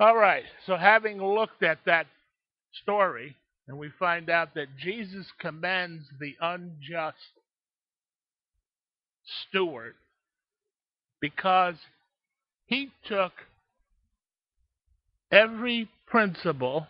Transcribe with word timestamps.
All 0.00 0.16
right, 0.16 0.44
so 0.64 0.76
having 0.76 1.22
looked 1.22 1.62
at 1.62 1.80
that 1.84 2.06
story, 2.82 3.36
and 3.68 3.76
we 3.76 3.90
find 3.98 4.30
out 4.30 4.54
that 4.54 4.78
Jesus 4.78 5.26
commends 5.38 6.06
the 6.18 6.36
unjust 6.40 7.18
steward 9.50 9.92
because 11.20 11.74
he 12.64 12.88
took 13.06 13.32
every 15.30 15.90
principle 16.06 16.86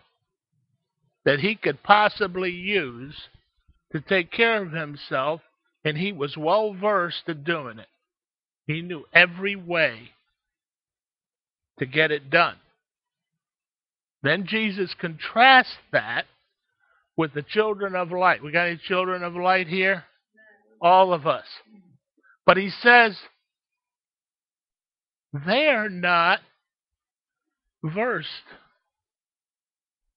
that 1.25 1.41
he 1.41 1.55
could 1.55 1.83
possibly 1.83 2.51
use 2.51 3.27
to 3.91 3.99
take 3.99 4.31
care 4.31 4.63
of 4.63 4.71
himself, 4.71 5.41
and 5.83 5.97
he 5.97 6.13
was 6.13 6.37
well 6.37 6.73
versed 6.73 7.23
at 7.27 7.43
doing 7.43 7.77
it. 7.77 7.89
He 8.67 8.81
knew 8.81 9.03
every 9.13 9.57
way 9.57 10.11
to 11.77 11.85
get 11.85 12.11
it 12.11 12.29
done. 12.29 12.55
Then 14.23 14.45
Jesus 14.45 14.93
contrasts 14.99 15.75
that 15.91 16.25
with 17.17 17.33
the 17.33 17.41
children 17.41 17.95
of 17.95 18.11
light. 18.11 18.43
We 18.43 18.51
got 18.51 18.67
any 18.67 18.79
children 18.87 19.23
of 19.23 19.35
light 19.35 19.67
here? 19.67 20.05
All 20.81 21.13
of 21.13 21.27
us. 21.27 21.45
But 22.45 22.57
he 22.57 22.69
says 22.69 23.17
they're 25.45 25.89
not 25.89 26.39
versed 27.83 28.27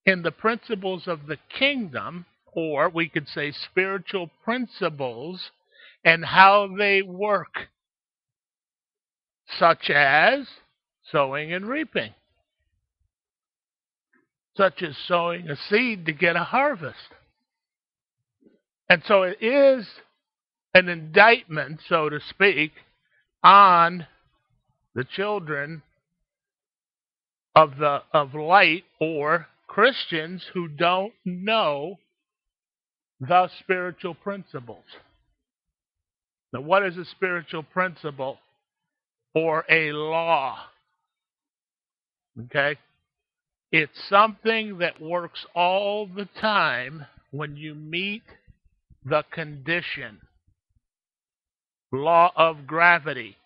in 0.06 0.22
the 0.22 0.32
principles 0.32 1.04
of 1.06 1.26
the 1.26 1.38
kingdom, 1.58 2.26
or 2.52 2.88
we 2.88 3.08
could 3.08 3.28
say 3.28 3.52
spiritual 3.52 4.30
principles, 4.44 5.50
and 6.04 6.24
how 6.24 6.68
they 6.76 7.02
work, 7.02 7.68
such 9.58 9.88
as 9.90 10.46
sowing 11.10 11.52
and 11.52 11.66
reaping, 11.66 12.12
such 14.56 14.82
as 14.82 14.96
sowing 15.08 15.48
a 15.48 15.56
seed 15.68 16.06
to 16.06 16.12
get 16.12 16.36
a 16.36 16.44
harvest. 16.44 16.96
And 18.88 19.02
so 19.06 19.22
it 19.22 19.42
is 19.42 19.86
an 20.74 20.88
indictment, 20.88 21.80
so 21.88 22.08
to 22.08 22.20
speak, 22.30 22.72
on 23.42 24.06
the 24.94 25.04
children 25.04 25.82
of 27.54 27.76
the 27.78 28.02
of 28.12 28.34
light 28.34 28.84
or 29.00 29.46
Christians 29.66 30.44
who 30.52 30.68
don't 30.68 31.12
know 31.24 31.98
the 33.20 33.48
spiritual 33.60 34.14
principles. 34.14 34.84
Now, 36.52 36.60
what 36.60 36.84
is 36.84 36.96
a 36.96 37.04
spiritual 37.04 37.62
principle 37.62 38.38
or 39.34 39.64
a 39.68 39.92
law? 39.92 40.58
Okay? 42.46 42.76
It's 43.76 44.08
something 44.08 44.78
that 44.78 45.02
works 45.02 45.44
all 45.52 46.06
the 46.06 46.28
time 46.40 47.06
when 47.32 47.56
you 47.56 47.74
meet 47.74 48.22
the 49.04 49.24
condition. 49.32 50.20
Law 51.90 52.30
of 52.36 52.68
gravity. 52.68 53.36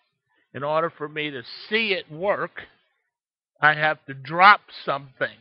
In 0.53 0.61
order 0.63 0.93
for 0.95 1.09
me 1.09 1.31
to 1.31 1.41
see 1.67 1.93
it 1.93 2.11
work, 2.11 2.61
I 3.59 3.73
have 3.73 4.05
to 4.05 4.13
drop 4.13 4.61
something. 4.85 5.35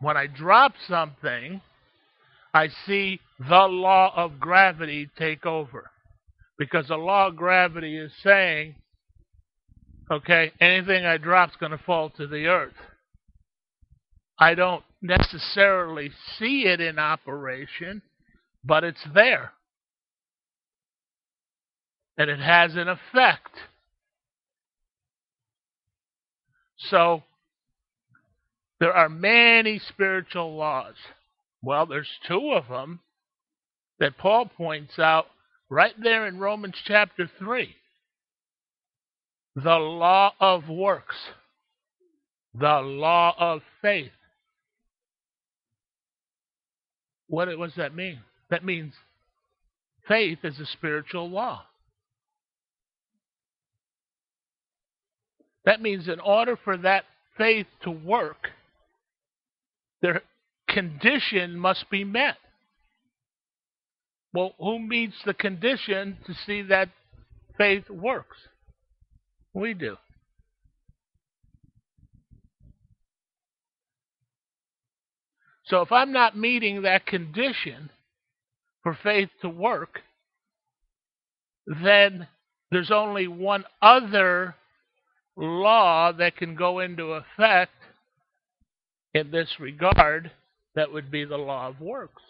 When 0.00 0.16
I 0.16 0.26
drop 0.26 0.72
something, 0.88 1.60
I 2.52 2.66
see 2.84 3.20
the 3.38 3.68
law 3.68 4.12
of 4.16 4.40
gravity 4.40 5.08
take 5.16 5.46
over. 5.46 5.88
Because 6.58 6.88
the 6.88 6.96
law 6.96 7.28
of 7.28 7.36
gravity 7.36 7.96
is 7.96 8.10
saying, 8.24 8.74
okay, 10.12 10.52
anything 10.60 11.06
I 11.06 11.16
drop 11.16 11.50
is 11.50 11.56
going 11.58 11.72
to 11.72 11.78
fall 11.78 12.10
to 12.10 12.26
the 12.26 12.46
earth. 12.46 12.74
I 14.38 14.54
don't 14.54 14.84
necessarily 15.00 16.10
see 16.38 16.64
it 16.66 16.80
in 16.80 16.98
operation, 16.98 18.02
but 18.64 18.84
it's 18.84 19.04
there. 19.14 19.52
And 22.18 22.28
it 22.28 22.40
has 22.40 22.74
an 22.76 22.88
effect. 22.88 23.50
So, 26.76 27.22
there 28.80 28.92
are 28.92 29.08
many 29.08 29.78
spiritual 29.78 30.56
laws. 30.56 30.94
Well, 31.62 31.86
there's 31.86 32.10
two 32.28 32.52
of 32.52 32.68
them 32.68 33.00
that 34.00 34.18
Paul 34.18 34.46
points 34.46 34.98
out 34.98 35.26
right 35.70 35.94
there 36.02 36.26
in 36.26 36.38
Romans 36.38 36.74
chapter 36.84 37.30
3. 37.38 37.74
The 39.54 39.76
law 39.76 40.32
of 40.40 40.68
works, 40.68 41.16
the 42.54 42.80
law 42.80 43.34
of 43.38 43.60
faith. 43.82 44.10
What, 47.28 47.48
what 47.58 47.66
does 47.66 47.76
that 47.76 47.94
mean? 47.94 48.20
That 48.50 48.64
means 48.64 48.94
faith 50.08 50.38
is 50.42 50.58
a 50.58 50.66
spiritual 50.66 51.28
law. 51.30 51.62
That 55.64 55.80
means 55.80 56.08
in 56.08 56.18
order 56.20 56.58
for 56.62 56.76
that 56.78 57.04
faith 57.36 57.66
to 57.82 57.90
work, 57.90 58.48
their 60.00 60.22
condition 60.68 61.56
must 61.56 61.88
be 61.90 62.04
met. 62.04 62.36
Well, 64.32 64.54
who 64.58 64.78
meets 64.78 65.14
the 65.24 65.34
condition 65.34 66.16
to 66.26 66.34
see 66.46 66.62
that 66.62 66.88
faith 67.58 67.88
works? 67.90 68.36
We 69.54 69.74
do. 69.74 69.96
So 75.64 75.80
if 75.80 75.92
I'm 75.92 76.12
not 76.12 76.36
meeting 76.36 76.82
that 76.82 77.06
condition 77.06 77.90
for 78.82 78.98
faith 79.02 79.30
to 79.42 79.48
work, 79.48 80.00
then 81.66 82.26
there's 82.70 82.90
only 82.90 83.28
one 83.28 83.64
other 83.80 84.56
law 85.36 86.12
that 86.12 86.36
can 86.36 86.54
go 86.56 86.80
into 86.80 87.12
effect 87.12 87.72
in 89.14 89.30
this 89.30 89.48
regard, 89.60 90.30
that 90.74 90.92
would 90.92 91.10
be 91.10 91.24
the 91.24 91.36
law 91.36 91.68
of 91.68 91.80
works. 91.80 92.22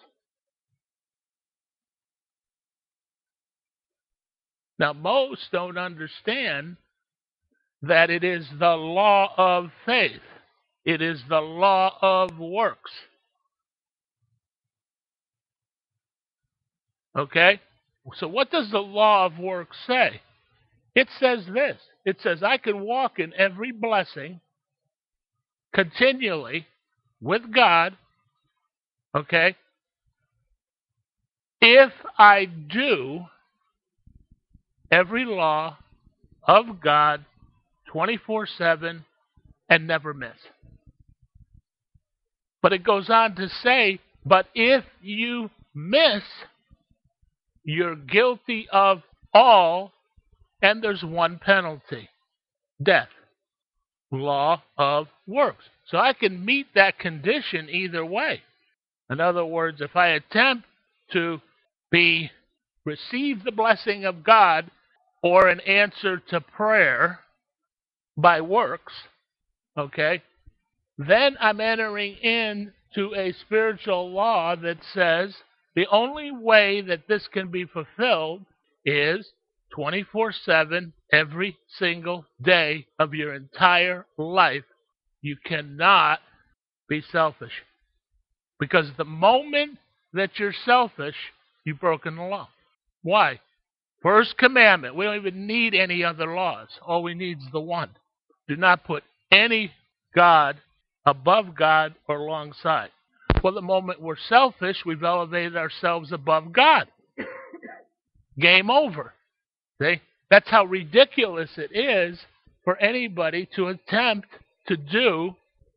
Now, 4.79 4.93
most 4.93 5.43
don't 5.53 5.79
understand 5.79 6.77
that 7.83 8.11
it 8.11 8.25
is 8.25 8.47
the 8.59 8.77
law 8.77 9.33
of 9.37 9.71
faith, 9.85 10.21
it 10.85 11.03
is 11.03 11.23
the 11.29 11.41
law 11.41 11.97
of 12.01 12.39
works. 12.39 12.91
Okay? 17.17 17.61
So, 18.15 18.27
what 18.29 18.51
does 18.51 18.71
the 18.71 18.79
law 18.79 19.27
of 19.27 19.39
works 19.39 19.77
say? 19.87 20.21
It 20.95 21.09
says 21.19 21.45
this 21.53 21.79
it 22.05 22.21
says, 22.21 22.43
I 22.43 22.57
can 22.57 22.81
walk 22.81 23.19
in 23.19 23.33
every 23.35 23.73
blessing 23.73 24.41
continually 25.73 26.67
with 27.21 27.53
God, 27.55 27.97
okay, 29.17 29.57
if 31.61 31.93
I 32.19 32.47
do 32.47 33.21
every 34.91 35.25
law 35.25 35.79
of 36.43 36.81
God 36.81 37.25
24 37.93 38.47
7 38.47 39.05
and 39.69 39.87
never 39.87 40.15
miss. 40.15 40.37
But 42.63 42.73
it 42.73 42.85
goes 42.85 43.11
on 43.11 43.35
to 43.37 43.49
say, 43.49 44.01
but 44.25 44.47
if 44.55 44.85
you 45.03 45.51
miss, 45.75 46.23
you're 47.65 47.97
guilty 47.97 48.67
of 48.73 49.03
all, 49.35 49.93
and 50.63 50.83
there's 50.83 51.03
one 51.03 51.39
penalty 51.39 52.09
death. 52.83 53.09
Law 54.11 54.63
of 54.77 55.09
works. 55.27 55.65
So 55.87 55.99
I 55.99 56.13
can 56.13 56.45
meet 56.45 56.67
that 56.75 56.99
condition 56.99 57.69
either 57.71 58.05
way. 58.05 58.41
In 59.11 59.21
other 59.21 59.45
words, 59.45 59.81
if 59.81 59.97
I 59.97 60.09
attempt 60.09 60.67
to 61.13 61.41
be 61.91 62.31
receive 62.85 63.45
the 63.45 63.53
blessing 63.53 64.05
of 64.05 64.25
God 64.25 64.71
or 65.23 65.49
an 65.49 65.61
answer 65.61 66.19
to 66.31 66.41
prayer 66.41 67.21
by 68.17 68.41
works, 68.41 68.93
okay, 69.77 70.23
then 70.99 71.37
I'm 71.41 71.61
entering 71.61 72.17
into 72.17 73.15
a 73.15 73.33
spiritual 73.33 74.11
law 74.11 74.55
that 74.57 74.79
says 74.93 75.35
the 75.75 75.87
only 75.91 76.31
way 76.31 76.83
that 76.83 77.09
this 77.09 77.27
can 77.33 77.51
be 77.51 77.65
fulfilled 77.65 78.45
is 78.85 79.33
24 79.75 80.33
7 80.33 80.93
every 81.13 81.57
single 81.79 82.27
day 82.43 82.87
of 82.99 83.15
your 83.15 83.35
entire 83.35 84.07
life 84.19 84.65
you 85.23 85.37
cannot 85.45 86.19
be 86.89 87.01
selfish. 87.01 87.63
Because 88.61 88.87
the 88.97 89.05
moment 89.05 89.79
that 90.13 90.39
you're 90.39 90.55
selfish, 90.65 91.17
you've 91.65 91.81
broken 91.81 92.17
the 92.17 92.23
law. 92.23 92.49
Why? 93.03 93.41
First 94.03 94.37
commandment. 94.37 94.95
We 94.95 95.05
don't 95.05 95.17
even 95.17 95.47
need 95.47 95.75
any 95.75 96.05
other 96.05 96.35
laws. 96.35 96.69
All 96.83 97.03
we 97.03 97.15
need 97.15 97.39
is 97.39 97.47
the 97.53 97.61
one. 97.61 97.91
Do 98.55 98.61
not 98.61 98.85
put 98.85 99.03
any 99.31 99.73
God 100.15 100.59
above 101.07 101.55
God 101.55 101.95
or 102.07 102.17
alongside. 102.17 102.91
Well, 103.43 103.55
the 103.55 103.63
moment 103.63 104.03
we're 104.03 104.17
selfish, 104.29 104.77
we've 104.85 105.03
elevated 105.03 105.57
ourselves 105.57 106.13
above 106.13 106.53
God. 106.53 106.87
Game 108.39 108.71
over. 108.71 109.15
See? 109.81 110.03
That's 110.31 110.51
how 110.51 110.67
ridiculous 110.67 111.51
it 111.57 111.75
is 111.75 112.19
for 112.65 112.77
anybody 112.77 113.49
to 113.57 113.69
attempt 113.69 114.29
to 114.69 114.77
do 114.77 115.35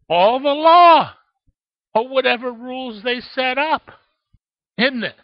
all 0.09 0.39
the 0.39 0.49
law 0.49 1.13
or 1.93 2.09
whatever 2.09 2.51
rules 2.51 3.03
they 3.03 3.21
set 3.21 3.57
up. 3.57 3.89
Isn't 4.77 5.03
it? 5.03 5.15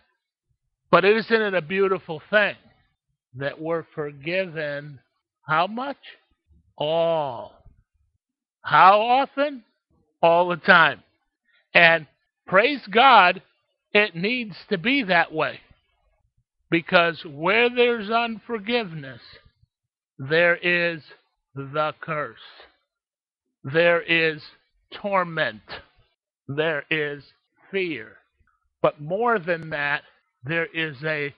But 0.90 1.04
isn't 1.04 1.42
it 1.42 1.54
a 1.54 1.62
beautiful 1.62 2.22
thing 2.30 2.56
that 3.36 3.60
we're 3.60 3.86
forgiven 3.94 5.00
how 5.46 5.68
much? 5.68 5.98
All. 6.82 7.54
How 8.64 9.02
often? 9.02 9.64
All 10.24 10.50
the 10.50 10.56
time. 10.56 11.04
And 11.76 12.08
praise 12.48 12.82
God, 12.90 13.44
it 13.94 14.16
needs 14.16 14.56
to 14.70 14.80
be 14.80 15.04
that 15.04 15.32
way. 15.32 15.60
Because 16.72 17.24
where 17.24 17.70
there's 17.70 18.10
unforgiveness, 18.10 19.22
there 20.18 20.56
is 20.56 21.04
the 21.54 21.94
curse. 22.02 22.40
There 23.64 24.02
is 24.02 24.42
torment. 24.92 25.62
There 26.48 26.84
is 26.90 27.24
fear. 27.70 28.18
But 28.82 29.00
more 29.00 29.38
than 29.38 29.70
that, 29.70 30.02
there 30.44 30.66
is 30.66 30.98
a 31.04 31.36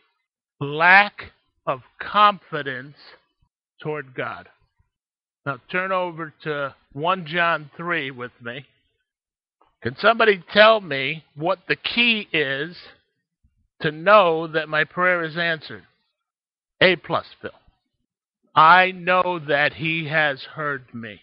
lack 0.62 1.34
of 1.68 1.82
confidence 2.00 2.96
toward 3.82 4.16
God. 4.16 4.48
Now 5.46 5.60
turn 5.70 5.92
over 5.92 6.34
to 6.44 6.74
1 6.94 7.26
John 7.26 7.70
3 7.76 8.12
with 8.12 8.32
me. 8.42 8.66
Can 9.82 9.98
somebody 9.98 10.42
tell 10.54 10.80
me 10.80 11.26
what 11.36 11.60
the 11.68 11.76
key 11.76 12.30
is 12.32 12.78
to 13.82 13.92
know 13.92 14.48
that 14.48 14.70
my 14.70 14.86
prayer 14.86 15.24
is 15.24 15.38
answered? 15.38 15.84
A 16.80 16.96
plus, 16.96 17.26
Phil. 17.42 17.52
I 18.56 18.92
know 18.92 19.40
that 19.40 19.74
he 19.74 20.08
has 20.08 20.42
heard 20.44 20.94
me. 20.94 21.20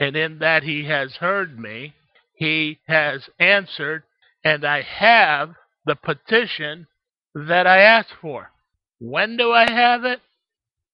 And 0.00 0.16
in 0.16 0.38
that 0.40 0.64
he 0.64 0.86
has 0.86 1.12
heard 1.12 1.58
me, 1.58 1.94
he 2.34 2.78
has 2.88 3.28
answered, 3.38 4.02
and 4.42 4.64
I 4.64 4.82
have 4.82 5.54
the 5.84 5.94
petition 5.94 6.86
that 7.34 7.66
I 7.66 7.82
asked 7.82 8.14
for. 8.20 8.50
When 8.98 9.36
do 9.36 9.52
I 9.52 9.70
have 9.70 10.04
it? 10.04 10.20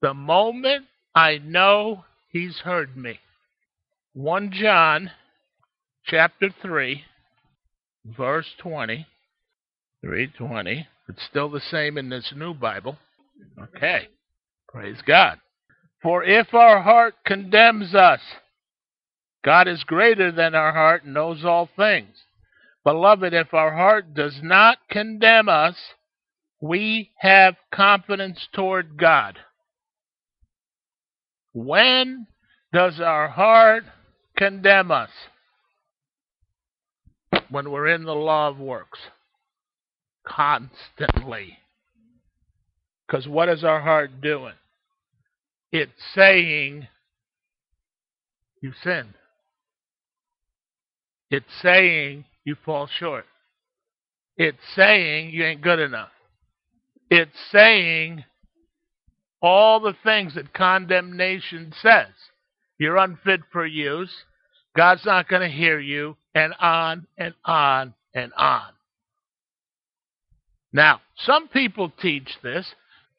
The 0.03 0.13
moment 0.13 0.87
I 1.15 1.39
know 1.39 2.05
he's 2.37 2.59
heard 2.59 2.97
me. 2.97 3.19
1 4.13 4.51
John 4.53 5.11
chapter 6.05 6.51
3 6.63 7.03
verse 8.17 8.47
20 8.59 9.07
320 10.03 10.87
it's 11.09 11.23
still 11.29 11.51
the 11.51 11.61
same 11.61 11.99
in 11.99 12.09
this 12.09 12.33
new 12.37 12.55
bible. 12.55 12.99
Okay. 13.61 14.09
Praise 14.69 14.99
god. 15.07 15.39
For 16.03 16.23
if 16.25 16.53
our 16.53 16.83
heart 16.83 17.15
condemns 17.25 17.95
us 17.95 18.21
god 19.45 19.67
is 19.67 19.85
greater 19.85 20.31
than 20.31 20.55
our 20.55 20.73
heart 20.73 21.05
and 21.05 21.15
knows 21.15 21.45
all 21.45 21.69
things. 21.75 22.17
Beloved 22.85 23.33
if 23.33 23.55
our 23.55 23.75
heart 23.75 24.15
does 24.15 24.41
not 24.43 24.79
condemn 24.91 25.49
us 25.49 25.77
we 26.61 27.13
have 27.19 27.57
confidence 27.73 28.47
toward 28.53 28.99
god 28.99 29.39
when 31.57 32.27
does 32.71 33.01
our 33.01 33.29
heart 33.29 33.85
condemn 34.37 34.91
us? 34.91 35.09
When 37.49 37.71
we're 37.71 37.89
in 37.89 38.05
the 38.05 38.15
law 38.15 38.49
of 38.49 38.59
works. 38.59 38.99
Constantly. 40.27 41.57
Because 43.07 43.27
what 43.27 43.49
is 43.49 43.65
our 43.65 43.81
heart 43.81 44.21
doing? 44.21 44.53
It's 45.73 45.93
saying, 46.15 46.89
You 48.61 48.73
sinned. 48.85 49.15
It's 51.31 51.47
saying 51.63 52.27
you 52.45 52.57
fall 52.67 52.87
short. 52.99 53.25
It's 54.37 54.59
saying 54.75 55.31
you 55.31 55.45
ain't 55.45 55.63
good 55.63 55.79
enough. 55.79 56.11
It's 57.09 57.33
saying 57.51 58.25
all 59.47 59.81
the 59.81 59.97
things 60.03 60.35
that 60.35 60.53
condemnation 60.53 61.73
says. 61.81 62.09
You're 62.79 62.97
unfit 62.97 63.41
for 63.53 63.65
use. 63.65 64.11
God's 64.77 65.07
not 65.07 65.29
going 65.29 65.43
to 65.43 65.57
hear 65.57 65.79
you, 65.79 66.17
and 66.35 66.53
on 66.61 67.07
and 67.17 67.35
on 67.45 67.95
and 68.13 68.33
on. 68.37 68.73
Now, 70.73 71.01
some 71.17 71.49
people 71.49 71.93
teach 72.03 72.29
this. 72.43 72.67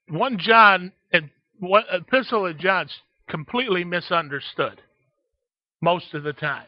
One 0.10 0.38
John, 0.38 0.92
and 1.12 1.30
one 1.60 1.84
epistle 1.92 2.46
of 2.46 2.60
John's 2.60 2.96
completely 3.30 3.84
misunderstood 3.84 4.80
most 5.82 6.14
of 6.14 6.24
the 6.24 6.34
time. 6.34 6.68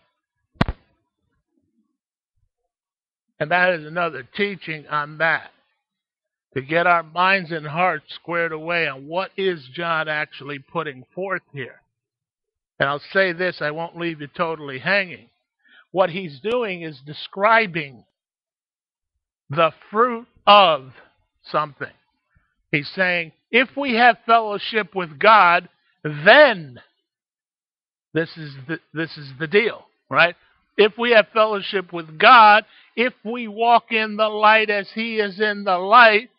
And 3.39 3.51
that 3.51 3.73
is 3.73 3.85
another 3.85 4.27
teaching 4.35 4.87
on 4.87 5.19
that 5.19 5.51
to 6.53 6.61
get 6.61 6.87
our 6.87 7.03
minds 7.03 7.51
and 7.51 7.67
hearts 7.67 8.05
squared 8.15 8.51
away 8.51 8.87
on 8.87 9.07
what 9.07 9.31
is 9.37 9.67
John 9.73 10.07
actually 10.07 10.59
putting 10.59 11.05
forth 11.13 11.43
here. 11.53 11.81
And 12.79 12.89
I'll 12.89 13.01
say 13.13 13.33
this, 13.33 13.57
I 13.61 13.71
won't 13.71 13.97
leave 13.97 14.21
you 14.21 14.27
totally 14.27 14.79
hanging. 14.79 15.29
What 15.91 16.09
he's 16.09 16.39
doing 16.39 16.81
is 16.81 16.99
describing 17.05 18.03
the 19.49 19.71
fruit 19.91 20.27
of 20.47 20.91
something. 21.43 21.87
He's 22.71 22.89
saying, 22.95 23.31
if 23.51 23.69
we 23.75 23.95
have 23.95 24.17
fellowship 24.25 24.95
with 24.95 25.19
God, 25.19 25.69
then 26.03 26.79
this 28.13 28.29
is 28.37 28.53
the, 28.67 28.79
this 28.93 29.17
is 29.17 29.29
the 29.39 29.47
deal, 29.47 29.85
right? 30.09 30.35
If 30.77 30.93
we 30.97 31.11
have 31.11 31.27
fellowship 31.33 31.91
with 31.91 32.17
God, 32.17 32.65
if 32.95 33.13
we 33.23 33.47
walk 33.47 33.91
in 33.91 34.15
the 34.15 34.29
light 34.29 34.69
as 34.69 34.89
he 34.93 35.17
is 35.17 35.39
in 35.39 35.63
the 35.63 35.77
light, 35.77 36.29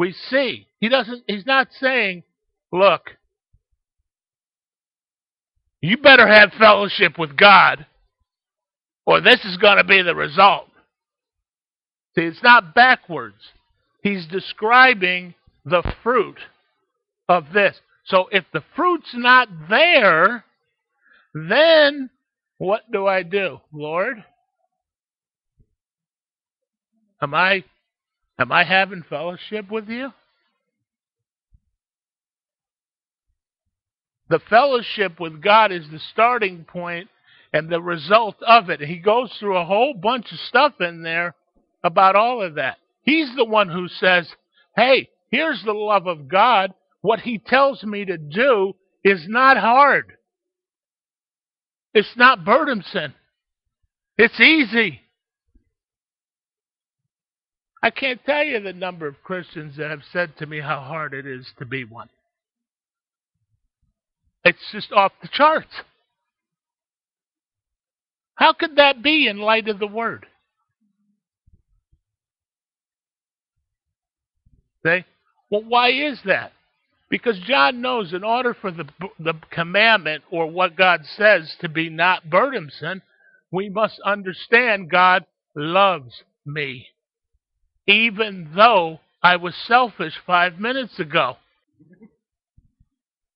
we 0.00 0.14
see. 0.30 0.66
He 0.80 0.88
doesn't 0.88 1.24
he's 1.26 1.44
not 1.44 1.68
saying, 1.78 2.22
look, 2.72 3.02
you 5.82 5.98
better 5.98 6.26
have 6.26 6.54
fellowship 6.58 7.18
with 7.18 7.36
God 7.36 7.84
or 9.04 9.20
this 9.20 9.44
is 9.44 9.58
going 9.58 9.76
to 9.76 9.84
be 9.84 10.00
the 10.00 10.14
result. 10.14 10.68
See, 12.14 12.22
it's 12.22 12.42
not 12.42 12.74
backwards. 12.74 13.36
He's 14.02 14.26
describing 14.26 15.34
the 15.66 15.82
fruit 16.02 16.38
of 17.28 17.52
this. 17.52 17.78
So 18.06 18.26
if 18.32 18.46
the 18.54 18.64
fruit's 18.74 19.12
not 19.12 19.48
there, 19.68 20.46
then 21.34 22.08
what 22.56 22.90
do 22.90 23.06
I 23.06 23.22
do, 23.22 23.60
Lord? 23.70 24.24
Am 27.20 27.34
I 27.34 27.64
Am 28.40 28.50
I 28.50 28.64
having 28.64 29.04
fellowship 29.08 29.70
with 29.70 29.90
you? 29.90 30.14
The 34.30 34.40
fellowship 34.48 35.20
with 35.20 35.42
God 35.42 35.72
is 35.72 35.84
the 35.90 35.98
starting 36.12 36.64
point 36.64 37.10
and 37.52 37.68
the 37.68 37.82
result 37.82 38.36
of 38.46 38.70
it. 38.70 38.80
He 38.80 38.96
goes 38.96 39.30
through 39.38 39.58
a 39.58 39.64
whole 39.64 39.92
bunch 39.92 40.32
of 40.32 40.38
stuff 40.38 40.72
in 40.80 41.02
there 41.02 41.34
about 41.84 42.16
all 42.16 42.40
of 42.42 42.54
that. 42.54 42.78
He's 43.02 43.30
the 43.36 43.44
one 43.44 43.68
who 43.68 43.88
says, 43.88 44.32
hey, 44.74 45.10
here's 45.30 45.62
the 45.64 45.74
love 45.74 46.06
of 46.06 46.26
God. 46.28 46.72
What 47.02 47.20
he 47.20 47.38
tells 47.38 47.82
me 47.82 48.06
to 48.06 48.16
do 48.16 48.74
is 49.04 49.26
not 49.28 49.58
hard. 49.58 50.14
It's 51.92 52.16
not 52.16 52.44
burdensome. 52.44 53.14
It's 54.16 54.40
easy. 54.40 55.00
I 57.82 57.90
can't 57.90 58.22
tell 58.24 58.44
you 58.44 58.60
the 58.60 58.72
number 58.72 59.06
of 59.06 59.22
Christians 59.22 59.76
that 59.76 59.90
have 59.90 60.02
said 60.12 60.36
to 60.38 60.46
me 60.46 60.60
how 60.60 60.80
hard 60.80 61.14
it 61.14 61.26
is 61.26 61.46
to 61.58 61.64
be 61.64 61.84
one. 61.84 62.08
It's 64.44 64.58
just 64.72 64.92
off 64.92 65.12
the 65.22 65.28
charts. 65.28 65.72
How 68.34 68.52
could 68.52 68.76
that 68.76 69.02
be 69.02 69.28
in 69.28 69.38
light 69.38 69.68
of 69.68 69.78
the 69.78 69.86
Word? 69.86 70.26
See? 74.84 75.04
Well, 75.50 75.64
why 75.66 75.90
is 75.90 76.18
that? 76.24 76.52
Because 77.10 77.38
John 77.40 77.80
knows 77.80 78.12
in 78.12 78.24
order 78.24 78.54
for 78.54 78.70
the, 78.70 78.86
the 79.18 79.34
commandment 79.50 80.22
or 80.30 80.46
what 80.46 80.76
God 80.76 81.00
says 81.16 81.54
to 81.60 81.68
be 81.68 81.90
not 81.90 82.30
burdensome, 82.30 83.02
we 83.50 83.68
must 83.68 84.00
understand 84.04 84.90
God 84.90 85.26
loves 85.54 86.22
me 86.46 86.86
even 87.86 88.50
though 88.54 89.00
I 89.22 89.36
was 89.36 89.54
selfish 89.66 90.14
five 90.26 90.58
minutes 90.58 90.98
ago. 90.98 91.36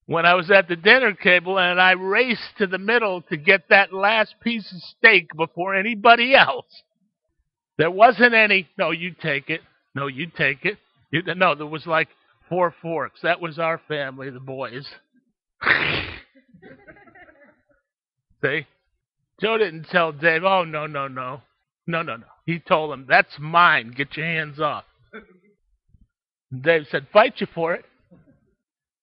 when 0.07 0.27
I 0.27 0.35
was 0.35 0.51
at 0.51 0.69
the 0.69 0.77
dinner 0.77 1.15
table 1.15 1.59
and 1.59 1.81
I 1.81 1.93
raced 1.93 2.59
to 2.59 2.67
the 2.67 2.79
middle 2.79 3.23
to 3.23 3.37
get 3.37 3.69
that 3.71 3.93
last 3.93 4.35
piece 4.43 4.71
of 4.73 4.81
steak 4.99 5.29
before 5.37 5.75
anybody 5.75 6.35
else. 6.35 6.67
There 7.79 7.91
wasn't 7.91 8.35
any, 8.35 8.69
no, 8.79 8.91
you 8.91 9.15
take 9.21 9.51
it. 9.51 9.61
No, 9.95 10.07
you 10.07 10.27
take 10.37 10.65
it. 10.65 10.79
You, 11.11 11.23
no, 11.35 11.55
there 11.55 11.67
was 11.67 11.87
like 11.87 12.09
four 12.49 12.75
forks. 12.83 13.21
That 13.23 13.41
was 13.41 13.59
our 13.59 13.81
family, 13.89 14.31
the 14.31 14.41
boys. 14.41 14.87
See? 18.43 18.67
Joe 19.41 19.59
didn't 19.59 19.87
tell 19.91 20.13
Dave, 20.13 20.45
oh, 20.45 20.65
no, 20.65 20.87
no, 20.87 21.09
no. 21.09 21.41
No, 21.87 22.03
no, 22.03 22.17
no. 22.17 22.26
He 22.47 22.59
told 22.59 22.93
him, 22.93 23.07
that's 23.09 23.35
mine. 23.38 23.93
Get 23.97 24.17
your 24.17 24.26
hands 24.26 24.61
off. 24.61 24.85
Dave 26.62 26.87
said, 26.91 27.07
fight 27.12 27.35
you 27.38 27.47
for 27.55 27.75
it. 27.75 27.85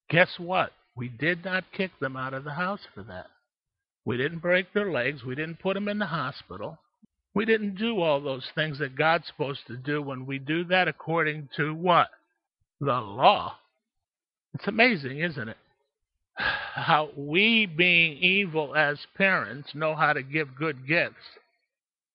Guess 0.09 0.29
what? 0.37 0.71
We 0.95 1.09
did 1.09 1.45
not 1.45 1.63
kick 1.71 1.91
them 1.99 2.15
out 2.15 2.33
of 2.33 2.43
the 2.43 2.53
house 2.53 2.81
for 2.93 3.03
that. 3.03 3.27
We 4.05 4.17
didn't 4.17 4.39
break 4.39 4.73
their 4.73 4.91
legs. 4.91 5.23
We 5.23 5.35
didn't 5.35 5.59
put 5.59 5.75
them 5.75 5.87
in 5.87 5.99
the 5.99 6.05
hospital. 6.05 6.79
We 7.33 7.45
didn't 7.45 7.75
do 7.75 8.01
all 8.01 8.19
those 8.19 8.45
things 8.55 8.79
that 8.79 8.97
God's 8.97 9.27
supposed 9.27 9.61
to 9.67 9.77
do 9.77 10.01
when 10.01 10.25
we 10.25 10.37
do 10.39 10.65
that 10.65 10.87
according 10.87 11.49
to 11.57 11.73
what? 11.73 12.09
The 12.79 12.99
law. 12.99 13.57
It's 14.53 14.67
amazing, 14.67 15.19
isn't 15.19 15.49
it? 15.49 15.57
How 16.37 17.09
we, 17.15 17.65
being 17.65 18.17
evil 18.17 18.75
as 18.75 18.97
parents, 19.15 19.69
know 19.75 19.95
how 19.95 20.13
to 20.13 20.23
give 20.23 20.55
good 20.55 20.87
gifts. 20.87 21.15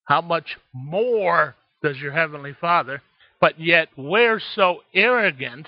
How 0.06 0.20
much 0.20 0.56
more 0.72 1.54
does 1.82 1.98
your 1.98 2.12
Heavenly 2.12 2.54
Father? 2.60 3.02
But 3.40 3.60
yet 3.60 3.88
we're 3.96 4.40
so 4.54 4.80
arrogant 4.94 5.66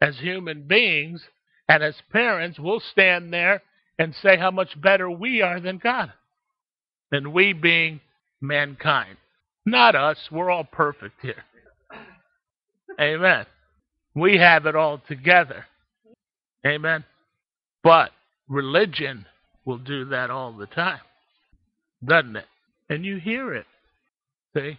as 0.00 0.18
human 0.18 0.62
beings 0.68 1.22
and 1.68 1.82
as 1.82 1.94
parents, 2.12 2.58
we'll 2.58 2.82
stand 2.92 3.32
there 3.32 3.62
and 3.98 4.14
say 4.22 4.36
how 4.36 4.50
much 4.50 4.80
better 4.80 5.10
we 5.10 5.42
are 5.42 5.60
than 5.60 5.78
God. 5.78 6.12
Than 7.10 7.32
we 7.32 7.52
being 7.52 8.00
mankind. 8.40 9.16
Not 9.64 9.94
us. 9.94 10.18
We're 10.30 10.50
all 10.50 10.64
perfect 10.64 11.20
here. 11.22 11.44
Amen. 13.00 13.46
We 14.14 14.38
have 14.38 14.66
it 14.66 14.76
all 14.76 15.02
together. 15.08 15.66
Amen. 16.66 17.04
But 17.82 18.10
religion 18.48 19.26
will 19.64 19.78
do 19.78 20.06
that 20.06 20.30
all 20.30 20.52
the 20.52 20.66
time, 20.66 21.00
doesn't 22.04 22.36
it? 22.36 22.46
And 22.88 23.04
you 23.04 23.16
hear 23.18 23.54
it. 23.54 23.66
See? 24.56 24.78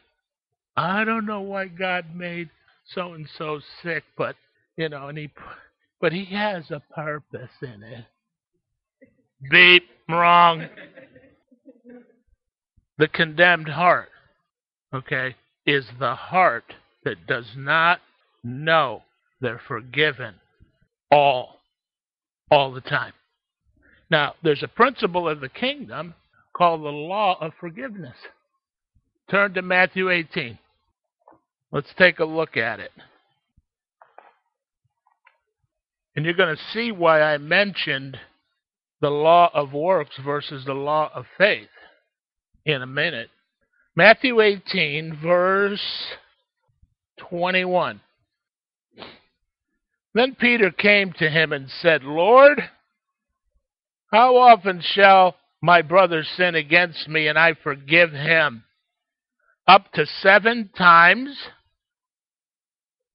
I 0.76 1.04
don't 1.04 1.26
know 1.26 1.42
why 1.42 1.68
God 1.68 2.06
made 2.16 2.50
so 2.94 3.14
and 3.14 3.28
so 3.38 3.60
sick, 3.84 4.04
but, 4.18 4.36
you 4.76 4.90
know, 4.90 5.08
and 5.08 5.18
he 5.18 5.30
but 6.00 6.14
he 6.14 6.26
has 6.26 6.70
a 6.70 6.82
purpose 6.94 7.50
in 7.62 7.84
it. 7.84 8.06
Beep, 9.52 9.84
wrong. 10.08 10.68
The 12.98 13.08
condemned 13.08 13.68
heart, 13.68 14.10
okay, 14.94 15.36
is 15.66 15.86
the 16.00 16.16
heart 16.16 16.74
that 17.04 17.28
does 17.28 17.46
not 17.56 18.00
know 18.44 19.04
they're 19.42 19.62
forgiven 19.68 20.36
all, 21.12 21.60
all 22.52 22.72
the 22.72 22.82
time. 22.82 23.14
Now, 24.10 24.36
there's 24.44 24.64
a 24.64 24.68
principle 24.68 25.28
of 25.28 25.42
the 25.42 25.50
kingdom 25.50 26.14
called 26.56 26.82
the 26.82 26.90
law 26.90 27.38
of 27.42 27.54
forgiveness. 27.60 28.16
Turn 29.30 29.54
to 29.56 29.62
Matthew 29.62 30.10
18. 30.10 30.58
Let's 31.72 31.94
take 31.98 32.20
a 32.20 32.26
look 32.26 32.56
at 32.56 32.80
it. 32.80 32.92
And 36.16 36.24
you're 36.24 36.34
going 36.34 36.56
to 36.56 36.64
see 36.74 36.92
why 36.92 37.22
I 37.22 37.38
mentioned 37.38 38.18
the 39.02 39.10
law 39.10 39.52
of 39.54 39.74
works 39.74 40.18
versus 40.24 40.64
the 40.66 40.74
law 40.74 41.12
of 41.14 41.26
faith 41.38 41.68
in 42.66 42.82
a 42.82 42.88
minute. 42.88 43.30
Matthew 43.96 44.40
18, 44.40 45.20
verse 45.22 45.82
21. 47.18 48.00
Then 50.14 50.36
Peter 50.40 50.72
came 50.72 51.14
to 51.14 51.30
him 51.30 51.52
and 51.52 51.70
said, 51.82 52.04
Lord, 52.04 52.62
how 54.12 54.38
often 54.38 54.82
shall 54.82 55.36
my 55.62 55.82
brother 55.82 56.24
sin 56.38 56.56
against 56.56 57.08
me 57.10 57.28
and 57.28 57.38
I 57.38 57.56
forgive 57.62 58.12
him? 58.12 58.64
Up 59.68 59.92
to 59.94 60.06
seven 60.06 60.70
times? 60.78 61.38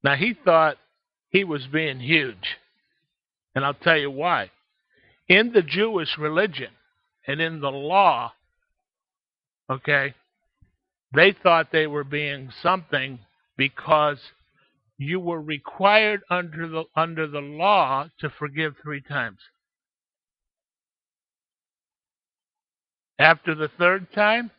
Now 0.05 0.17
he 0.17 0.35
thought 0.45 0.77
he 1.31 1.45
was 1.45 1.67
being 1.73 2.01
huge. 2.01 2.57
And 3.55 3.65
I'll 3.65 3.75
tell 3.75 3.99
you 3.99 4.11
why. 4.11 4.51
In 5.29 5.53
the 5.53 5.63
Jewish 5.63 6.19
religion 6.19 6.71
and 7.27 7.41
in 7.41 7.61
the 7.61 7.71
law, 7.71 8.33
okay, 9.71 10.15
they 11.15 11.35
thought 11.43 11.69
they 11.73 11.87
were 11.87 12.05
being 12.05 12.51
something 12.63 13.19
because 13.57 14.19
you 14.99 15.21
were 15.21 15.41
required 15.41 16.23
under 16.31 16.69
the 16.69 16.85
under 16.97 17.27
the 17.27 17.41
law 17.41 18.09
to 18.21 18.31
forgive 18.39 18.75
three 18.83 19.01
times. 19.01 19.39
After 23.19 23.55
the 23.55 23.71
third 23.79 24.13
time, 24.13 24.51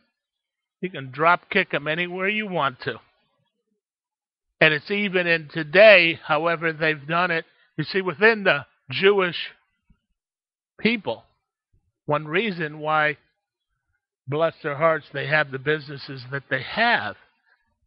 you 0.84 0.90
can 0.90 1.10
drop 1.10 1.48
kick 1.48 1.70
them 1.70 1.88
anywhere 1.88 2.28
you 2.28 2.46
want 2.46 2.78
to. 2.82 2.96
And 4.60 4.74
it's 4.74 4.90
even 4.90 5.26
in 5.26 5.48
today, 5.48 6.20
however 6.22 6.74
they've 6.74 7.08
done 7.08 7.30
it. 7.30 7.46
You 7.78 7.84
see, 7.84 8.02
within 8.02 8.44
the 8.44 8.66
Jewish 8.90 9.50
people. 10.78 11.24
One 12.04 12.28
reason 12.28 12.80
why, 12.80 13.16
bless 14.28 14.52
their 14.62 14.76
hearts, 14.76 15.06
they 15.10 15.26
have 15.26 15.50
the 15.50 15.58
businesses 15.58 16.20
that 16.30 16.44
they 16.50 16.62
have 16.62 17.16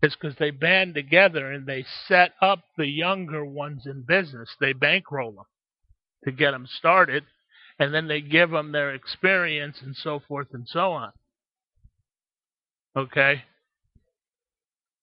is 0.01 0.15
because 0.19 0.35
they 0.39 0.49
band 0.49 0.95
together 0.95 1.51
and 1.51 1.67
they 1.67 1.85
set 2.07 2.31
up 2.41 2.63
the 2.77 2.87
younger 2.87 3.45
ones 3.45 3.83
in 3.85 4.01
business. 4.07 4.49
They 4.59 4.73
bankroll 4.73 5.33
them 5.33 5.45
to 6.25 6.31
get 6.31 6.49
them 6.49 6.67
started, 6.79 7.25
and 7.77 7.93
then 7.93 8.07
they 8.07 8.21
give 8.21 8.49
them 8.49 8.71
their 8.71 8.95
experience 8.95 9.77
and 9.83 9.95
so 9.95 10.19
forth 10.27 10.47
and 10.51 10.67
so 10.67 10.93
on. 10.93 11.11
Okay? 12.97 13.43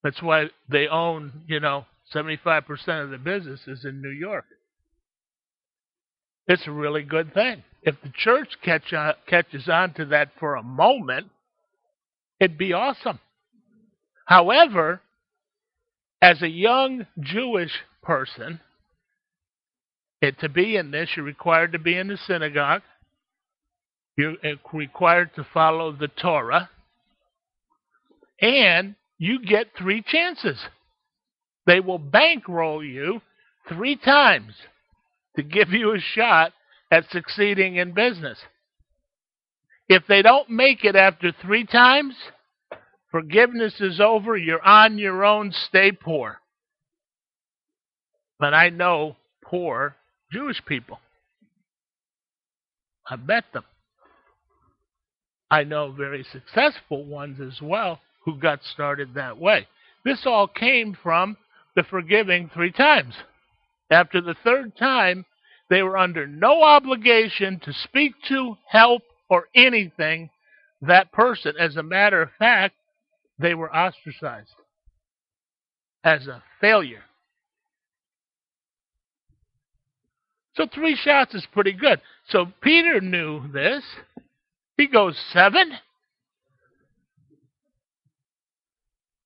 That's 0.02 0.20
why 0.22 0.46
they 0.68 0.88
own, 0.88 1.44
you 1.46 1.60
know, 1.60 1.86
75% 2.12 3.02
of 3.02 3.10
the 3.10 3.18
businesses 3.18 3.84
in 3.84 4.02
New 4.02 4.10
York. 4.10 4.44
It's 6.46 6.66
a 6.66 6.72
really 6.72 7.02
good 7.02 7.32
thing. 7.32 7.62
If 7.82 7.94
the 8.02 8.12
church 8.14 8.48
catch 8.62 8.92
on, 8.92 9.14
catches 9.26 9.68
on 9.68 9.94
to 9.94 10.06
that 10.06 10.30
for 10.38 10.56
a 10.56 10.62
moment, 10.62 11.28
it'd 12.40 12.58
be 12.58 12.72
awesome. 12.72 13.20
However, 14.26 15.00
as 16.20 16.42
a 16.42 16.48
young 16.48 17.06
Jewish 17.20 17.72
person, 18.02 18.60
it, 20.20 20.38
to 20.40 20.48
be 20.48 20.76
in 20.76 20.90
this, 20.90 21.10
you're 21.16 21.24
required 21.24 21.72
to 21.72 21.78
be 21.78 21.96
in 21.96 22.08
the 22.08 22.16
synagogue. 22.26 22.82
You're 24.16 24.36
uh, 24.44 24.56
required 24.72 25.34
to 25.36 25.46
follow 25.52 25.92
the 25.92 26.08
Torah. 26.08 26.70
And 28.40 28.94
you 29.18 29.44
get 29.44 29.68
three 29.78 30.02
chances. 30.02 30.58
They 31.66 31.80
will 31.80 31.98
bankroll 31.98 32.84
you 32.84 33.20
three 33.68 33.96
times 33.96 34.52
to 35.36 35.42
give 35.42 35.70
you 35.70 35.94
a 35.94 36.00
shot 36.00 36.52
at 36.90 37.10
succeeding 37.10 37.76
in 37.76 37.92
business. 37.92 38.38
If 39.88 40.04
they 40.06 40.22
don't 40.22 40.48
make 40.50 40.84
it 40.84 40.96
after 40.96 41.32
three 41.32 41.64
times, 41.64 42.14
forgiveness 43.10 43.80
is 43.80 44.00
over. 44.00 44.36
You're 44.36 44.64
on 44.64 44.98
your 44.98 45.24
own. 45.24 45.52
Stay 45.52 45.92
poor. 45.92 46.38
But 48.38 48.54
I 48.54 48.70
know 48.70 49.16
poor 49.44 49.96
Jewish 50.32 50.60
people. 50.66 50.98
I 53.08 53.16
bet 53.16 53.44
them. 53.52 53.64
I 55.50 55.64
know 55.64 55.92
very 55.92 56.24
successful 56.32 57.04
ones 57.04 57.40
as 57.40 57.60
well 57.62 58.00
who 58.24 58.38
got 58.38 58.60
started 58.64 59.14
that 59.14 59.38
way. 59.38 59.66
This 60.04 60.22
all 60.26 60.48
came 60.48 60.96
from 61.02 61.36
the 61.76 61.82
forgiving 61.84 62.50
three 62.52 62.72
times. 62.72 63.14
After 63.90 64.20
the 64.20 64.36
third 64.44 64.76
time, 64.76 65.24
they 65.70 65.82
were 65.82 65.96
under 65.96 66.26
no 66.26 66.62
obligation 66.62 67.60
to 67.60 67.72
speak 67.72 68.14
to, 68.28 68.56
help, 68.68 69.02
or 69.28 69.48
anything 69.54 70.30
that 70.82 71.12
person. 71.12 71.54
As 71.58 71.76
a 71.76 71.82
matter 71.82 72.22
of 72.22 72.30
fact, 72.38 72.74
they 73.38 73.54
were 73.54 73.74
ostracized 73.74 74.54
as 76.04 76.26
a 76.26 76.42
failure. 76.60 77.02
So 80.56 80.66
three 80.72 80.94
shots 80.96 81.34
is 81.34 81.46
pretty 81.52 81.72
good. 81.72 82.00
So 82.28 82.46
Peter 82.60 83.00
knew 83.00 83.48
this. 83.52 83.82
He 84.76 84.86
goes 84.86 85.18
seven. 85.32 85.72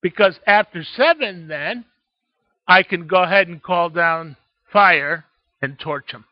Because 0.03 0.39
after 0.47 0.85
seven, 0.97 1.49
then, 1.49 1.85
I 2.67 2.83
can 2.83 3.07
go 3.07 3.23
ahead 3.23 3.49
and 3.49 3.63
call 3.63 3.89
down 3.89 4.37
fire 4.73 5.25
and 5.63 5.79
torch 5.79 6.13
them. 6.13 6.25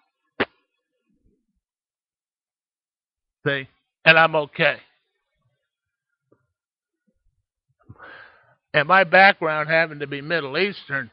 See? 3.47 3.69
And 4.05 4.19
I'm 4.19 4.35
okay. 4.37 4.77
And 8.75 8.87
my 8.87 9.05
background 9.05 9.71
having 9.71 10.01
to 10.01 10.07
be 10.07 10.21
Middle 10.21 10.59
Eastern, 10.59 11.11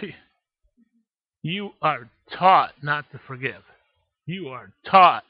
you 1.42 1.70
are 1.82 2.08
taught 2.32 2.72
not 2.82 3.10
to 3.12 3.20
forgive. 3.26 3.62
You 4.24 4.48
are 4.48 4.72
taught 4.86 5.24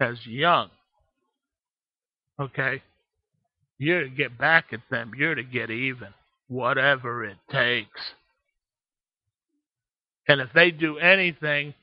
as 0.00 0.18
young. 0.26 0.68
Okay? 2.38 2.82
You're 3.82 4.04
to 4.04 4.10
get 4.10 4.38
back 4.38 4.66
at 4.72 4.82
them. 4.92 5.10
You're 5.16 5.34
to 5.34 5.42
get 5.42 5.68
even. 5.68 6.14
Whatever 6.46 7.24
it 7.24 7.36
takes. 7.50 8.00
And 10.28 10.40
if 10.40 10.50
they 10.54 10.70
do 10.70 10.98
anything 10.98 11.74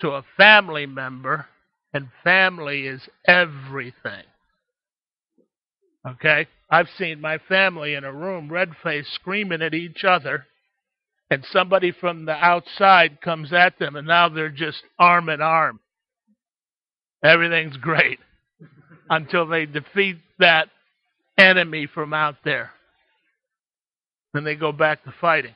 to 0.00 0.08
a 0.10 0.24
family 0.36 0.84
member, 0.86 1.46
and 1.92 2.08
family 2.24 2.88
is 2.88 3.00
everything. 3.24 4.24
Okay? 6.04 6.48
I've 6.68 6.88
seen 6.98 7.20
my 7.20 7.38
family 7.48 7.94
in 7.94 8.02
a 8.02 8.12
room, 8.12 8.50
red 8.50 8.70
faced, 8.82 9.14
screaming 9.14 9.62
at 9.62 9.74
each 9.74 10.02
other, 10.02 10.46
and 11.30 11.44
somebody 11.52 11.92
from 11.92 12.24
the 12.24 12.32
outside 12.32 13.20
comes 13.20 13.52
at 13.52 13.78
them, 13.78 13.94
and 13.94 14.08
now 14.08 14.28
they're 14.28 14.48
just 14.48 14.82
arm 14.98 15.28
in 15.28 15.40
arm. 15.40 15.78
Everything's 17.22 17.76
great 17.76 18.18
until 19.08 19.46
they 19.46 19.66
defeat 19.66 20.16
that 20.40 20.68
enemy 21.38 21.86
from 21.86 22.14
out 22.14 22.36
there. 22.44 22.70
Then 24.32 24.44
they 24.44 24.54
go 24.54 24.72
back 24.72 25.04
to 25.04 25.14
fighting. 25.20 25.54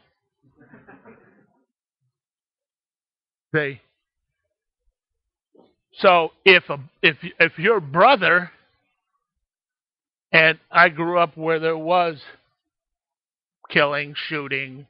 They 3.53 3.81
so 5.99 6.31
if 6.45 6.69
a, 6.69 6.79
if 7.03 7.17
if 7.41 7.59
your 7.59 7.81
brother 7.81 8.51
and 10.33 10.59
I 10.71 10.91
grew 10.91 11.19
up 11.19 11.37
where 11.37 11.59
there 11.59 11.77
was 11.77 12.21
killing, 13.71 14.15
shooting, 14.15 14.87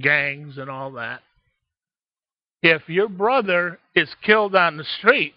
gangs 0.00 0.58
and 0.58 0.70
all 0.70 0.92
that. 0.92 1.20
If 2.62 2.88
your 2.88 3.08
brother 3.08 3.78
is 3.94 4.08
killed 4.24 4.56
on 4.56 4.76
the 4.76 4.84
street, 4.98 5.34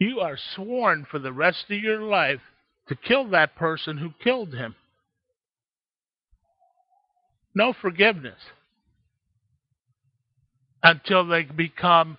you 0.00 0.20
are 0.20 0.38
sworn 0.54 1.06
for 1.08 1.18
the 1.18 1.32
rest 1.32 1.66
of 1.70 1.78
your 1.78 2.02
life 2.02 2.40
to 2.88 2.96
kill 2.96 3.28
that 3.30 3.56
person 3.56 3.98
who 3.98 4.10
killed 4.22 4.54
him. 4.54 4.74
No 7.54 7.72
forgiveness 7.72 8.40
until 10.82 11.26
they 11.26 11.44
become 11.44 12.18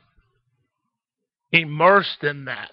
immersed 1.52 2.24
in 2.24 2.46
that. 2.46 2.72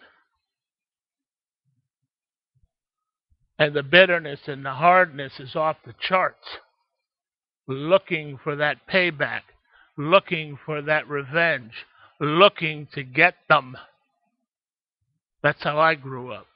And 3.59 3.75
the 3.75 3.83
bitterness 3.83 4.41
and 4.47 4.65
the 4.65 4.73
hardness 4.73 5.35
is 5.39 5.55
off 5.55 5.77
the 5.85 5.95
charts, 6.01 6.59
looking 7.69 8.39
for 8.43 8.57
that 8.57 8.89
payback, 8.91 9.43
looking 9.97 10.59
for 10.65 10.83
that 10.83 11.07
revenge, 11.09 11.73
looking 12.19 12.89
to 12.95 13.03
get 13.05 13.35
them. 13.49 13.77
That's 15.43 15.63
how 15.63 15.79
I 15.79 15.95
grew 15.95 16.33
up. 16.33 16.47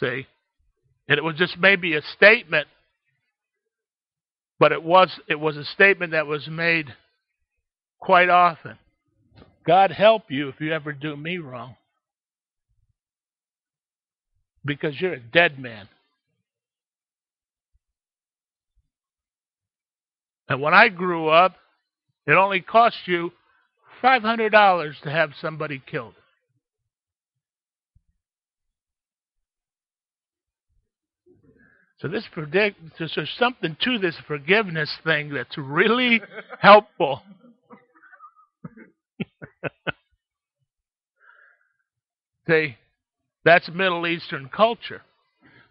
See? 0.00 0.26
And 1.08 1.18
it 1.18 1.24
was 1.24 1.36
just 1.36 1.58
maybe 1.58 1.94
a 1.94 2.02
statement, 2.16 2.66
but 4.58 4.72
it 4.72 4.82
was 4.82 5.10
it 5.28 5.38
was 5.38 5.56
a 5.56 5.64
statement 5.64 6.12
that 6.12 6.26
was 6.26 6.48
made 6.48 6.94
quite 7.98 8.28
often. 8.28 8.78
God 9.66 9.90
help 9.90 10.30
you 10.30 10.48
if 10.48 10.60
you 10.60 10.72
ever 10.72 10.92
do 10.92 11.16
me 11.16 11.38
wrong. 11.38 11.76
Because 14.64 15.00
you're 15.00 15.14
a 15.14 15.20
dead 15.20 15.58
man. 15.58 15.88
And 20.48 20.60
when 20.60 20.74
I 20.74 20.88
grew 20.88 21.28
up, 21.28 21.56
it 22.26 22.32
only 22.32 22.60
cost 22.60 22.96
you 23.06 23.32
$500 24.02 25.00
to 25.02 25.10
have 25.10 25.30
somebody 25.40 25.80
killed. 25.84 26.14
So 32.00 32.08
this 32.08 32.26
predict 32.32 32.80
there's 32.98 33.36
something 33.38 33.76
to 33.82 33.98
this 33.98 34.16
forgiveness 34.26 34.90
thing 35.04 35.34
that's 35.34 35.58
really 35.58 36.22
helpful. 36.60 37.22
See, 42.48 42.76
that's 43.44 43.68
Middle 43.68 44.06
Eastern 44.06 44.48
culture. 44.48 45.02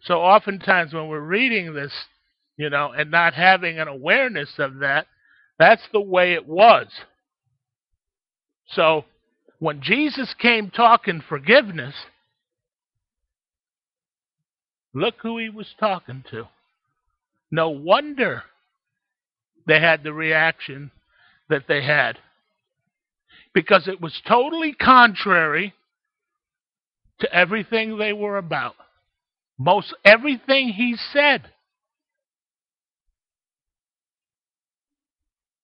So 0.03 0.21
oftentimes 0.21 0.93
when 0.93 1.07
we're 1.07 1.19
reading 1.19 1.73
this, 1.73 1.91
you 2.57 2.69
know, 2.69 2.91
and 2.91 3.09
not 3.09 3.33
having 3.33 3.79
an 3.79 3.87
awareness 3.87 4.53
of 4.59 4.79
that, 4.79 5.07
that's 5.57 5.81
the 5.91 5.99
way 5.99 6.33
it 6.33 6.47
was. 6.47 6.87
So 8.67 9.05
when 9.57 9.81
Jesus 9.81 10.35
came 10.39 10.69
talking 10.69 11.23
forgiveness, 11.27 11.95
look 14.93 15.15
who 15.21 15.37
he 15.37 15.49
was 15.49 15.67
talking 15.79 16.23
to. 16.31 16.47
No 17.51 17.69
wonder 17.69 18.43
they 19.67 19.79
had 19.79 20.03
the 20.03 20.13
reaction 20.13 20.91
that 21.49 21.63
they 21.67 21.83
had. 21.83 22.17
Because 23.53 23.87
it 23.87 23.99
was 23.99 24.21
totally 24.27 24.73
contrary 24.73 25.73
to 27.19 27.33
everything 27.33 27.97
they 27.97 28.13
were 28.13 28.37
about. 28.37 28.75
Most 29.57 29.93
everything 30.05 30.69
he 30.69 30.95
said 31.11 31.51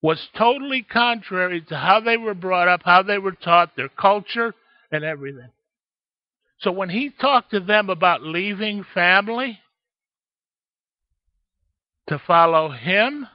was 0.02 0.28
totally 0.38 0.84
contrary 0.84 1.62
to 1.62 1.78
how 1.78 2.00
they 2.00 2.18
were 2.18 2.34
brought 2.34 2.68
up, 2.68 2.82
how 2.84 3.02
they 3.02 3.18
were 3.18 3.32
taught, 3.32 3.76
their 3.76 3.90
culture, 3.90 4.54
and 4.92 5.04
everything. 5.04 5.50
So 6.60 6.72
when 6.72 6.90
he 6.90 7.10
talked 7.10 7.52
to 7.52 7.60
them 7.60 7.90
about 7.90 8.24
leaving 8.24 8.86
family 8.94 9.60
to 12.08 12.20
follow 12.26 12.70
him, 12.70 13.28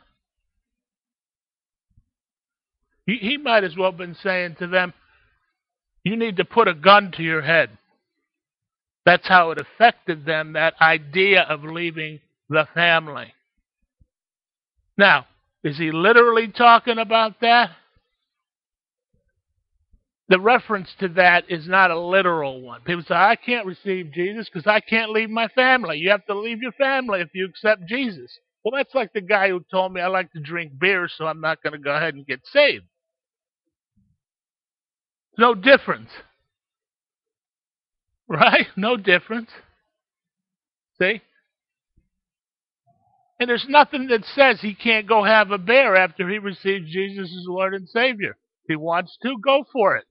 he, 3.06 3.16
he 3.16 3.36
might 3.36 3.64
as 3.64 3.76
well 3.76 3.90
have 3.90 3.98
been 3.98 4.16
saying 4.22 4.56
to 4.60 4.66
them, 4.66 4.92
You 6.04 6.16
need 6.16 6.36
to 6.38 6.44
put 6.44 6.68
a 6.68 6.74
gun 6.74 7.12
to 7.16 7.22
your 7.22 7.42
head. 7.42 7.70
That's 9.04 9.26
how 9.26 9.50
it 9.50 9.60
affected 9.60 10.24
them, 10.24 10.52
that 10.54 10.74
idea 10.80 11.42
of 11.42 11.64
leaving 11.64 12.20
the 12.48 12.66
family. 12.74 13.32
Now, 14.96 15.26
is 15.64 15.78
he 15.78 15.90
literally 15.90 16.48
talking 16.48 16.98
about 16.98 17.40
that? 17.40 17.70
The 20.30 20.40
reference 20.40 20.88
to 21.00 21.08
that 21.08 21.50
is 21.50 21.66
not 21.66 21.90
a 21.90 21.98
literal 21.98 22.62
one. 22.62 22.82
People 22.82 23.02
say, 23.02 23.14
I 23.16 23.34
can't 23.34 23.66
receive 23.66 24.12
Jesus 24.12 24.48
because 24.48 24.64
I 24.64 24.78
can't 24.78 25.10
leave 25.10 25.28
my 25.28 25.48
family. 25.48 25.98
You 25.98 26.10
have 26.10 26.24
to 26.26 26.38
leave 26.38 26.62
your 26.62 26.72
family 26.72 27.20
if 27.20 27.30
you 27.34 27.46
accept 27.46 27.88
Jesus. 27.88 28.30
Well, 28.64 28.72
that's 28.76 28.94
like 28.94 29.12
the 29.12 29.22
guy 29.22 29.48
who 29.48 29.64
told 29.72 29.92
me 29.92 30.00
I 30.00 30.06
like 30.06 30.30
to 30.32 30.40
drink 30.40 30.78
beer, 30.78 31.08
so 31.12 31.26
I'm 31.26 31.40
not 31.40 31.60
going 31.64 31.72
to 31.72 31.80
go 31.80 31.90
ahead 31.90 32.14
and 32.14 32.24
get 32.24 32.46
saved. 32.46 32.84
No 35.36 35.54
difference. 35.54 36.10
Right? 38.32 38.68
No 38.76 38.96
difference. 38.96 39.50
See? 41.02 41.20
And 43.40 43.50
there's 43.50 43.66
nothing 43.68 44.06
that 44.06 44.24
says 44.24 44.60
he 44.60 44.72
can't 44.72 45.08
go 45.08 45.24
have 45.24 45.50
a 45.50 45.58
beer 45.58 45.96
after 45.96 46.28
he 46.28 46.38
receives 46.38 46.92
Jesus 46.92 47.24
as 47.24 47.44
Lord 47.48 47.74
and 47.74 47.88
Savior. 47.88 48.36
If 48.62 48.68
he 48.68 48.76
wants 48.76 49.18
to, 49.24 49.34
go 49.42 49.64
for 49.72 49.96
it. 49.96 50.04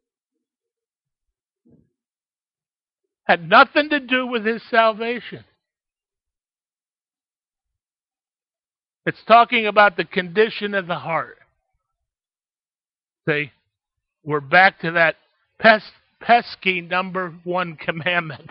Had 3.29 3.47
nothing 3.47 3.91
to 3.91 3.99
do 3.99 4.25
with 4.25 4.43
his 4.43 4.59
salvation. 4.71 5.43
It's 9.05 9.23
talking 9.27 9.67
about 9.67 9.97
the 9.97 10.03
condition 10.03 10.73
of 10.73 10.87
the 10.87 10.95
heart. 10.95 11.37
See, 13.27 13.51
we're 14.23 14.39
back 14.39 14.79
to 14.79 14.93
that 14.93 15.17
pest, 15.59 15.91
pesky 16.19 16.81
number 16.81 17.35
one 17.43 17.75
commandment. 17.75 18.49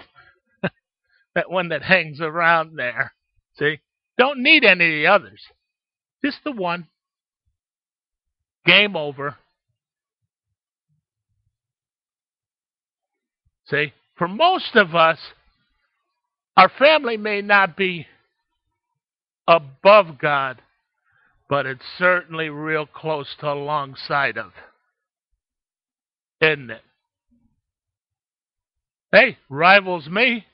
that 1.35 1.51
one 1.51 1.71
that 1.71 1.83
hangs 1.83 2.21
around 2.21 2.77
there. 2.79 3.13
See? 3.59 3.81
Don't 4.17 4.45
need 4.45 4.65
any 4.65 4.87
of 4.87 4.93
the 4.93 5.07
others. 5.09 5.41
Just 6.25 6.39
the 6.45 6.53
one. 6.53 6.87
Game 8.65 8.95
over. 8.95 9.35
See? 13.67 13.93
For 14.19 14.29
most 14.29 14.75
of 14.75 14.97
us, 14.97 15.19
our 16.57 16.69
family 16.69 17.17
may 17.17 17.41
not 17.41 17.77
be 17.77 18.07
above 19.47 20.19
God, 20.19 20.61
but 21.49 21.67
it's 21.67 21.85
certainly 21.97 22.51
real 22.51 22.85
close 22.85 23.29
to 23.41 23.53
alongside 23.53 24.37
of. 24.37 24.53
isn't 26.43 26.71
it? 26.71 26.83
Hey, 29.13 29.39
rivals 29.49 30.09
me. 30.09 30.45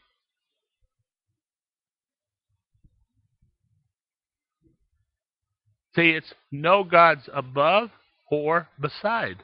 See, 5.96 6.10
it's 6.10 6.34
no 6.52 6.84
gods 6.84 7.22
above 7.32 7.90
or 8.30 8.68
beside. 8.80 9.42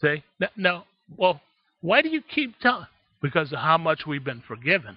See? 0.00 0.22
No. 0.56 0.84
Well, 1.16 1.40
why 1.80 2.02
do 2.02 2.08
you 2.08 2.22
keep 2.22 2.58
telling? 2.60 2.86
Because 3.22 3.52
of 3.52 3.58
how 3.58 3.78
much 3.78 4.06
we've 4.06 4.24
been 4.24 4.42
forgiven. 4.46 4.96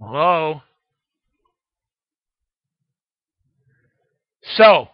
Hello? 0.00 0.62
So, 4.56 4.88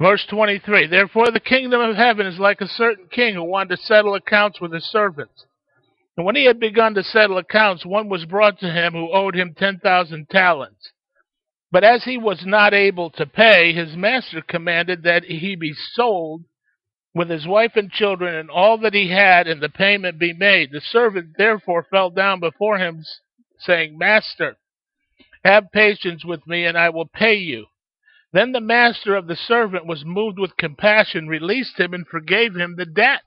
verse 0.00 0.26
23 0.30 0.86
Therefore, 0.86 1.30
the 1.30 1.40
kingdom 1.40 1.82
of 1.82 1.96
heaven 1.96 2.26
is 2.26 2.38
like 2.38 2.62
a 2.62 2.66
certain 2.66 3.08
king 3.10 3.34
who 3.34 3.44
wanted 3.44 3.76
to 3.76 3.82
settle 3.82 4.14
accounts 4.14 4.60
with 4.60 4.72
his 4.72 4.84
servants. 4.84 5.44
And 6.16 6.24
when 6.24 6.36
he 6.36 6.46
had 6.46 6.58
begun 6.58 6.94
to 6.94 7.02
settle 7.02 7.38
accounts, 7.38 7.84
one 7.84 8.08
was 8.08 8.24
brought 8.24 8.58
to 8.60 8.70
him 8.70 8.92
who 8.92 9.12
owed 9.12 9.34
him 9.34 9.54
10,000 9.56 10.28
talents. 10.30 10.92
But 11.72 11.84
as 11.84 12.04
he 12.04 12.18
was 12.18 12.44
not 12.44 12.74
able 12.74 13.08
to 13.12 13.24
pay, 13.24 13.72
his 13.72 13.96
master 13.96 14.42
commanded 14.42 15.04
that 15.04 15.24
he 15.24 15.56
be 15.56 15.72
sold 15.72 16.44
with 17.14 17.30
his 17.30 17.46
wife 17.46 17.72
and 17.76 17.90
children 17.90 18.34
and 18.34 18.50
all 18.50 18.76
that 18.78 18.92
he 18.92 19.08
had, 19.08 19.46
and 19.46 19.62
the 19.62 19.70
payment 19.70 20.18
be 20.18 20.34
made. 20.34 20.70
The 20.70 20.82
servant 20.82 21.30
therefore 21.38 21.86
fell 21.90 22.10
down 22.10 22.40
before 22.40 22.76
him, 22.76 23.02
saying, 23.58 23.96
Master, 23.96 24.58
have 25.44 25.72
patience 25.72 26.26
with 26.26 26.46
me, 26.46 26.66
and 26.66 26.76
I 26.76 26.90
will 26.90 27.06
pay 27.06 27.36
you. 27.36 27.66
Then 28.32 28.52
the 28.52 28.60
master 28.60 29.14
of 29.14 29.26
the 29.26 29.36
servant 29.36 29.86
was 29.86 30.04
moved 30.04 30.38
with 30.38 30.56
compassion, 30.58 31.26
released 31.26 31.80
him, 31.80 31.94
and 31.94 32.06
forgave 32.06 32.54
him 32.54 32.76
the 32.76 32.86
debt. 32.86 33.22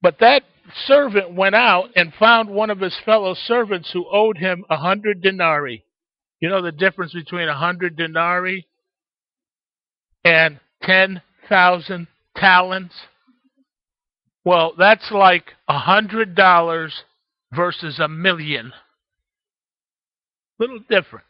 But 0.00 0.18
that 0.20 0.44
servant 0.86 1.32
went 1.32 1.56
out 1.56 1.90
and 1.96 2.14
found 2.14 2.50
one 2.50 2.70
of 2.70 2.80
his 2.80 2.98
fellow 3.04 3.34
servants 3.34 3.90
who 3.92 4.06
owed 4.10 4.38
him 4.38 4.64
a 4.70 4.76
hundred 4.76 5.22
denarii. 5.22 5.84
You 6.42 6.48
know 6.48 6.60
the 6.60 6.72
difference 6.72 7.14
between 7.14 7.48
a 7.48 7.56
hundred 7.56 7.96
denarii 7.96 8.66
and 10.24 10.58
ten 10.82 11.22
thousand 11.48 12.08
talents? 12.36 12.94
Well, 14.44 14.72
that's 14.76 15.12
like 15.12 15.44
a 15.68 15.78
hundred 15.78 16.34
dollars 16.34 17.04
versus 17.54 18.00
a 18.00 18.08
million. 18.08 18.72
Little 20.58 20.80
different. 20.90 21.26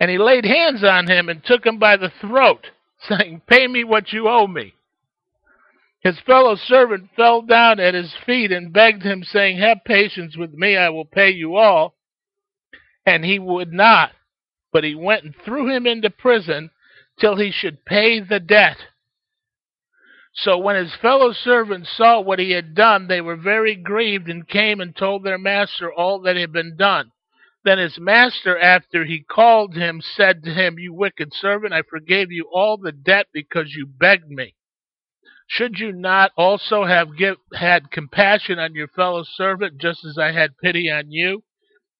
And 0.00 0.10
he 0.10 0.18
laid 0.18 0.44
hands 0.44 0.82
on 0.82 1.08
him 1.08 1.28
and 1.28 1.44
took 1.44 1.64
him 1.64 1.78
by 1.78 1.96
the 1.96 2.10
throat, 2.20 2.66
saying, 3.08 3.42
Pay 3.46 3.68
me 3.68 3.84
what 3.84 4.12
you 4.12 4.28
owe 4.28 4.48
me. 4.48 4.74
His 6.08 6.20
fellow 6.20 6.54
servant 6.54 7.10
fell 7.16 7.42
down 7.42 7.78
at 7.78 7.92
his 7.92 8.14
feet 8.24 8.50
and 8.50 8.72
begged 8.72 9.02
him, 9.02 9.22
saying, 9.22 9.58
Have 9.58 9.84
patience 9.84 10.38
with 10.38 10.54
me, 10.54 10.74
I 10.74 10.88
will 10.88 11.04
pay 11.04 11.28
you 11.28 11.56
all. 11.56 11.98
And 13.04 13.22
he 13.22 13.38
would 13.38 13.74
not, 13.74 14.12
but 14.72 14.84
he 14.84 14.94
went 14.94 15.24
and 15.24 15.34
threw 15.44 15.68
him 15.68 15.86
into 15.86 16.08
prison 16.08 16.70
till 17.20 17.36
he 17.36 17.50
should 17.50 17.84
pay 17.84 18.20
the 18.20 18.40
debt. 18.40 18.78
So 20.32 20.56
when 20.56 20.76
his 20.76 20.94
fellow 20.94 21.34
servants 21.34 21.94
saw 21.94 22.22
what 22.22 22.38
he 22.38 22.52
had 22.52 22.74
done, 22.74 23.08
they 23.08 23.20
were 23.20 23.36
very 23.36 23.74
grieved 23.74 24.30
and 24.30 24.48
came 24.48 24.80
and 24.80 24.96
told 24.96 25.24
their 25.24 25.36
master 25.36 25.92
all 25.92 26.20
that 26.20 26.36
had 26.36 26.52
been 26.52 26.78
done. 26.78 27.12
Then 27.64 27.76
his 27.76 27.98
master, 27.98 28.58
after 28.58 29.04
he 29.04 29.20
called 29.20 29.74
him, 29.74 30.00
said 30.00 30.42
to 30.44 30.54
him, 30.54 30.78
You 30.78 30.94
wicked 30.94 31.34
servant, 31.34 31.74
I 31.74 31.82
forgave 31.82 32.32
you 32.32 32.48
all 32.50 32.78
the 32.78 32.92
debt 32.92 33.26
because 33.30 33.74
you 33.74 33.84
begged 33.86 34.30
me. 34.30 34.54
Should 35.50 35.78
you 35.78 35.92
not 35.92 36.32
also 36.36 36.84
have 36.84 37.16
give, 37.16 37.38
had 37.54 37.90
compassion 37.90 38.58
on 38.58 38.74
your 38.74 38.88
fellow 38.88 39.24
servant, 39.24 39.80
just 39.80 40.04
as 40.04 40.18
I 40.18 40.30
had 40.30 40.58
pity 40.62 40.90
on 40.90 41.10
you? 41.10 41.42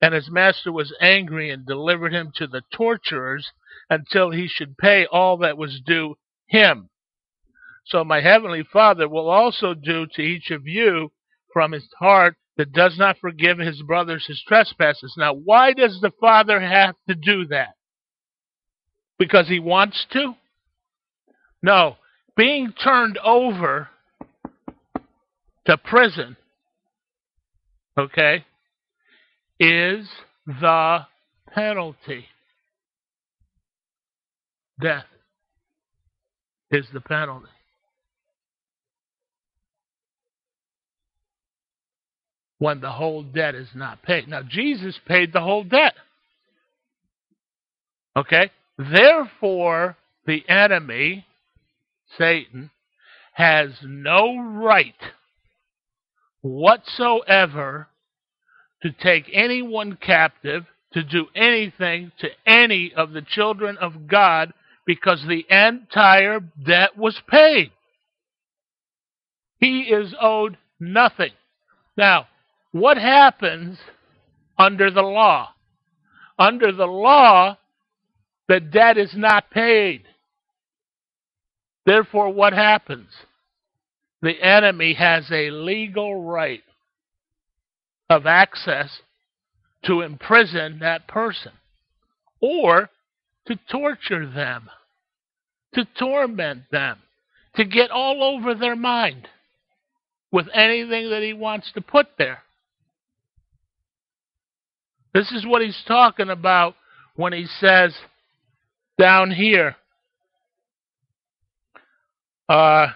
And 0.02 0.14
his 0.14 0.30
master 0.30 0.70
was 0.70 0.94
angry 1.00 1.50
and 1.50 1.66
delivered 1.66 2.12
him 2.12 2.30
to 2.37 2.46
the 2.46 2.62
torturers 2.72 3.50
until 3.90 4.30
he 4.30 4.46
should 4.46 4.76
pay 4.76 5.06
all 5.06 5.38
that 5.38 5.56
was 5.56 5.80
due 5.84 6.16
him. 6.46 6.90
So 7.87 8.04
my 8.04 8.20
heavenly 8.20 8.62
Father 8.62 9.08
will 9.08 9.30
also 9.30 9.72
do 9.72 10.06
to 10.12 10.22
each 10.22 10.50
of 10.50 10.66
you 10.66 11.12
from 11.52 11.72
his 11.72 11.88
heart 11.98 12.37
that 12.58 12.72
does 12.72 12.98
not 12.98 13.18
forgive 13.18 13.58
his 13.58 13.82
brothers 13.82 14.26
his 14.26 14.42
trespasses. 14.46 15.14
Now, 15.16 15.32
why 15.32 15.72
does 15.72 16.00
the 16.00 16.12
Father 16.20 16.61
have 16.61 16.96
to 17.08 17.14
do 17.14 17.46
that? 17.46 17.74
Because 19.18 19.48
he 19.48 19.58
wants 19.58 20.06
to? 20.12 20.34
No, 21.62 21.96
being 22.38 22.72
turned 22.72 23.18
over 23.18 23.88
to 25.66 25.77
prison, 25.77 26.37
okay, 27.98 28.44
is 29.59 30.09
the 30.46 31.01
penalty. 31.53 32.24
Death 34.81 35.05
is 36.70 36.87
the 36.94 37.01
penalty. 37.01 37.48
When 42.61 42.81
the 42.81 42.92
whole 42.92 43.24
debt 43.24 43.57
is 43.57 43.68
not 43.74 44.03
paid. 44.03 44.29
Now, 44.29 44.42
Jesus 44.48 44.96
paid 45.07 45.33
the 45.33 45.40
whole 45.40 45.64
debt. 45.64 45.94
Okay? 48.16 48.51
Therefore, 48.79 49.96
the 50.27 50.48
enemy 50.48 51.24
Satan, 52.18 52.70
has 53.35 53.70
no 53.83 54.37
right 54.38 54.94
whatsoever 56.42 57.88
to 58.83 58.90
take 58.90 59.31
anyone 59.33 59.96
captive, 59.96 60.64
to 60.92 61.02
do 61.02 61.26
anything 61.35 62.11
to 62.18 62.28
any 62.46 62.92
of 62.96 63.12
the 63.12 63.22
children 63.22 63.76
of 63.78 64.09
God, 64.09 64.52
because 64.87 65.24
the 65.28 65.44
entire 65.50 66.40
debt 66.40 66.96
was 66.96 67.20
paid. 67.28 67.70
He 69.59 69.83
is 69.83 70.14
owed 70.20 70.57
nothing. 70.81 71.33
Now, 71.96 72.26
what 72.72 72.96
happens 72.96 73.78
under 74.57 74.90
the 74.90 75.02
law? 75.02 75.50
Under 76.38 76.72
the 76.72 76.87
law, 76.87 77.59
the 78.48 78.61
debt 78.61 78.96
is 78.96 79.12
not 79.14 79.50
paid. 79.50 80.04
Therefore, 81.88 82.29
what 82.29 82.53
happens? 82.53 83.09
The 84.20 84.38
enemy 84.42 84.92
has 84.92 85.24
a 85.33 85.51
legal 85.51 86.22
right 86.22 86.62
of 88.11 88.27
access 88.27 89.01
to 89.87 90.03
imprison 90.03 90.81
that 90.81 91.09
person 91.09 91.53
or 92.42 92.90
to 93.46 93.59
torture 93.72 94.31
them, 94.31 94.68
to 95.77 95.87
torment 95.98 96.64
them, 96.70 96.98
to 97.55 97.64
get 97.64 97.90
all 97.90 98.22
over 98.22 98.55
their 98.55 98.77
mind 98.77 99.27
with 100.31 100.46
anything 100.53 101.09
that 101.09 101.22
he 101.22 101.33
wants 101.33 101.72
to 101.72 101.81
put 101.81 102.09
there. 102.18 102.42
This 105.14 105.33
is 105.33 105.46
what 105.46 105.62
he's 105.62 105.83
talking 105.88 106.29
about 106.29 106.74
when 107.16 107.33
he 107.33 107.46
says 107.46 107.94
down 108.98 109.31
here 109.31 109.74
uh, 112.48 112.88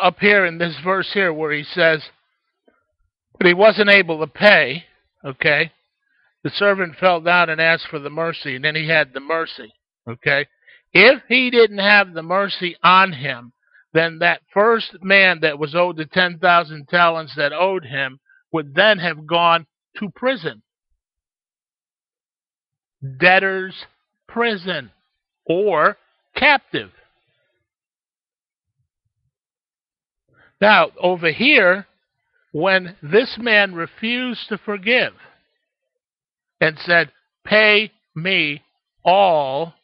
up 0.00 0.18
here 0.18 0.44
in 0.44 0.58
this 0.58 0.76
verse 0.84 1.10
here 1.12 1.32
where 1.32 1.52
he 1.52 1.62
says, 1.62 2.02
but 3.38 3.46
he 3.46 3.54
wasn't 3.54 3.90
able 3.90 4.20
to 4.20 4.26
pay, 4.26 4.84
okay? 5.24 5.72
The 6.42 6.50
servant 6.50 6.96
fell 6.96 7.20
down 7.20 7.50
and 7.50 7.60
asked 7.60 7.88
for 7.88 7.98
the 7.98 8.10
mercy, 8.10 8.56
and 8.56 8.64
then 8.64 8.74
he 8.74 8.88
had 8.88 9.12
the 9.12 9.20
mercy, 9.20 9.72
okay? 10.08 10.46
If 10.92 11.22
he 11.28 11.50
didn't 11.50 11.78
have 11.78 12.14
the 12.14 12.22
mercy 12.22 12.76
on 12.82 13.12
him, 13.12 13.52
then 13.92 14.18
that 14.18 14.42
first 14.52 14.96
man 15.02 15.40
that 15.40 15.58
was 15.58 15.74
owed 15.74 15.96
the 15.96 16.06
10,000 16.06 16.88
talents 16.88 17.34
that 17.36 17.52
owed 17.52 17.84
him 17.84 18.20
would 18.52 18.74
then 18.74 18.98
have 18.98 19.26
gone 19.26 19.66
to 19.98 20.10
prison 20.10 20.62
debtor's 23.18 23.74
prison 24.28 24.90
or 25.44 25.96
captive. 26.34 26.90
Now, 30.60 30.90
over 31.00 31.30
here, 31.30 31.86
when 32.52 32.96
this 33.02 33.36
man 33.38 33.74
refused 33.74 34.48
to 34.48 34.58
forgive 34.58 35.12
and 36.60 36.78
said, 36.78 37.12
Pay 37.44 37.92
me 38.14 38.62
all 39.04 39.74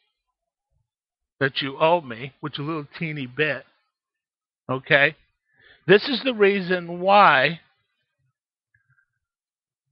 that 1.39 1.61
you 1.61 1.77
owe 1.79 2.01
me, 2.01 2.33
which 2.41 2.53
is 2.53 2.59
a 2.59 2.63
little 2.63 2.87
teeny 2.97 3.27
bit, 3.27 3.63
okay? 4.69 5.15
This 5.87 6.07
is 6.09 6.21
the 6.23 6.33
reason 6.33 6.99
why, 6.99 7.59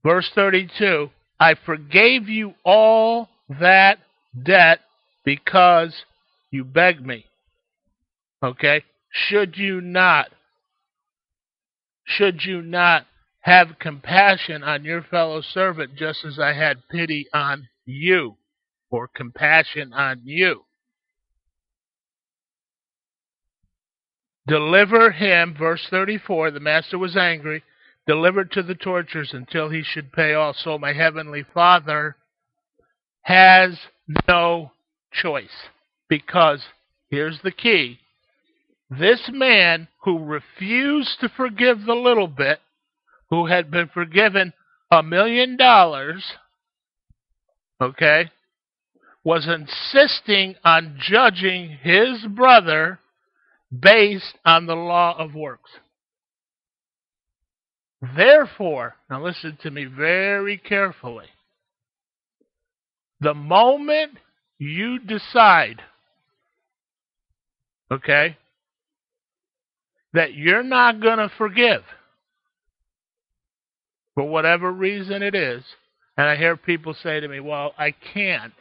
verse 0.02 0.30
32, 0.34 1.10
I 1.42 1.56
forgave 1.66 2.28
you 2.28 2.54
all 2.64 3.28
that 3.48 3.98
debt 4.40 4.78
because 5.24 5.92
you 6.52 6.62
begged 6.62 7.04
me. 7.04 7.24
Okay? 8.44 8.84
Should 9.10 9.56
you 9.56 9.80
not, 9.80 10.28
should 12.04 12.44
you 12.44 12.62
not 12.62 13.06
have 13.40 13.80
compassion 13.80 14.62
on 14.62 14.84
your 14.84 15.02
fellow 15.02 15.40
servant 15.40 15.96
just 15.96 16.24
as 16.24 16.38
I 16.38 16.52
had 16.52 16.88
pity 16.88 17.26
on 17.34 17.66
you 17.86 18.36
or 18.88 19.08
compassion 19.08 19.92
on 19.92 20.20
you? 20.22 20.62
Deliver 24.46 25.10
him, 25.10 25.56
verse 25.58 25.84
34, 25.90 26.52
the 26.52 26.60
master 26.60 26.98
was 26.98 27.16
angry, 27.16 27.64
delivered 28.06 28.50
to 28.52 28.62
the 28.62 28.74
torturers 28.74 29.30
until 29.32 29.68
he 29.68 29.82
should 29.82 30.12
pay 30.12 30.34
also. 30.34 30.78
My 30.78 30.92
heavenly 30.92 31.44
Father 31.54 32.16
has 33.22 33.78
no 34.28 34.72
choice. 35.12 35.68
Because, 36.08 36.62
here's 37.08 37.40
the 37.42 37.52
key 37.52 37.98
this 38.90 39.30
man 39.32 39.88
who 40.02 40.22
refused 40.22 41.18
to 41.20 41.28
forgive 41.30 41.86
the 41.86 41.94
little 41.94 42.26
bit, 42.26 42.58
who 43.30 43.46
had 43.46 43.70
been 43.70 43.88
forgiven 43.88 44.52
a 44.90 45.02
million 45.02 45.56
dollars, 45.56 46.22
okay, 47.80 48.30
was 49.24 49.48
insisting 49.48 50.56
on 50.64 50.98
judging 51.00 51.78
his 51.82 52.26
brother 52.28 52.98
based 53.76 54.36
on 54.44 54.66
the 54.66 54.76
law 54.76 55.16
of 55.18 55.34
works. 55.34 55.70
Therefore, 58.02 58.96
now 59.08 59.24
listen 59.24 59.56
to 59.62 59.70
me 59.70 59.84
very 59.84 60.58
carefully. 60.58 61.26
The 63.20 63.32
moment 63.32 64.18
you 64.58 64.98
decide, 64.98 65.80
okay, 67.92 68.36
that 70.12 70.34
you're 70.34 70.64
not 70.64 71.00
going 71.00 71.18
to 71.18 71.30
forgive 71.38 71.82
for 74.16 74.28
whatever 74.28 74.72
reason 74.72 75.22
it 75.22 75.36
is, 75.36 75.62
and 76.16 76.26
I 76.26 76.36
hear 76.36 76.56
people 76.56 76.94
say 76.94 77.20
to 77.20 77.28
me, 77.28 77.38
well, 77.38 77.72
I 77.78 77.94
can't. 78.12 78.52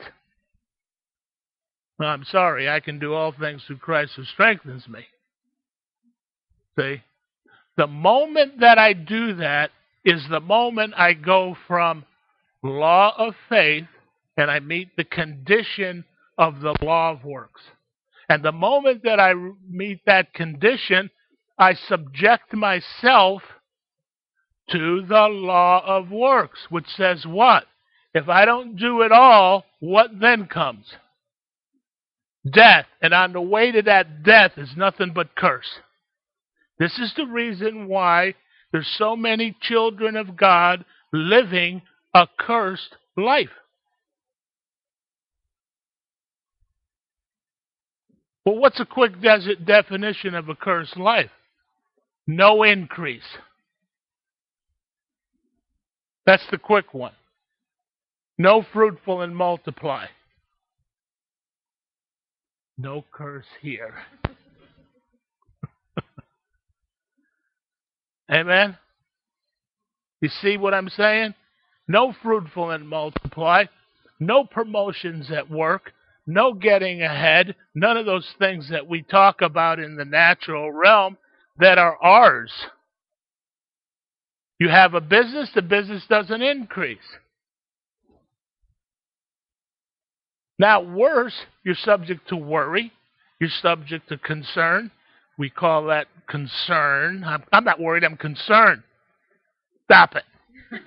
I'm 1.99 2.23
sorry, 2.25 2.69
I 2.69 2.79
can 2.79 2.99
do 2.99 3.15
all 3.15 3.31
things 3.31 3.63
through 3.65 3.77
Christ 3.77 4.13
who 4.15 4.23
strengthens 4.23 4.87
me. 4.87 5.05
See? 6.77 7.01
The 7.77 7.87
moment 7.87 8.59
that 8.59 8.77
I 8.77 8.93
do 8.93 9.35
that 9.35 9.71
is 10.03 10.21
the 10.29 10.39
moment 10.39 10.93
I 10.97 11.13
go 11.13 11.55
from 11.67 12.05
law 12.63 13.13
of 13.17 13.35
faith 13.49 13.87
and 14.37 14.49
I 14.51 14.59
meet 14.59 14.95
the 14.95 15.03
condition 15.03 16.05
of 16.37 16.61
the 16.61 16.75
law 16.81 17.11
of 17.11 17.23
works. 17.23 17.61
And 18.29 18.43
the 18.43 18.51
moment 18.51 19.03
that 19.03 19.19
I 19.19 19.33
meet 19.69 20.01
that 20.05 20.33
condition, 20.33 21.09
I 21.57 21.73
subject 21.73 22.53
myself 22.53 23.41
to 24.71 25.05
the 25.07 25.27
law 25.27 25.83
of 25.85 26.11
works, 26.11 26.59
which 26.69 26.87
says 26.95 27.25
what? 27.25 27.65
If 28.13 28.29
I 28.29 28.45
don't 28.45 28.75
do 28.75 29.01
it 29.01 29.11
all, 29.11 29.65
what 29.79 30.19
then 30.19 30.47
comes? 30.47 30.85
Death. 32.49 32.85
And 33.01 33.13
on 33.13 33.33
the 33.33 33.41
way 33.41 33.71
to 33.71 33.81
that 33.83 34.23
death 34.23 34.53
is 34.57 34.69
nothing 34.75 35.11
but 35.13 35.35
curse. 35.35 35.79
This 36.81 36.97
is 36.97 37.13
the 37.15 37.27
reason 37.27 37.87
why 37.87 38.33
there's 38.71 38.91
so 38.97 39.15
many 39.15 39.55
children 39.61 40.15
of 40.15 40.35
God 40.35 40.83
living 41.13 41.83
a 42.15 42.27
cursed 42.39 42.95
life. 43.15 43.51
Well, 48.43 48.57
what's 48.57 48.79
a 48.79 48.85
quick 48.85 49.21
desert 49.21 49.63
definition 49.63 50.33
of 50.33 50.49
a 50.49 50.55
cursed 50.55 50.97
life? 50.97 51.29
No 52.25 52.63
increase. 52.63 53.37
That's 56.25 56.47
the 56.49 56.57
quick 56.57 56.95
one. 56.95 57.13
No 58.39 58.65
fruitful 58.73 59.21
and 59.21 59.35
multiply. 59.35 60.07
No 62.79 63.05
curse 63.11 63.45
here. 63.61 63.93
Amen? 68.31 68.77
You 70.21 70.29
see 70.41 70.57
what 70.57 70.73
I'm 70.73 70.89
saying? 70.89 71.33
No 71.87 72.13
fruitful 72.23 72.71
and 72.71 72.87
multiply. 72.87 73.65
No 74.19 74.45
promotions 74.45 75.31
at 75.31 75.49
work. 75.49 75.91
No 76.27 76.53
getting 76.53 77.01
ahead. 77.01 77.55
None 77.75 77.97
of 77.97 78.05
those 78.05 78.27
things 78.39 78.69
that 78.69 78.87
we 78.87 79.01
talk 79.01 79.41
about 79.41 79.79
in 79.79 79.95
the 79.95 80.05
natural 80.05 80.71
realm 80.71 81.17
that 81.59 81.77
are 81.77 81.97
ours. 82.01 82.51
You 84.59 84.69
have 84.69 84.93
a 84.93 85.01
business, 85.01 85.49
the 85.55 85.63
business 85.63 86.05
doesn't 86.07 86.41
increase. 86.41 86.99
Now, 90.59 90.81
worse, 90.81 91.33
you're 91.63 91.73
subject 91.73 92.29
to 92.29 92.37
worry, 92.37 92.91
you're 93.39 93.49
subject 93.49 94.09
to 94.09 94.17
concern. 94.19 94.91
We 95.41 95.49
call 95.49 95.85
that 95.85 96.05
concern. 96.27 97.23
I'm, 97.23 97.43
I'm 97.51 97.63
not 97.63 97.79
worried, 97.79 98.03
I'm 98.03 98.15
concerned. 98.15 98.83
Stop 99.85 100.13
it. 100.15 100.23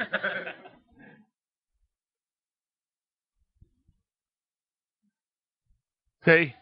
See? 6.24 6.54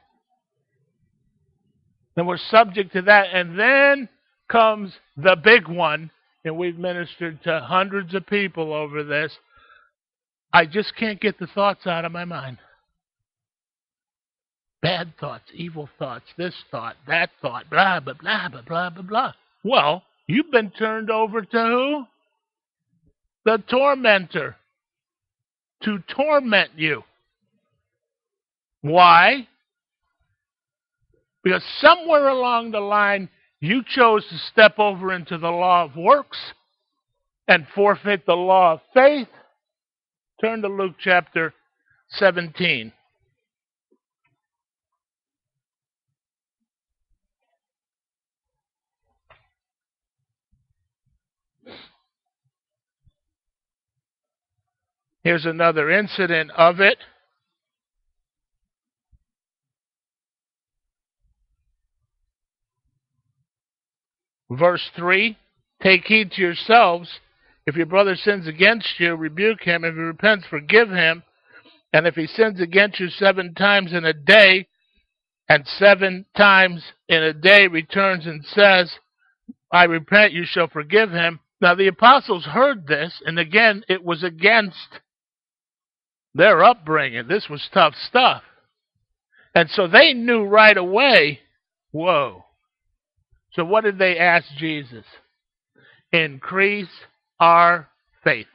Then 2.16 2.24
we're 2.24 2.38
subject 2.38 2.94
to 2.94 3.02
that. 3.02 3.26
And 3.35 3.59
then 3.59 4.09
comes 4.48 4.94
the 5.18 5.37
big 5.37 5.68
one, 5.68 6.11
and 6.46 6.57
we've 6.57 6.78
ministered 6.78 7.42
to 7.42 7.61
hundreds 7.61 8.14
of 8.14 8.26
people 8.26 8.72
over 8.72 9.05
this. 9.05 9.37
I 10.50 10.64
just 10.64 10.96
can't 10.96 11.20
get 11.20 11.38
the 11.38 11.46
thoughts 11.46 11.87
out 11.87 12.07
of 12.07 12.12
my 12.12 12.24
mind. 12.24 12.57
Bad 14.83 15.12
thoughts, 15.21 15.45
evil 15.55 15.88
thoughts, 15.97 16.25
this 16.37 16.55
thought, 16.73 16.97
that 17.07 17.31
thought, 17.40 17.71
blah, 17.71 18.01
blah, 18.01 18.14
blah, 18.14 18.49
blah, 18.49 18.62
blah, 18.62 18.90
blah, 18.90 19.03
blah. 19.03 19.33
Well, 19.62 20.03
you've 20.27 20.51
been 20.51 20.71
turned 20.71 21.09
over 21.09 21.42
to 21.42 21.59
who? 21.59 22.05
The 23.45 23.62
tormentor. 23.71 24.57
To 25.85 25.99
torment 26.14 26.73
you. 26.77 27.05
Why? 28.81 29.47
Because 31.45 31.62
somewhere 31.79 32.29
along 32.29 32.73
the 32.73 32.81
line, 32.81 33.29
you 33.61 33.83
chose 33.87 34.27
to 34.29 34.38
step 34.53 34.81
over 34.81 35.12
into 35.12 35.38
the 35.38 35.51
law 35.51 35.85
of 35.85 35.97
works 35.97 36.38
and 37.47 37.66
forfeit 37.75 38.27
the 38.27 38.35
law 38.35 38.75
of 38.75 38.81
faith. 38.92 39.29
Turn 40.40 40.62
to 40.62 40.68
Luke 40.68 40.97
chapter 40.99 41.55
17. 42.11 42.92
Here's 55.25 55.47
another 55.47 55.91
incident 55.91 56.51
of 56.57 56.81
it. 56.81 56.99
Verse 64.51 64.91
3 64.97 65.37
Take 65.83 66.05
heed 66.05 66.33
to 66.33 66.41
yourselves. 66.41 67.09
If 67.67 67.77
your 67.77 67.87
brother 67.87 68.17
sins 68.17 68.47
against 68.47 68.99
you, 68.99 69.15
rebuke 69.15 69.63
him. 69.63 69.85
If 69.85 69.95
he 69.95 70.01
repents, 70.01 70.47
forgive 70.49 70.91
him. 70.91 71.23
And 71.93 72.07
if 72.07 72.15
he 72.15 72.27
sins 72.27 72.61
against 72.61 72.99
you 72.99 73.09
seven 73.09 73.55
times 73.55 73.93
in 73.93 74.05
a 74.05 74.13
day, 74.13 74.67
and 75.49 75.67
seven 75.67 76.25
times 76.37 76.83
in 77.09 77.23
a 77.23 77.33
day 77.33 77.67
returns 77.67 78.27
and 78.27 78.45
says, 78.45 78.93
I 79.71 79.85
repent, 79.85 80.33
you 80.33 80.45
shall 80.47 80.69
forgive 80.69 81.11
him. 81.11 81.41
Now 81.61 81.75
the 81.75 81.89
apostles 81.89 82.45
heard 82.45 82.87
this, 82.87 83.21
and 83.27 83.39
again, 83.39 83.85
it 83.89 84.03
was 84.03 84.25
against 84.25 85.01
their 86.35 86.64
upbringing. 86.64 87.29
This 87.29 87.49
was 87.49 87.68
tough 87.73 87.95
stuff. 88.09 88.42
And 89.55 89.68
so 89.71 89.87
they 89.87 90.12
knew 90.14 90.45
right 90.45 90.77
away, 90.77 91.40
whoa, 91.90 92.45
so, 93.55 93.64
what 93.64 93.85
did 93.85 93.99
they 93.99 94.18
ask 94.18 94.47
Jesus? 94.57 95.05
Increase 96.11 96.88
our 97.38 97.88
faith. 98.25 98.47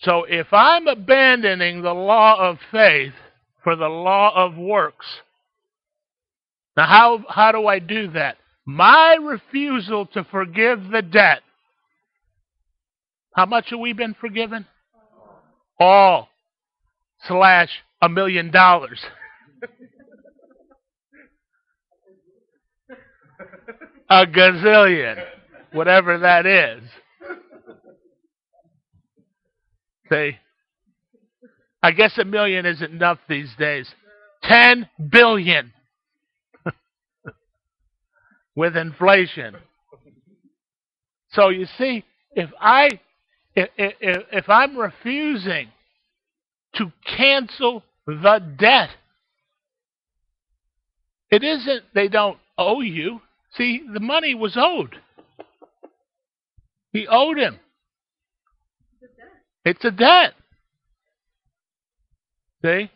So, 0.00 0.24
if 0.24 0.48
I'm 0.52 0.86
abandoning 0.88 1.82
the 1.82 1.94
law 1.94 2.38
of 2.38 2.58
faith 2.70 3.14
for 3.64 3.74
the 3.74 3.88
law 3.88 4.32
of 4.34 4.56
works, 4.56 5.06
Now, 6.76 6.86
how, 6.86 7.24
how 7.28 7.52
do 7.52 7.66
I 7.66 7.78
do 7.78 8.10
that? 8.12 8.36
My 8.66 9.16
refusal 9.20 10.06
to 10.06 10.24
forgive 10.24 10.90
the 10.90 11.02
debt. 11.02 11.40
How 13.34 13.46
much 13.46 13.70
have 13.70 13.80
we 13.80 13.92
been 13.92 14.14
forgiven? 14.20 14.66
All 15.78 16.28
slash 17.26 17.70
a 18.00 18.08
million 18.08 18.50
dollars. 18.50 19.00
a 24.10 24.26
gazillion, 24.26 25.24
whatever 25.72 26.18
that 26.18 26.44
is. 26.44 26.82
See? 30.10 30.36
I 31.82 31.92
guess 31.92 32.16
a 32.18 32.24
million 32.24 32.66
isn't 32.66 32.92
enough 32.92 33.18
these 33.28 33.50
days. 33.58 33.88
Ten 34.42 34.88
billion 35.10 35.72
with 38.54 38.76
inflation. 38.76 39.56
So 41.32 41.48
you 41.48 41.66
see, 41.78 42.04
if 42.34 42.50
I 42.60 42.90
if, 43.54 43.68
if, 43.76 44.48
I'm 44.48 44.76
refusing 44.76 45.68
to 46.76 46.92
cancel 47.04 47.82
the 48.06 48.38
debt, 48.58 48.90
it 51.30 51.42
isn't 51.42 51.82
they 51.94 52.08
don't 52.08 52.38
owe 52.56 52.80
you. 52.80 53.20
See, 53.56 53.82
the 53.92 54.00
money 54.00 54.34
was 54.34 54.56
owed. 54.56 54.96
He 56.92 57.06
owed 57.06 57.38
him. 57.38 57.58
It's 59.64 59.84
a 59.84 59.90
debt. 59.90 60.34
See? 62.64 62.90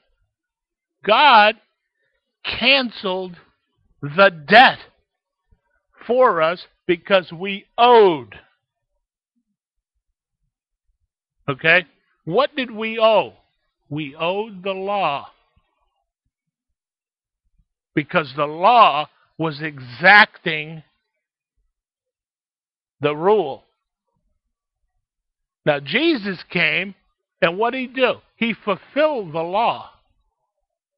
God 1.05 1.57
canceled 2.45 3.37
the 4.03 4.31
debt 4.31 4.79
for 6.07 6.42
us 6.42 6.66
because 6.87 7.33
we 7.33 7.66
owed. 7.77 8.35
Okay? 11.49 11.87
What 12.25 12.55
did 12.57 12.71
we 12.71 12.99
owe? 12.99 13.35
We 13.89 14.17
owed 14.17 14.63
the 14.63 14.73
law. 14.73 15.29
Because 17.95 18.33
the 18.37 18.47
law 18.47 19.09
was 19.39 19.61
exacting 19.63 20.83
the 23.01 23.15
rule. 23.15 23.65
Now, 25.65 25.81
Jesus 25.81 26.43
came, 26.51 26.95
and 27.41 27.59
what 27.59 27.73
did 27.73 27.81
he 27.81 27.87
do? 27.89 28.15
He 28.37 28.55
fulfilled 28.55 29.33
the 29.33 29.43
law. 29.43 29.91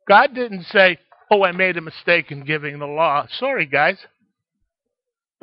God 0.07 0.35
didn't 0.35 0.65
say, 0.65 0.99
Oh, 1.31 1.45
I 1.45 1.53
made 1.53 1.77
a 1.77 1.83
mistake 1.83 2.31
in 2.31 2.45
giving 2.45 2.79
the 2.79 2.87
law. 2.87 3.27
Sorry, 3.39 3.67
guys. 3.67 3.99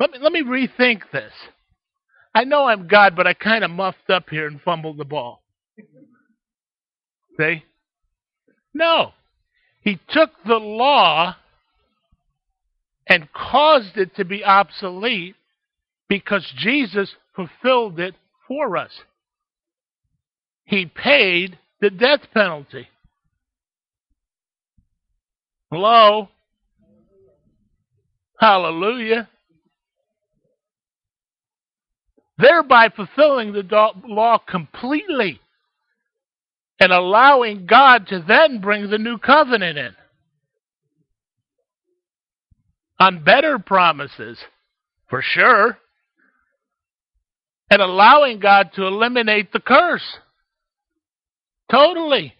Let 0.00 0.10
me, 0.10 0.18
let 0.20 0.32
me 0.32 0.42
rethink 0.42 1.02
this. 1.12 1.32
I 2.36 2.44
know 2.44 2.66
I'm 2.66 2.86
God, 2.86 3.16
but 3.16 3.26
I 3.26 3.32
kind 3.32 3.64
of 3.64 3.70
muffed 3.70 4.10
up 4.10 4.28
here 4.28 4.46
and 4.46 4.60
fumbled 4.60 4.98
the 4.98 5.06
ball. 5.06 5.42
See? 7.38 7.64
No. 8.74 9.12
He 9.80 9.98
took 10.10 10.32
the 10.46 10.58
law 10.58 11.34
and 13.06 13.32
caused 13.32 13.96
it 13.96 14.14
to 14.16 14.26
be 14.26 14.44
obsolete 14.44 15.34
because 16.10 16.46
Jesus 16.58 17.10
fulfilled 17.34 17.98
it 17.98 18.14
for 18.46 18.76
us. 18.76 18.92
He 20.66 20.84
paid 20.84 21.58
the 21.80 21.88
death 21.88 22.20
penalty. 22.34 22.86
Hello? 25.70 26.28
Hallelujah. 28.38 29.26
Thereby 32.38 32.90
fulfilling 32.94 33.52
the 33.52 33.92
law 34.06 34.38
completely 34.38 35.40
and 36.78 36.92
allowing 36.92 37.66
God 37.66 38.06
to 38.08 38.22
then 38.26 38.60
bring 38.60 38.90
the 38.90 38.98
new 38.98 39.18
covenant 39.18 39.78
in. 39.78 39.94
On 42.98 43.24
better 43.24 43.58
promises, 43.58 44.38
for 45.08 45.22
sure, 45.22 45.78
and 47.70 47.80
allowing 47.80 48.38
God 48.38 48.70
to 48.74 48.86
eliminate 48.86 49.52
the 49.52 49.60
curse. 49.60 50.18
Totally. 51.70 52.34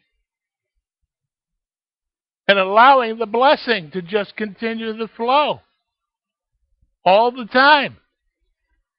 And 2.49 2.59
allowing 2.59 3.19
the 3.19 3.27
blessing 3.27 3.91
to 3.93 4.03
just 4.03 4.37
continue 4.37 4.97
to 4.97 5.09
flow 5.09 5.61
all 7.05 7.33
the 7.33 7.47
time 7.47 7.97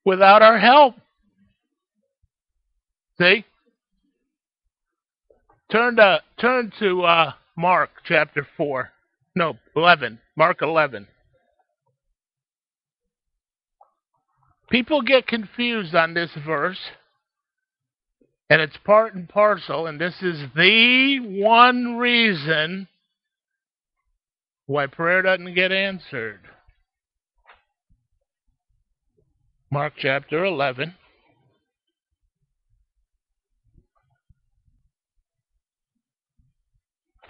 without 0.07 0.41
our 0.41 0.57
help. 0.57 0.95
See? 3.19 3.43
Turn 5.69 5.97
to 5.97 6.21
turn 6.39 6.71
to 6.79 7.03
uh, 7.03 7.33
Mark 7.57 7.89
chapter 8.05 8.47
four. 8.55 8.91
No, 9.35 9.57
eleven. 9.75 10.19
Mark 10.37 10.61
eleven. 10.61 11.07
People 14.71 15.01
get 15.01 15.27
confused 15.27 15.93
on 15.93 16.13
this 16.13 16.31
verse, 16.45 16.79
and 18.49 18.61
it's 18.61 18.77
part 18.85 19.13
and 19.13 19.27
parcel, 19.27 19.87
and 19.87 19.99
this 19.99 20.15
is 20.21 20.41
the 20.55 21.19
one 21.21 21.97
reason 21.97 22.87
why 24.67 24.87
prayer 24.87 25.21
doesn't 25.21 25.53
get 25.53 25.73
answered. 25.73 26.39
Mark 29.69 29.93
chapter 29.97 30.45
11. 30.45 30.95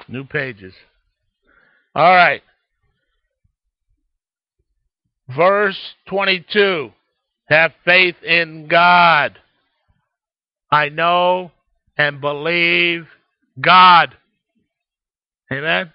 New 0.07 0.23
pages. 0.23 0.73
All 1.95 2.15
right. 2.15 2.41
Verse 5.35 5.79
22. 6.07 6.91
Have 7.49 7.71
faith 7.83 8.15
in 8.23 8.67
God. 8.67 9.39
I 10.71 10.89
know 10.89 11.51
and 11.97 12.21
believe 12.21 13.07
God. 13.59 14.15
Amen. 15.51 15.91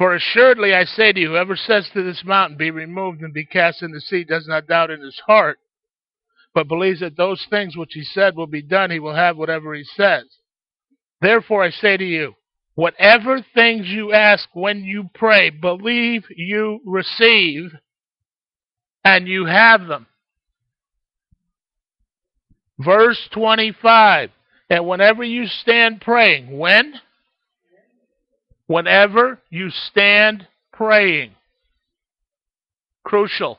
For 0.00 0.14
assuredly 0.14 0.72
I 0.72 0.84
say 0.84 1.12
to 1.12 1.20
you, 1.20 1.28
whoever 1.28 1.54
says 1.54 1.90
to 1.92 2.02
this 2.02 2.22
mountain, 2.24 2.56
Be 2.56 2.70
removed 2.70 3.20
and 3.20 3.34
be 3.34 3.44
cast 3.44 3.82
into 3.82 3.96
the 3.96 4.00
sea, 4.00 4.24
does 4.24 4.46
not 4.48 4.66
doubt 4.66 4.90
in 4.90 5.02
his 5.02 5.20
heart, 5.26 5.58
but 6.54 6.68
believes 6.68 7.00
that 7.00 7.18
those 7.18 7.46
things 7.50 7.76
which 7.76 7.92
he 7.92 8.02
said 8.02 8.34
will 8.34 8.46
be 8.46 8.62
done, 8.62 8.90
he 8.90 8.98
will 8.98 9.14
have 9.14 9.36
whatever 9.36 9.74
he 9.74 9.84
says. 9.84 10.24
Therefore 11.20 11.62
I 11.62 11.68
say 11.68 11.98
to 11.98 12.04
you, 12.04 12.32
whatever 12.76 13.44
things 13.54 13.88
you 13.88 14.14
ask 14.14 14.48
when 14.54 14.84
you 14.84 15.10
pray, 15.12 15.50
believe 15.50 16.24
you 16.34 16.80
receive, 16.86 17.70
and 19.04 19.28
you 19.28 19.44
have 19.44 19.86
them. 19.86 20.06
Verse 22.78 23.28
25. 23.34 24.30
And 24.70 24.86
whenever 24.86 25.22
you 25.22 25.46
stand 25.46 26.00
praying, 26.00 26.56
when? 26.56 26.94
Whenever 28.70 29.40
you 29.50 29.68
stand 29.68 30.46
praying. 30.72 31.32
Crucial. 33.02 33.58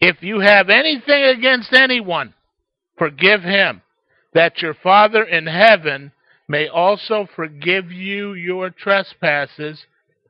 If 0.00 0.22
you 0.22 0.38
have 0.38 0.70
anything 0.70 1.24
against 1.24 1.72
anyone, 1.72 2.34
forgive 2.96 3.42
him, 3.42 3.82
that 4.32 4.62
your 4.62 4.74
Father 4.74 5.24
in 5.24 5.48
heaven 5.48 6.12
may 6.46 6.68
also 6.68 7.26
forgive 7.34 7.90
you 7.90 8.34
your 8.34 8.70
trespasses. 8.70 9.86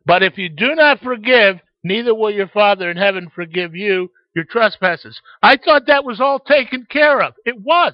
But 0.06 0.22
if 0.22 0.38
you 0.38 0.48
do 0.48 0.74
not 0.74 1.00
forgive, 1.00 1.56
neither 1.84 2.14
will 2.14 2.30
your 2.30 2.48
Father 2.48 2.90
in 2.90 2.96
heaven 2.96 3.30
forgive 3.34 3.76
you 3.76 4.10
your 4.34 4.46
trespasses. 4.46 5.20
I 5.42 5.58
thought 5.58 5.82
that 5.86 6.06
was 6.06 6.18
all 6.18 6.38
taken 6.38 6.86
care 6.88 7.20
of. 7.20 7.34
It 7.44 7.60
was. 7.60 7.92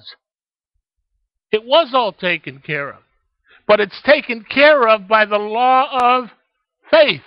It 1.51 1.65
was 1.65 1.89
all 1.93 2.13
taken 2.13 2.59
care 2.59 2.91
of 2.91 3.01
but 3.69 3.79
it's 3.79 4.01
taken 4.01 4.43
care 4.43 4.89
of 4.89 5.07
by 5.07 5.25
the 5.25 5.37
law 5.37 5.87
of 5.91 6.31
faith. 6.89 7.21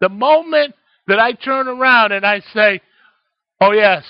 The 0.00 0.08
moment 0.08 0.76
that 1.08 1.18
I 1.18 1.32
turn 1.32 1.66
around 1.66 2.12
and 2.12 2.24
I 2.24 2.40
say, 2.54 2.80
Oh, 3.60 3.72
yes, 3.72 4.04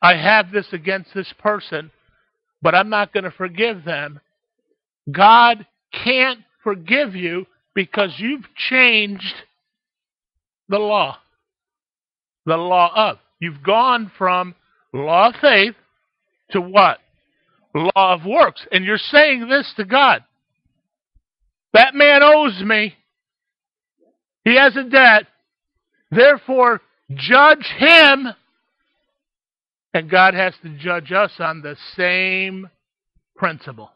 I 0.00 0.16
have 0.16 0.50
this 0.50 0.66
against 0.72 1.12
this 1.14 1.30
person, 1.38 1.90
but 2.62 2.74
I'm 2.74 2.88
not 2.88 3.12
going 3.12 3.24
to 3.24 3.30
forgive 3.30 3.84
them, 3.84 4.18
God 5.10 5.66
can't 5.92 6.40
forgive 6.64 7.14
you 7.14 7.46
because 7.74 8.14
you've 8.16 8.46
changed 8.54 9.34
the 10.70 10.78
law. 10.78 11.18
The 12.46 12.56
law 12.56 12.92
of. 12.94 13.18
You've 13.40 13.62
gone 13.62 14.10
from 14.16 14.54
law 14.94 15.28
of 15.28 15.34
faith 15.40 15.74
to 16.52 16.62
what? 16.62 16.98
Law 17.74 18.14
of 18.14 18.24
works. 18.26 18.66
And 18.70 18.84
you're 18.84 18.98
saying 18.98 19.48
this 19.48 19.72
to 19.76 19.84
God. 19.84 20.24
That 21.72 21.94
man 21.94 22.22
owes 22.22 22.60
me. 22.62 22.94
He 24.44 24.56
has 24.56 24.76
a 24.76 24.84
debt. 24.84 25.26
Therefore, 26.10 26.80
judge 27.14 27.66
him. 27.78 28.28
And 29.94 30.10
God 30.10 30.34
has 30.34 30.54
to 30.62 30.70
judge 30.78 31.12
us 31.12 31.32
on 31.38 31.62
the 31.62 31.76
same 31.96 32.68
principle. 33.36 33.90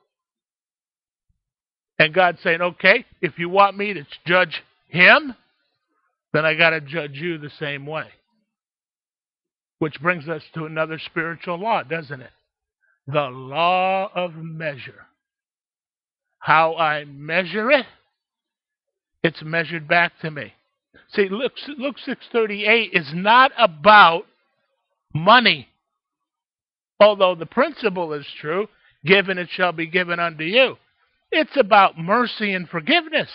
And 1.98 2.12
God's 2.12 2.42
saying, 2.42 2.60
okay, 2.60 3.04
if 3.22 3.38
you 3.38 3.48
want 3.48 3.76
me 3.76 3.94
to 3.94 4.06
judge 4.26 4.62
him, 4.88 5.34
then 6.32 6.44
I 6.44 6.54
got 6.54 6.70
to 6.70 6.80
judge 6.80 7.14
you 7.14 7.38
the 7.38 7.50
same 7.58 7.86
way. 7.86 8.06
Which 9.78 10.00
brings 10.00 10.28
us 10.28 10.42
to 10.54 10.66
another 10.66 10.98
spiritual 10.98 11.58
law, 11.58 11.82
doesn't 11.82 12.20
it? 12.20 12.30
The 13.06 13.28
law 13.28 14.10
of 14.14 14.34
measure. 14.34 15.06
How 16.38 16.76
I 16.76 17.04
measure 17.04 17.70
it, 17.70 17.86
it's 19.22 19.42
measured 19.42 19.88
back 19.88 20.12
to 20.20 20.30
me. 20.30 20.52
See, 21.08 21.28
Luke, 21.28 21.52
Luke 21.78 21.96
6.38 22.06 22.90
is 22.92 23.10
not 23.14 23.52
about 23.58 24.26
money. 25.14 25.68
Although 27.00 27.34
the 27.34 27.46
principle 27.46 28.12
is 28.12 28.26
true, 28.40 28.68
given 29.04 29.38
it 29.38 29.48
shall 29.50 29.72
be 29.72 29.86
given 29.86 30.18
unto 30.18 30.44
you. 30.44 30.76
It's 31.30 31.56
about 31.56 31.98
mercy 31.98 32.54
and 32.54 32.68
forgiveness. 32.68 33.28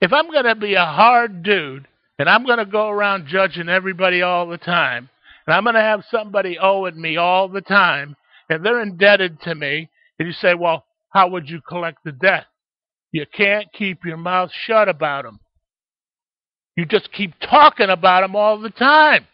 If 0.00 0.12
I'm 0.12 0.30
going 0.30 0.44
to 0.44 0.56
be 0.56 0.74
a 0.74 0.84
hard 0.84 1.42
dude 1.42 1.86
and 2.18 2.28
I'm 2.28 2.44
going 2.44 2.58
to 2.58 2.66
go 2.66 2.88
around 2.88 3.28
judging 3.28 3.68
everybody 3.68 4.22
all 4.22 4.48
the 4.48 4.58
time, 4.58 5.08
and 5.46 5.54
I'm 5.54 5.64
going 5.64 5.74
to 5.74 5.80
have 5.80 6.04
somebody 6.10 6.58
owing 6.58 7.00
me 7.00 7.16
all 7.16 7.48
the 7.48 7.60
time, 7.60 8.16
and 8.48 8.64
they're 8.64 8.82
indebted 8.82 9.40
to 9.42 9.54
me, 9.54 9.88
and 10.18 10.28
you 10.28 10.34
say, 10.34 10.54
well, 10.54 10.84
how 11.10 11.28
would 11.28 11.48
you 11.48 11.60
collect 11.68 11.98
the 12.04 12.12
debt? 12.12 12.46
You 13.12 13.26
can't 13.26 13.68
keep 13.72 14.04
your 14.04 14.16
mouth 14.16 14.50
shut 14.66 14.88
about 14.88 15.24
them. 15.24 15.40
You 16.76 16.86
just 16.86 17.12
keep 17.12 17.34
talking 17.40 17.90
about 17.90 18.22
them 18.22 18.34
all 18.34 18.58
the 18.58 18.70
time. 18.70 19.26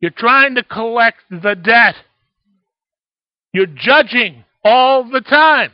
You're 0.00 0.10
trying 0.10 0.56
to 0.56 0.64
collect 0.64 1.18
the 1.30 1.54
debt. 1.54 1.94
You're 3.52 3.66
judging 3.66 4.44
all 4.64 5.08
the 5.08 5.20
time. 5.20 5.70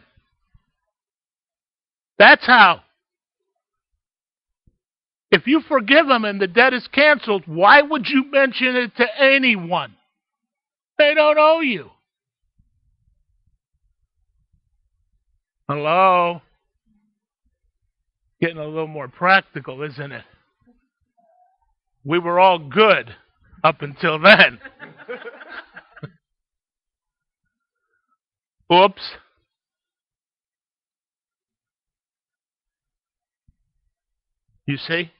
That's 2.19 2.45
how. 2.45 2.83
If 5.31 5.47
you 5.47 5.61
forgive 5.69 6.09
them 6.09 6.25
and 6.25 6.41
the 6.41 6.49
debt 6.49 6.75
is 6.75 6.89
canceled, 6.89 7.45
why 7.47 7.83
would 7.83 8.09
you 8.09 8.31
mention 8.31 8.75
it 8.75 8.97
to 8.97 9.07
anyone? 9.19 9.95
They 10.99 11.15
don't 11.15 11.39
owe 11.39 11.61
you. 11.61 11.91
Hello? 15.69 16.43
Getting 18.41 18.59
a 18.59 18.65
little 18.65 18.89
more 18.89 19.07
practical, 19.07 19.83
isn't 19.83 20.13
it? 20.13 20.25
We 22.05 22.19
were 22.19 22.41
all 22.41 22.59
good 22.59 23.15
up 23.63 23.83
until 23.83 24.19
then. 24.19 24.59
Oops. 28.73 29.03
You 34.67 34.77
see? 34.77 35.11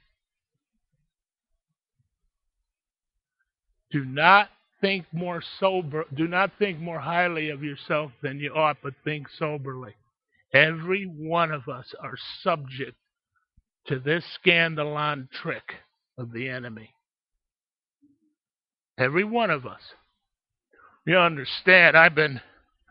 Do 3.91 4.05
not 4.05 4.49
think 4.79 5.05
more 5.11 5.43
sober, 5.59 6.05
do 6.15 6.27
not 6.27 6.51
think 6.57 6.79
more 6.79 6.99
highly 6.99 7.49
of 7.49 7.63
yourself 7.63 8.11
than 8.23 8.39
you 8.39 8.53
ought, 8.53 8.77
but 8.81 8.93
think 9.03 9.27
soberly. 9.37 9.93
Every 10.53 11.05
one 11.05 11.51
of 11.51 11.69
us 11.69 11.93
are 12.01 12.15
subject 12.41 12.97
to 13.87 13.99
this 13.99 14.23
scandalon 14.43 15.29
trick 15.31 15.75
of 16.17 16.31
the 16.31 16.49
enemy. 16.49 16.91
Every 18.97 19.23
one 19.23 19.49
of 19.49 19.65
us. 19.65 19.81
You 21.05 21.17
understand, 21.17 21.97
I've 21.97 22.15
been 22.15 22.39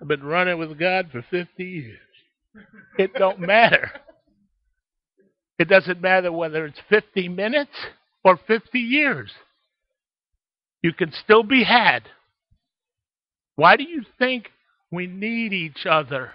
I've 0.00 0.08
been 0.08 0.22
running 0.22 0.58
with 0.58 0.78
God 0.78 1.10
for 1.12 1.22
50 1.30 1.62
years. 1.62 1.98
It 2.98 3.12
don't 3.14 3.38
matter. 3.40 3.90
It 5.58 5.68
doesn't 5.68 6.00
matter 6.00 6.32
whether 6.32 6.64
it's 6.64 6.80
50 6.88 7.28
minutes 7.28 7.70
or 8.24 8.38
50 8.46 8.78
years. 8.78 9.30
You 10.82 10.92
can 10.92 11.12
still 11.24 11.42
be 11.42 11.64
had. 11.64 12.02
Why 13.56 13.76
do 13.76 13.84
you 13.84 14.02
think 14.18 14.50
we 14.90 15.06
need 15.06 15.52
each 15.52 15.86
other? 15.88 16.32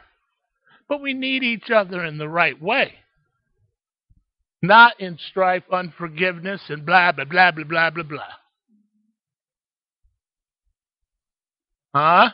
But 0.88 1.02
we 1.02 1.14
need 1.14 1.44
each 1.44 1.72
other 1.72 2.06
in 2.06 2.18
the 2.18 2.30
right 2.30 2.62
way. 2.62 2.94
Not 4.62 5.00
in 5.00 5.18
strife, 5.30 5.64
unforgiveness, 5.72 6.62
and 6.70 6.86
blah, 6.86 7.12
blah, 7.12 7.26
blah, 7.26 7.52
blah, 7.52 7.64
blah, 7.64 7.90
blah, 7.90 8.04
blah. 8.04 8.24
Huh? 11.96 12.30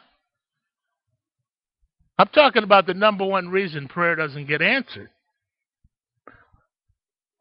I'm 2.17 2.27
talking 2.27 2.63
about 2.63 2.87
the 2.87 2.93
number 2.93 3.25
one 3.25 3.49
reason 3.49 3.87
prayer 3.87 4.15
doesn't 4.15 4.47
get 4.47 4.61
answered. 4.61 5.09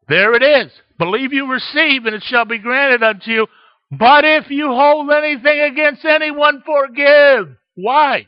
There 0.07 0.33
it 0.33 0.43
is. 0.43 0.71
Believe 0.97 1.33
you 1.33 1.51
receive, 1.51 2.05
and 2.05 2.15
it 2.15 2.23
shall 2.23 2.45
be 2.45 2.57
granted 2.57 3.03
unto 3.03 3.31
you. 3.31 3.47
But 3.91 4.23
if 4.23 4.49
you 4.49 4.67
hold 4.67 5.11
anything 5.11 5.59
against 5.59 6.05
anyone, 6.05 6.63
forgive. 6.65 7.57
Why? 7.75 8.27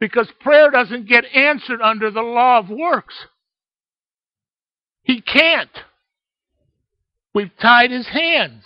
Because 0.00 0.28
prayer 0.40 0.70
doesn't 0.70 1.08
get 1.08 1.24
answered 1.24 1.80
under 1.80 2.10
the 2.10 2.22
law 2.22 2.58
of 2.58 2.68
works. 2.68 3.14
He 5.04 5.20
can't. 5.20 5.70
We've 7.32 7.56
tied 7.62 7.92
his 7.92 8.08
hands. 8.08 8.64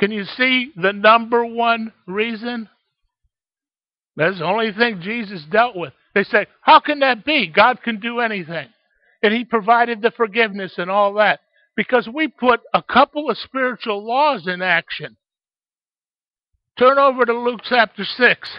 Can 0.00 0.10
you 0.10 0.24
see 0.24 0.72
the 0.74 0.92
number 0.92 1.44
one 1.44 1.92
reason? 2.06 2.68
That's 4.16 4.38
the 4.38 4.44
only 4.44 4.72
thing 4.72 5.02
Jesus 5.02 5.44
dealt 5.50 5.76
with. 5.76 5.92
They 6.14 6.24
say, 6.24 6.46
How 6.62 6.80
can 6.80 7.00
that 7.00 7.24
be? 7.24 7.46
God 7.46 7.82
can 7.82 8.00
do 8.00 8.18
anything. 8.18 8.68
And 9.22 9.32
He 9.32 9.44
provided 9.44 10.02
the 10.02 10.10
forgiveness 10.10 10.74
and 10.78 10.90
all 10.90 11.14
that 11.14 11.40
because 11.80 12.06
we 12.12 12.28
put 12.28 12.60
a 12.74 12.82
couple 12.82 13.30
of 13.30 13.38
spiritual 13.38 14.06
laws 14.06 14.46
in 14.46 14.60
action. 14.60 15.16
Turn 16.78 16.98
over 16.98 17.24
to 17.24 17.32
Luke 17.32 17.62
chapter 17.66 18.04
6. 18.04 18.50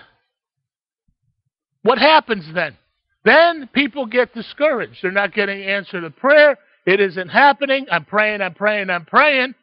What 1.84 2.00
happens 2.00 2.46
then? 2.56 2.76
Then 3.24 3.70
people 3.76 4.08
get 4.08 4.34
discouraged. 4.34 4.98
They're 5.04 5.12
not 5.12 5.36
getting 5.36 5.62
answer 5.62 6.02
to 6.02 6.10
prayer. 6.10 6.58
It 6.88 7.00
isn't 7.00 7.30
happening. 7.30 7.86
I'm 7.92 8.06
praying, 8.06 8.42
I'm 8.42 8.56
praying, 8.56 8.90
I'm 8.90 9.06
praying. 9.06 9.54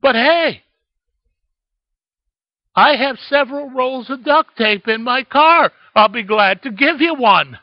But 0.00 0.14
hey, 0.14 0.62
I 2.76 2.94
have 2.94 3.16
several 3.28 3.68
rolls 3.70 4.10
of 4.10 4.24
duct 4.24 4.56
tape 4.56 4.86
in 4.86 5.02
my 5.02 5.24
car. 5.24 5.72
I'll 5.96 6.06
be 6.06 6.22
glad 6.22 6.62
to 6.62 6.70
give 6.70 7.00
you 7.00 7.16
one. 7.16 7.58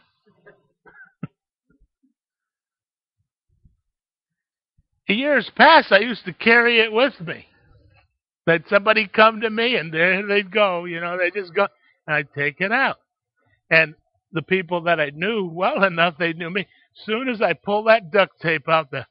Years 5.16 5.49
past, 5.55 5.91
I 5.91 5.99
used 5.99 6.26
to 6.26 6.34
carry 6.34 6.80
it 6.80 6.91
with 6.91 7.20
me. 7.22 7.45
That 8.45 8.64
somebody 8.70 9.07
come 9.07 9.41
to 9.41 9.49
me 9.49 9.76
and 9.76 9.93
there 9.93 10.26
they'd 10.26 10.51
go, 10.51 10.86
you 10.86 10.99
know, 10.99 11.18
they 11.18 11.30
just 11.30 11.53
go, 11.53 11.68
and 12.07 12.16
I'd 12.16 12.34
take 12.34 12.62
it 12.62 12.72
out. 12.72 12.97
And 13.70 13.93
the 14.32 14.41
people 14.41 14.82
that 14.82 14.99
I 14.99 15.12
knew 15.12 15.45
well 15.45 15.84
enough, 15.84 16.16
they 16.18 16.34
knew 16.34 16.49
me. 16.49 16.68
Soon 17.05 17.30
as 17.30 17.41
I 17.41 17.53
pull 17.53 17.84
that 17.84 18.12
duct 18.12 18.41
tape 18.41 18.68
out, 18.68 18.89
the 18.91 19.05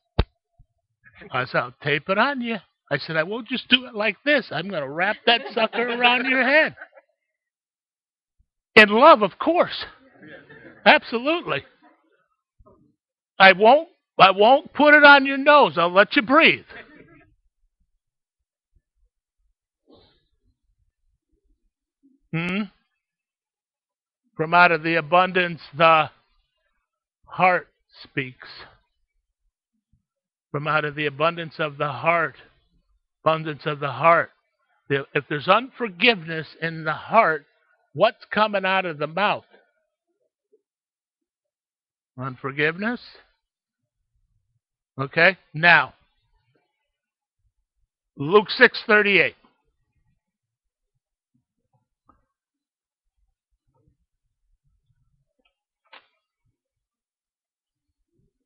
I 1.30 1.44
said, 1.46 1.58
I'll 1.58 1.74
tape 1.82 2.08
it 2.08 2.18
on 2.18 2.40
you. 2.40 2.56
I 2.90 2.98
said, 2.98 3.16
I 3.16 3.22
won't 3.22 3.48
just 3.48 3.68
do 3.68 3.86
it 3.86 3.94
like 3.94 4.16
this. 4.24 4.46
I'm 4.50 4.68
going 4.68 4.82
to 4.82 4.88
wrap 4.88 5.16
that 5.26 5.42
sucker 5.52 5.88
around 5.88 6.26
your 6.26 6.42
head. 6.42 6.74
In 8.76 8.88
love, 8.88 9.22
of 9.22 9.38
course. 9.38 9.84
Absolutely. 10.86 11.64
I 13.38 13.52
won't 13.52 13.88
I 14.18 14.32
won't 14.32 14.72
put 14.72 14.94
it 14.94 15.04
on 15.04 15.26
your 15.26 15.38
nose. 15.38 15.78
I'll 15.78 15.92
let 15.92 16.16
you 16.16 16.22
breathe. 16.22 16.64
Hmm? 22.32 22.62
From 24.36 24.54
out 24.54 24.72
of 24.72 24.82
the 24.82 24.96
abundance, 24.96 25.60
the 25.76 26.10
heart 27.24 27.68
speaks. 28.02 28.48
From 30.50 30.66
out 30.66 30.84
of 30.84 30.94
the 30.94 31.06
abundance 31.06 31.54
of 31.58 31.78
the 31.78 31.88
heart, 31.88 32.36
abundance 33.24 33.62
of 33.66 33.80
the 33.80 33.92
heart. 33.92 34.30
If 34.90 35.24
there's 35.28 35.48
unforgiveness 35.48 36.46
in 36.62 36.84
the 36.84 36.92
heart, 36.92 37.46
what's 37.92 38.24
coming 38.32 38.64
out 38.64 38.86
of 38.86 38.98
the 38.98 39.06
mouth? 39.06 39.44
Unforgiveness? 42.18 43.00
Okay? 44.98 45.36
Now, 45.54 45.94
Luke 48.16 48.48
6:38. 48.50 49.34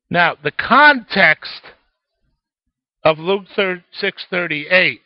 Now, 0.09 0.35
the 0.43 0.51
context 0.51 1.61
of 3.03 3.17
Luke 3.17 3.45
6:38, 3.55 5.01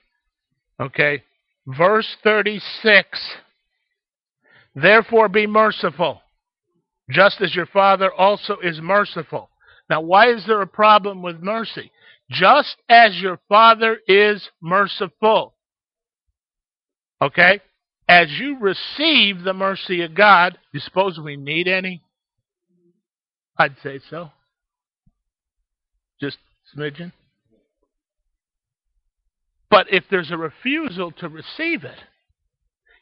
okay? 0.82 1.24
Verse 1.66 2.18
36. 2.24 3.38
Therefore 4.76 5.30
be 5.30 5.48
merciful, 5.48 6.22
just 7.10 7.40
as 7.40 7.56
your 7.56 7.68
Father 7.68 8.14
also 8.14 8.58
is 8.60 8.82
merciful. 8.82 9.50
Now, 9.90 10.02
why 10.02 10.32
is 10.32 10.46
there 10.46 10.62
a 10.62 10.68
problem 10.68 11.22
with 11.22 11.42
mercy? 11.42 11.92
Just 12.30 12.76
as 12.90 13.16
your 13.16 13.40
Father 13.48 13.98
is 14.08 14.50
merciful. 14.62 15.54
Okay? 17.22 17.62
As 18.10 18.28
you 18.40 18.58
receive 18.60 19.44
the 19.44 19.54
mercy 19.54 20.02
of 20.02 20.14
God, 20.14 20.58
you 20.74 20.80
suppose 20.80 21.20
we 21.20 21.38
need 21.38 21.68
any? 21.68 22.02
I'd 23.58 23.76
say 23.82 24.00
so. 24.10 24.32
Just 26.20 26.38
smidgen. 26.76 27.12
But 29.70 29.88
if 29.92 30.06
there's 30.10 30.32
a 30.32 30.38
refusal 30.38 31.12
to 31.14 31.28
receive 31.28 31.84
it, 31.84 31.98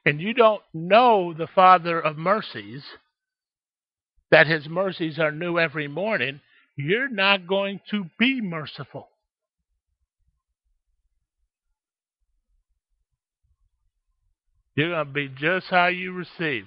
and 0.06 0.22
you 0.22 0.34
don't 0.34 0.62
know 0.74 1.34
the 1.34 1.48
Father 1.48 2.00
of 2.00 2.18
mercies, 2.18 2.84
that 4.32 4.48
his 4.48 4.68
mercies 4.68 5.20
are 5.20 5.32
new 5.32 5.60
every 5.60 5.88
morning, 5.88 6.42
you're 6.76 7.10
not 7.10 7.48
going 7.48 7.80
to 7.92 8.06
be 8.20 8.42
merciful. 8.42 9.08
You're 14.76 14.90
going 14.90 15.06
to 15.08 15.14
be 15.14 15.30
just 15.30 15.68
how 15.70 15.88
you 15.88 16.12
receive. 16.12 16.66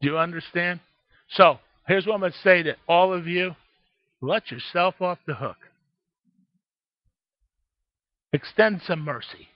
Do 0.00 0.08
you 0.08 0.18
understand? 0.18 0.80
So, 1.30 1.58
here's 1.86 2.06
what 2.06 2.14
I'm 2.14 2.20
going 2.20 2.32
to 2.32 2.38
say 2.38 2.62
to 2.62 2.76
all 2.88 3.12
of 3.12 3.26
you 3.26 3.56
let 4.20 4.52
yourself 4.52 4.94
off 5.00 5.18
the 5.26 5.34
hook. 5.34 5.56
Extend 8.32 8.82
some 8.86 9.00
mercy. 9.00 9.48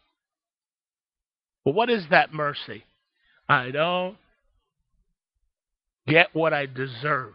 But 1.64 1.74
what 1.74 1.88
is 1.88 2.04
that 2.10 2.34
mercy? 2.34 2.84
I 3.48 3.70
don't 3.70 4.16
get 6.06 6.34
what 6.34 6.52
I 6.52 6.66
deserve. 6.66 7.34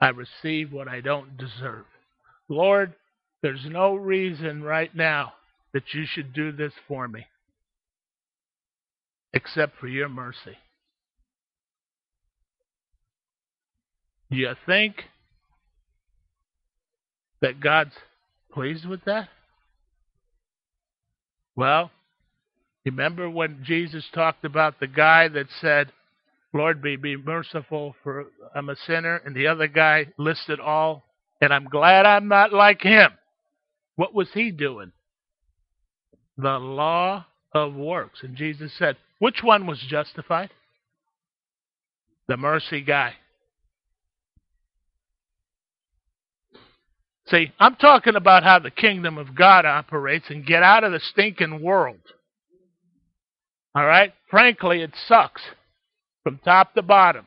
I 0.00 0.08
receive 0.08 0.72
what 0.72 0.88
I 0.88 1.00
don't 1.00 1.36
deserve. 1.36 1.84
Lord, 2.48 2.94
there's 3.42 3.64
no 3.66 3.94
reason 3.94 4.62
right 4.62 4.94
now 4.94 5.32
that 5.72 5.92
you 5.92 6.04
should 6.06 6.32
do 6.32 6.52
this 6.52 6.72
for 6.88 7.08
me 7.08 7.26
except 9.32 9.78
for 9.78 9.88
your 9.88 10.08
mercy. 10.08 10.56
Do 14.30 14.36
you 14.36 14.52
think 14.64 14.96
that 17.40 17.60
God's 17.60 17.94
pleased 18.52 18.86
with 18.86 19.04
that? 19.04 19.28
Well, 21.56 21.90
remember 22.84 23.28
when 23.28 23.62
Jesus 23.64 24.04
talked 24.14 24.44
about 24.44 24.80
the 24.80 24.86
guy 24.86 25.28
that 25.28 25.46
said, 25.60 25.92
Lord, 26.54 26.80
be, 26.80 26.94
be 26.94 27.16
merciful, 27.16 27.96
for 28.04 28.26
I'm 28.54 28.68
a 28.68 28.76
sinner, 28.86 29.20
and 29.24 29.34
the 29.34 29.48
other 29.48 29.66
guy 29.66 30.06
listed 30.16 30.60
all, 30.60 31.02
and 31.40 31.52
I'm 31.52 31.64
glad 31.64 32.06
I'm 32.06 32.28
not 32.28 32.52
like 32.52 32.80
him. 32.80 33.10
What 33.96 34.14
was 34.14 34.28
he 34.32 34.52
doing? 34.52 34.92
The 36.38 36.58
law 36.58 37.26
of 37.52 37.74
works. 37.74 38.20
And 38.22 38.36
Jesus 38.36 38.72
said, 38.78 38.96
which 39.18 39.42
one 39.42 39.66
was 39.66 39.84
justified? 39.88 40.50
The 42.28 42.36
mercy 42.36 42.82
guy. 42.82 43.14
See, 47.26 47.52
I'm 47.58 47.74
talking 47.76 48.14
about 48.14 48.44
how 48.44 48.60
the 48.60 48.70
kingdom 48.70 49.18
of 49.18 49.34
God 49.34 49.64
operates 49.64 50.26
and 50.28 50.46
get 50.46 50.62
out 50.62 50.84
of 50.84 50.92
the 50.92 51.00
stinking 51.00 51.62
world. 51.62 52.00
All 53.74 53.84
right? 53.84 54.12
Frankly, 54.30 54.82
it 54.82 54.92
sucks 55.08 55.42
from 56.24 56.40
top 56.44 56.74
to 56.74 56.82
bottom. 56.82 57.26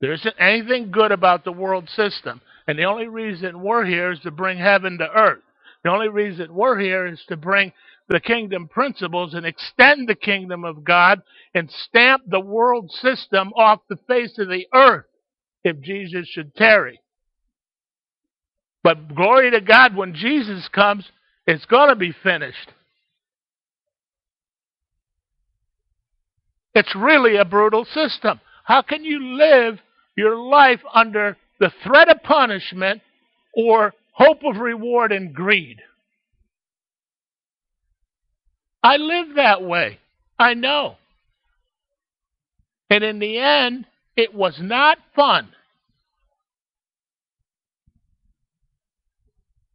There 0.00 0.12
isn't 0.12 0.34
anything 0.38 0.90
good 0.90 1.12
about 1.12 1.44
the 1.44 1.52
world 1.52 1.88
system. 1.90 2.40
And 2.66 2.78
the 2.78 2.84
only 2.84 3.08
reason 3.08 3.62
we're 3.62 3.84
here 3.84 4.12
is 4.12 4.20
to 4.20 4.30
bring 4.30 4.58
heaven 4.58 4.96
to 4.98 5.10
earth. 5.10 5.42
The 5.82 5.90
only 5.90 6.08
reason 6.08 6.54
we're 6.54 6.78
here 6.78 7.06
is 7.06 7.22
to 7.28 7.36
bring 7.36 7.72
the 8.08 8.20
kingdom 8.20 8.68
principles 8.68 9.34
and 9.34 9.44
extend 9.44 10.08
the 10.08 10.14
kingdom 10.14 10.64
of 10.64 10.84
God 10.84 11.22
and 11.54 11.70
stamp 11.70 12.22
the 12.26 12.40
world 12.40 12.90
system 12.90 13.52
off 13.54 13.80
the 13.88 13.98
face 14.08 14.38
of 14.38 14.48
the 14.48 14.66
earth 14.74 15.06
if 15.62 15.80
Jesus 15.80 16.26
should 16.28 16.54
tarry. 16.54 17.00
But 18.82 19.14
glory 19.14 19.50
to 19.50 19.60
God, 19.60 19.96
when 19.96 20.14
Jesus 20.14 20.68
comes, 20.68 21.10
it's 21.46 21.64
going 21.64 21.88
to 21.88 21.96
be 21.96 22.14
finished. 22.22 22.72
It's 26.74 26.94
really 26.96 27.36
a 27.36 27.44
brutal 27.44 27.84
system. 27.84 28.40
How 28.64 28.82
can 28.82 29.04
you 29.04 29.36
live 29.36 29.78
your 30.16 30.36
life 30.36 30.80
under 30.92 31.36
the 31.60 31.72
threat 31.84 32.08
of 32.08 32.22
punishment 32.22 33.00
or 33.54 33.94
hope 34.12 34.42
of 34.44 34.56
reward 34.56 35.12
and 35.12 35.34
greed? 35.34 35.80
I 38.82 38.96
live 38.96 39.36
that 39.36 39.62
way. 39.62 39.98
I 40.38 40.54
know. 40.54 40.96
And 42.90 43.02
in 43.02 43.18
the 43.18 43.38
end, 43.38 43.86
it 44.16 44.34
was 44.34 44.58
not 44.60 44.98
fun. 45.16 45.48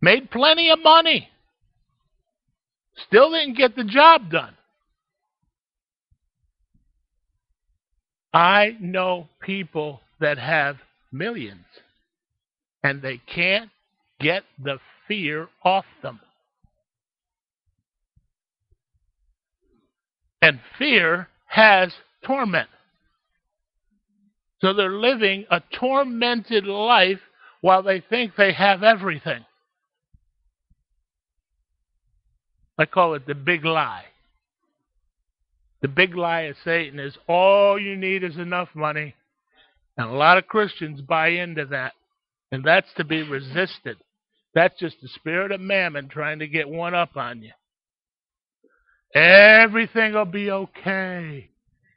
Made 0.01 0.31
plenty 0.31 0.69
of 0.69 0.79
money. 0.81 1.29
Still 3.07 3.31
didn't 3.31 3.57
get 3.57 3.75
the 3.75 3.83
job 3.83 4.29
done. 4.29 4.53
I 8.33 8.75
know 8.79 9.27
people 9.41 10.01
that 10.19 10.37
have 10.37 10.77
millions 11.11 11.65
and 12.83 13.01
they 13.01 13.19
can't 13.33 13.69
get 14.19 14.43
the 14.63 14.79
fear 15.07 15.47
off 15.63 15.85
them. 16.03 16.19
And 20.41 20.59
fear 20.77 21.27
has 21.47 21.91
torment. 22.23 22.69
So 24.61 24.73
they're 24.73 24.91
living 24.91 25.45
a 25.49 25.61
tormented 25.73 26.65
life 26.65 27.19
while 27.61 27.81
they 27.83 28.01
think 28.01 28.35
they 28.35 28.53
have 28.53 28.83
everything. 28.83 29.45
I 32.77 32.85
call 32.85 33.15
it 33.15 33.25
the 33.25 33.35
big 33.35 33.65
lie. 33.65 34.05
The 35.81 35.87
big 35.87 36.15
lie 36.15 36.41
of 36.41 36.57
Satan 36.63 36.99
is 36.99 37.17
all 37.27 37.79
you 37.79 37.95
need 37.95 38.23
is 38.23 38.37
enough 38.37 38.69
money. 38.75 39.15
And 39.97 40.09
a 40.09 40.13
lot 40.13 40.37
of 40.37 40.47
Christians 40.47 41.01
buy 41.01 41.29
into 41.29 41.65
that. 41.67 41.93
And 42.51 42.63
that's 42.63 42.91
to 42.97 43.03
be 43.03 43.21
resisted. 43.23 43.97
That's 44.55 44.77
just 44.79 44.97
the 45.01 45.07
spirit 45.07 45.51
of 45.51 45.61
mammon 45.61 46.09
trying 46.09 46.39
to 46.39 46.47
get 46.47 46.67
one 46.67 46.95
up 46.95 47.15
on 47.15 47.43
you. 47.43 47.51
Everything 49.13 50.13
will 50.13 50.25
be 50.25 50.51
okay 50.51 51.49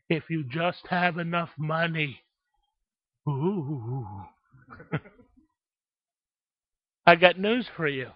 if 0.09 0.25
you 0.31 0.45
just 0.45 0.87
have 0.89 1.19
enough 1.19 1.51
money. 1.59 2.21
Ooh. 3.29 4.07
I 7.07 7.17
got 7.17 7.39
news 7.39 7.67
for 7.77 7.89
you. 7.89 8.09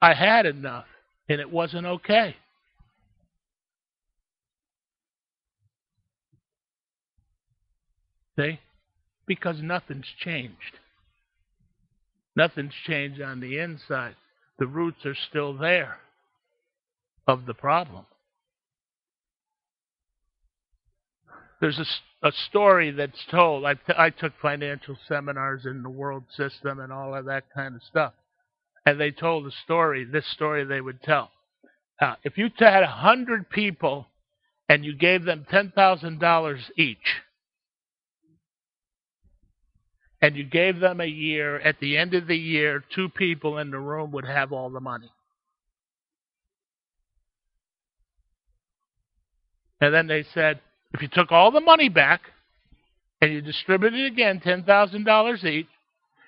I 0.00 0.14
had 0.14 0.46
enough, 0.46 0.86
and 1.28 1.40
it 1.40 1.50
wasn't 1.50 1.86
okay. 1.86 2.36
See? 8.38 8.60
Because 9.26 9.60
nothing's 9.60 10.06
changed. 10.18 10.78
Nothing's 12.34 12.74
changed 12.86 13.20
on 13.20 13.40
the 13.40 13.58
inside. 13.58 14.16
The 14.58 14.66
roots 14.66 15.04
are 15.04 15.16
still 15.28 15.56
there 15.56 15.98
of 17.26 17.46
the 17.46 17.54
problem. 17.54 18.06
There's 21.60 21.78
a, 21.78 22.26
a 22.26 22.32
story 22.48 22.90
that's 22.90 23.24
told. 23.30 23.64
I, 23.64 23.74
t- 23.74 23.94
I 23.96 24.10
took 24.10 24.32
financial 24.40 24.96
seminars 25.06 25.64
in 25.66 25.82
the 25.82 25.90
world 25.90 26.24
system 26.36 26.80
and 26.80 26.92
all 26.92 27.14
of 27.14 27.26
that 27.26 27.44
kind 27.54 27.76
of 27.76 27.82
stuff 27.82 28.14
and 28.84 29.00
they 29.00 29.10
told 29.10 29.46
a 29.46 29.50
story, 29.64 30.04
this 30.04 30.26
story 30.32 30.64
they 30.64 30.80
would 30.80 31.02
tell. 31.02 31.30
Uh, 32.00 32.14
if 32.24 32.36
you 32.36 32.50
had 32.58 32.82
a 32.82 32.86
hundred 32.86 33.48
people 33.48 34.06
and 34.68 34.84
you 34.84 34.94
gave 34.94 35.24
them 35.24 35.46
ten 35.50 35.72
thousand 35.74 36.18
dollars 36.18 36.70
each, 36.76 37.20
and 40.22 40.36
you 40.36 40.44
gave 40.44 40.78
them 40.78 41.00
a 41.00 41.06
year, 41.06 41.58
at 41.58 41.80
the 41.80 41.98
end 41.98 42.14
of 42.14 42.28
the 42.28 42.36
year, 42.36 42.84
two 42.94 43.08
people 43.08 43.58
in 43.58 43.72
the 43.72 43.78
room 43.78 44.12
would 44.12 44.24
have 44.24 44.52
all 44.52 44.70
the 44.70 44.80
money. 44.80 45.10
And 49.80 49.92
then 49.92 50.06
they 50.06 50.24
said, 50.32 50.60
if 50.94 51.02
you 51.02 51.08
took 51.08 51.32
all 51.32 51.50
the 51.50 51.60
money 51.60 51.88
back 51.88 52.20
and 53.20 53.32
you 53.32 53.40
distributed 53.40 53.98
it 53.98 54.12
again, 54.12 54.40
$10,000 54.40 55.44
each, 55.44 55.66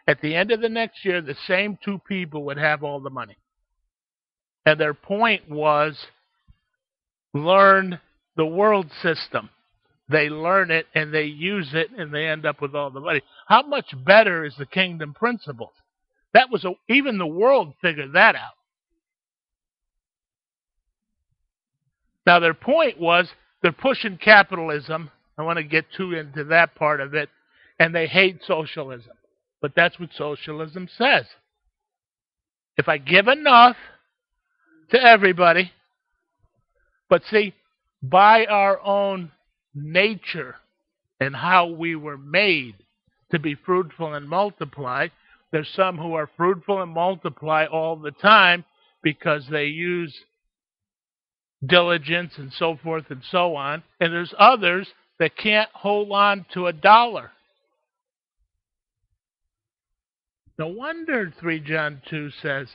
at 0.09 0.20
the 0.20 0.34
end 0.34 0.51
of 0.51 0.61
the 0.61 0.68
next 0.68 1.05
year, 1.05 1.22
the 1.22 1.36
same 1.47 1.78
two 1.84 2.01
people 2.09 2.42
would 2.45 2.59
have 2.59 2.82
all 2.82 2.99
the 2.99 3.11
money. 3.11 3.36
And 4.66 4.80
their 4.80 4.92
point 4.92 5.49
was 5.49 5.97
learn 7.32 8.01
the 8.36 8.45
world 8.45 8.90
system. 9.03 9.51
They 10.09 10.29
learn 10.29 10.71
it 10.71 10.87
and 10.95 11.15
they 11.15 11.25
use 11.25 11.69
it 11.73 11.91
and 11.97 12.13
they 12.13 12.27
end 12.27 12.45
up 12.45 12.61
with 12.61 12.75
all 12.75 12.91
the 12.91 13.01
money. 13.01 13.23
How 13.47 13.63
much 13.63 13.87
better 14.05 14.45
is 14.45 14.55
the 14.59 14.67
kingdom 14.67 15.15
principle? 15.15 15.73
That 16.35 16.51
was 16.51 16.65
a, 16.65 16.73
even 16.89 17.17
the 17.17 17.27
world 17.27 17.75
figured 17.81 18.13
that 18.13 18.35
out. 18.35 18.55
Now 22.27 22.41
their 22.41 22.55
point 22.55 23.01
was 23.01 23.29
they're 23.63 23.73
pushing 23.73 24.19
capitalism. 24.19 25.11
I 25.39 25.43
want 25.43 25.59
to 25.59 25.65
get 25.65 25.87
too 25.97 26.13
into 26.13 26.45
that 26.45 26.75
part 26.75 27.01
of 27.01 27.15
it, 27.15 27.29
and 27.79 27.95
they 27.95 28.07
hate 28.07 28.41
socialism. 28.47 29.13
But 29.61 29.73
that's 29.75 29.99
what 29.99 30.11
socialism 30.17 30.89
says. 30.97 31.25
If 32.77 32.89
I 32.89 32.99
give 32.99 33.29
enough 33.29 33.77
to 34.91 35.03
everybody, 35.03 35.73
but 37.09 37.23
see, 37.31 37.55
by 38.03 38.47
our 38.47 38.81
own 38.81 39.31
nature 39.75 40.57
and 41.20 41.35
how 41.35 41.66
we 41.66 41.97
were 41.97 42.18
made 42.18 42.77
to 43.31 43.39
be 43.39 43.55
fruitful 43.55 44.14
and 44.14 44.29
multiply, 44.29 45.09
there's 45.51 45.68
some 45.75 45.97
who 45.99 46.14
are 46.14 46.31
fruitful 46.37 46.83
and 46.83 46.93
multiply 46.93 47.66
all 47.66 47.97
the 47.97 48.11
time 48.11 48.64
because 49.03 49.47
they 49.51 49.66
use 49.66 50.14
diligence 51.64 52.33
and 52.37 52.53
so 52.53 52.79
forth 52.83 53.05
and 53.11 53.22
so 53.31 53.57
on. 53.57 53.83
And 54.01 54.12
there's 54.12 54.35
others 54.39 54.89
that 55.18 55.37
can't 55.37 55.70
hold 55.72 56.11
on 56.11 56.45
to 56.55 56.66
a 56.66 56.72
dollar. 56.72 57.31
No 60.59 60.68
wonder 60.68 61.33
3 61.41 61.61
John 61.61 62.01
2 62.09 62.31
says, 62.43 62.68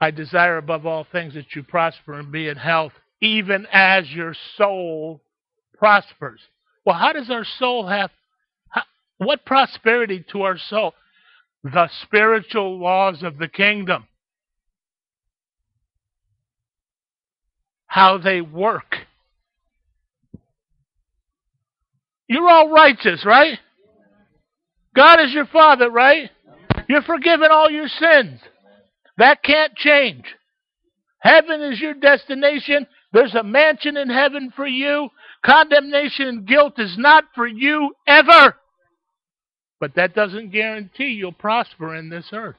I 0.00 0.10
desire 0.10 0.58
above 0.58 0.86
all 0.86 1.06
things 1.10 1.34
that 1.34 1.54
you 1.54 1.62
prosper 1.62 2.18
and 2.18 2.32
be 2.32 2.48
in 2.48 2.56
health, 2.56 2.92
even 3.20 3.66
as 3.72 4.10
your 4.10 4.34
soul 4.56 5.20
prospers. 5.78 6.40
Well, 6.84 6.96
how 6.96 7.12
does 7.12 7.30
our 7.30 7.44
soul 7.58 7.86
have, 7.86 8.10
how, 8.68 8.82
what 9.18 9.44
prosperity 9.44 10.24
to 10.32 10.42
our 10.42 10.58
soul? 10.58 10.94
The 11.62 11.88
spiritual 12.02 12.78
laws 12.78 13.22
of 13.22 13.38
the 13.38 13.48
kingdom. 13.48 14.06
How 17.86 18.18
they 18.18 18.40
work. 18.40 18.96
You're 22.28 22.48
all 22.48 22.70
righteous, 22.70 23.24
right? 23.24 23.58
God 24.94 25.20
is 25.20 25.32
your 25.32 25.46
father, 25.46 25.90
right? 25.90 26.30
You're 26.88 27.02
forgiven 27.02 27.48
all 27.50 27.70
your 27.70 27.88
sins. 27.88 28.40
That 29.16 29.42
can't 29.42 29.74
change. 29.76 30.24
Heaven 31.20 31.62
is 31.62 31.80
your 31.80 31.94
destination. 31.94 32.86
There's 33.12 33.34
a 33.34 33.42
mansion 33.42 33.96
in 33.96 34.10
heaven 34.10 34.52
for 34.54 34.66
you. 34.66 35.08
Condemnation 35.44 36.26
and 36.26 36.46
guilt 36.46 36.74
is 36.78 36.96
not 36.96 37.24
for 37.34 37.46
you 37.46 37.94
ever. 38.06 38.56
But 39.78 39.96
that 39.96 40.14
doesn't 40.14 40.52
guarantee 40.52 41.08
you'll 41.08 41.32
prosper 41.32 41.94
in 41.94 42.08
this 42.08 42.26
earth. 42.32 42.56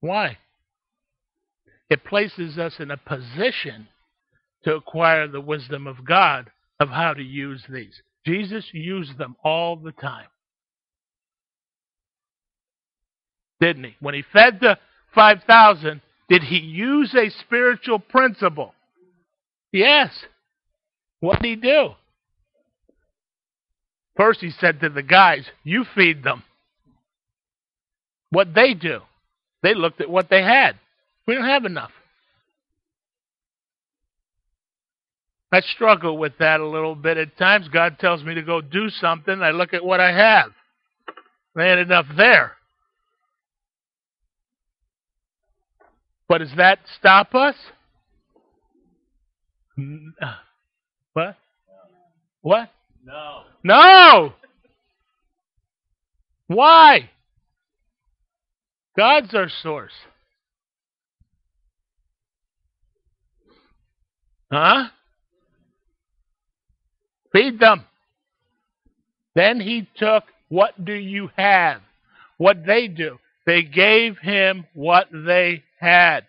Why? 0.00 0.36
It 1.88 2.04
places 2.04 2.58
us 2.58 2.74
in 2.78 2.90
a 2.90 2.96
position 2.96 3.88
to 4.64 4.74
acquire 4.74 5.26
the 5.26 5.40
wisdom 5.40 5.86
of 5.86 6.04
God 6.04 6.50
of 6.78 6.88
how 6.90 7.14
to 7.14 7.22
use 7.22 7.62
these. 7.70 8.02
Jesus 8.26 8.64
used 8.72 9.16
them 9.16 9.36
all 9.42 9.76
the 9.76 9.92
time. 9.92 10.26
Didn't 13.60 13.84
he? 13.84 13.96
When 14.00 14.14
he 14.14 14.24
fed 14.32 14.58
the 14.60 14.78
5,000, 15.14 16.02
did 16.28 16.42
he 16.42 16.58
use 16.58 17.14
a 17.14 17.30
spiritual 17.30 18.00
principle? 18.00 18.74
Yes. 19.72 20.10
What 21.20 21.40
did 21.40 21.48
he 21.48 21.56
do? 21.56 21.90
First, 24.16 24.40
he 24.40 24.50
said 24.50 24.80
to 24.80 24.88
the 24.88 25.02
guys, 25.02 25.44
You 25.62 25.84
feed 25.94 26.22
them. 26.22 26.42
What 28.30 28.54
they 28.54 28.74
do? 28.74 29.00
They 29.62 29.74
looked 29.74 30.00
at 30.00 30.10
what 30.10 30.30
they 30.30 30.42
had. 30.42 30.76
We 31.26 31.34
don't 31.34 31.44
have 31.44 31.64
enough. 31.64 31.90
I 35.52 35.60
struggle 35.60 36.18
with 36.18 36.32
that 36.38 36.60
a 36.60 36.66
little 36.66 36.94
bit 36.94 37.16
at 37.16 37.36
times. 37.38 37.68
God 37.68 37.98
tells 37.98 38.22
me 38.22 38.34
to 38.34 38.42
go 38.42 38.60
do 38.60 38.88
something. 38.90 39.40
I 39.42 39.52
look 39.52 39.72
at 39.74 39.84
what 39.84 40.00
I 40.00 40.12
have. 40.12 40.50
There 41.54 41.66
had 41.66 41.78
enough 41.78 42.06
there. 42.16 42.52
But 46.28 46.38
does 46.38 46.52
that 46.56 46.80
stop 46.98 47.34
us? 47.34 47.54
Uh, 49.78 50.34
what? 51.12 51.36
What? 52.42 52.70
No. 53.04 53.42
No! 53.62 54.32
Why? 56.46 57.10
God's 58.96 59.34
our 59.34 59.50
source. 59.62 59.92
Huh? 64.50 64.84
Feed 67.32 67.58
them. 67.58 67.84
Then 69.34 69.60
he 69.60 69.86
took, 69.96 70.24
What 70.48 70.82
do 70.82 70.94
you 70.94 71.30
have? 71.36 71.82
What 72.38 72.64
they 72.64 72.88
do? 72.88 73.18
They 73.44 73.62
gave 73.62 74.18
him 74.18 74.66
what 74.72 75.08
they 75.12 75.62
had. 75.78 76.24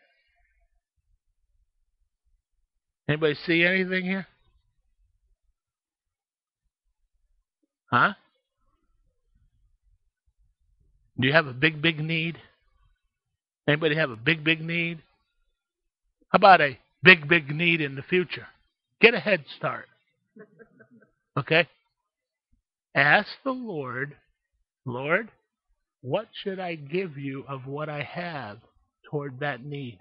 Anybody 3.10 3.36
see 3.46 3.64
anything 3.64 4.04
here? 4.04 4.28
Huh? 7.90 8.14
Do 11.20 11.28
you 11.28 11.34
have 11.34 11.48
a 11.48 11.54
big, 11.54 11.82
big 11.82 12.00
need? 12.00 12.38
Anybody 13.68 13.96
have 13.96 14.12
a 14.12 14.16
big, 14.16 14.44
big 14.44 14.62
need? 14.62 15.00
How 16.30 16.38
about 16.38 16.62
a 16.62 16.78
big, 17.02 17.28
big 17.28 17.54
need 17.54 17.82
in 17.82 17.96
the 17.96 18.02
future? 18.04 18.48
Get 19.00 19.14
a 19.14 19.20
head 19.20 19.46
start. 19.58 19.88
Okay? 21.38 21.68
Ask 22.94 23.30
the 23.44 23.52
Lord, 23.52 24.16
Lord, 24.86 25.30
what 26.02 26.28
should 26.44 26.60
I 26.60 26.76
give 26.76 27.18
you 27.18 27.46
of 27.48 27.68
what 27.68 27.90
I 27.90 28.04
have 28.04 28.58
toward 29.10 29.40
that 29.40 29.64
need? 29.64 30.00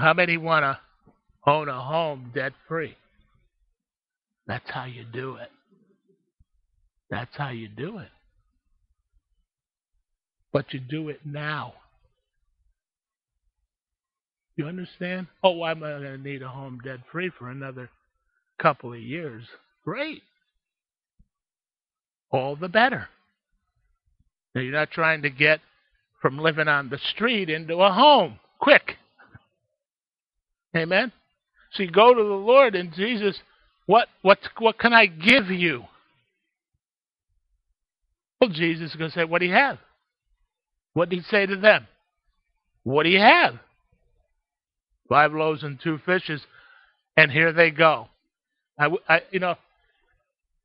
How 0.00 0.14
many 0.14 0.38
want 0.38 0.62
to 0.62 0.78
own 1.46 1.68
a 1.68 1.78
home 1.78 2.32
debt 2.34 2.54
free? 2.66 2.96
That's 4.46 4.68
how 4.70 4.84
you 4.84 5.04
do 5.04 5.36
it. 5.36 5.50
That's 7.10 7.36
how 7.36 7.50
you 7.50 7.68
do 7.68 7.98
it. 7.98 8.08
But 10.52 10.72
you 10.72 10.80
do 10.80 11.10
it 11.10 11.20
now. 11.24 11.74
You 14.56 14.66
understand? 14.66 15.26
Oh, 15.44 15.62
I'm 15.62 15.80
going 15.80 16.02
to 16.02 16.16
need 16.18 16.42
a 16.42 16.48
home 16.48 16.80
debt 16.82 17.00
free 17.12 17.30
for 17.38 17.50
another 17.50 17.90
couple 18.58 18.92
of 18.94 19.00
years. 19.00 19.44
Great. 19.84 20.22
All 22.30 22.56
the 22.56 22.68
better. 22.68 23.08
Now, 24.54 24.62
you're 24.62 24.72
not 24.72 24.90
trying 24.90 25.22
to 25.22 25.30
get 25.30 25.60
from 26.22 26.38
living 26.38 26.68
on 26.68 26.88
the 26.88 26.98
street 26.98 27.50
into 27.50 27.76
a 27.82 27.92
home 27.92 28.38
quick. 28.60 28.96
Amen? 30.76 31.12
So 31.72 31.82
you 31.82 31.90
go 31.90 32.14
to 32.14 32.22
the 32.22 32.28
Lord 32.28 32.74
and 32.74 32.92
Jesus, 32.94 33.38
what, 33.86 34.08
what, 34.22 34.38
what 34.58 34.78
can 34.78 34.92
I 34.92 35.06
give 35.06 35.50
you? 35.50 35.84
Well, 38.40 38.50
Jesus 38.50 38.90
is 38.90 38.96
going 38.96 39.10
to 39.10 39.16
say, 39.16 39.24
What 39.24 39.40
do 39.40 39.46
you 39.46 39.54
have? 39.54 39.78
What 40.94 41.08
did 41.10 41.20
he 41.20 41.22
say 41.30 41.46
to 41.46 41.56
them? 41.56 41.86
What 42.84 43.02
do 43.04 43.10
you 43.10 43.20
have? 43.20 43.54
Five 45.08 45.32
loaves 45.32 45.62
and 45.62 45.78
two 45.80 45.98
fishes, 46.06 46.40
and 47.16 47.30
here 47.30 47.52
they 47.52 47.70
go. 47.70 48.08
I, 48.78 48.88
I 49.08 49.20
you 49.30 49.40
know, 49.40 49.56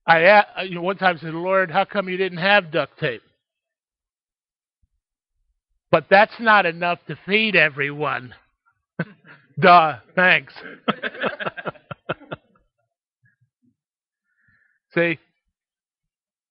I, 0.07 0.23
uh, 0.23 0.43
you 0.63 0.75
know, 0.75 0.81
one 0.83 0.97
time 0.97 1.17
I 1.17 1.19
said, 1.19 1.33
Lord, 1.33 1.71
how 1.71 1.83
come 1.83 2.07
you 2.07 2.17
didn't 2.17 2.37
have 2.37 2.71
duct 2.71 2.97
tape? 2.99 3.23
But 5.91 6.05
that's 6.09 6.39
not 6.39 6.65
enough 6.65 6.99
to 7.07 7.17
feed 7.25 7.55
everyone. 7.55 8.33
Duh, 9.59 9.97
thanks. 10.15 10.53
See, 14.93 15.19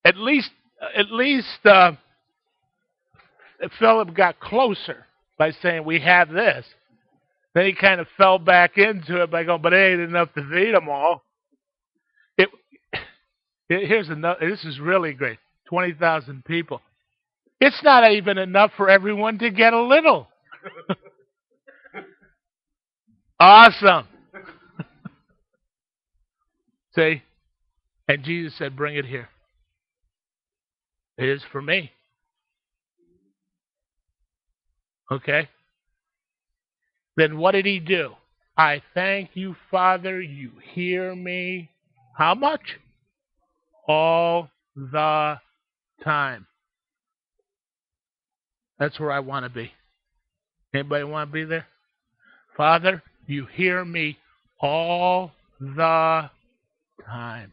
at 0.04 0.16
least, 0.16 0.50
at 0.94 1.10
least 1.10 1.64
uh, 1.64 1.92
Philip 3.78 4.14
got 4.14 4.38
closer. 4.40 5.06
by 5.38 5.50
saying, 5.50 5.84
We 5.84 6.00
have 6.00 6.28
this. 6.28 6.66
Then 7.54 7.66
he 7.66 7.74
kind 7.74 8.00
of 8.00 8.06
fell 8.16 8.38
back 8.38 8.78
into 8.78 9.22
it 9.22 9.30
by 9.30 9.44
going, 9.44 9.62
But 9.62 9.72
it 9.72 9.92
ain't 9.92 10.00
enough 10.00 10.32
to 10.34 10.42
feed 10.50 10.74
them 10.74 10.88
all. 10.88 11.22
It, 12.36 12.48
it, 13.68 13.88
here's 13.88 14.08
another, 14.08 14.48
this 14.48 14.64
is 14.64 14.78
really 14.80 15.12
great 15.14 15.38
20,000 15.68 16.44
people. 16.44 16.80
It's 17.60 17.82
not 17.82 18.10
even 18.10 18.38
enough 18.38 18.72
for 18.76 18.90
everyone 18.90 19.38
to 19.38 19.50
get 19.50 19.72
a 19.72 19.82
little. 19.82 20.28
awesome. 23.40 24.06
See? 26.94 27.22
And 28.08 28.24
Jesus 28.24 28.56
said, 28.58 28.76
Bring 28.76 28.96
it 28.96 29.06
here. 29.06 29.28
It 31.16 31.28
is 31.28 31.42
for 31.52 31.62
me. 31.62 31.92
Okay? 35.10 35.48
Then 37.16 37.38
what 37.38 37.52
did 37.52 37.66
he 37.66 37.78
do? 37.78 38.14
I 38.56 38.82
thank 38.94 39.30
you, 39.34 39.56
Father, 39.70 40.20
you 40.20 40.50
hear 40.72 41.14
me. 41.14 41.70
How 42.16 42.34
much? 42.34 42.78
All 43.86 44.48
the 44.76 45.38
time. 46.02 46.46
That's 48.78 48.98
where 48.98 49.12
I 49.12 49.20
want 49.20 49.44
to 49.44 49.50
be. 49.50 49.70
Anybody 50.72 51.04
want 51.04 51.30
to 51.30 51.32
be 51.32 51.44
there? 51.44 51.66
Father, 52.56 53.02
you 53.26 53.46
hear 53.46 53.84
me 53.84 54.18
all 54.60 55.32
the 55.60 56.30
time. 57.04 57.52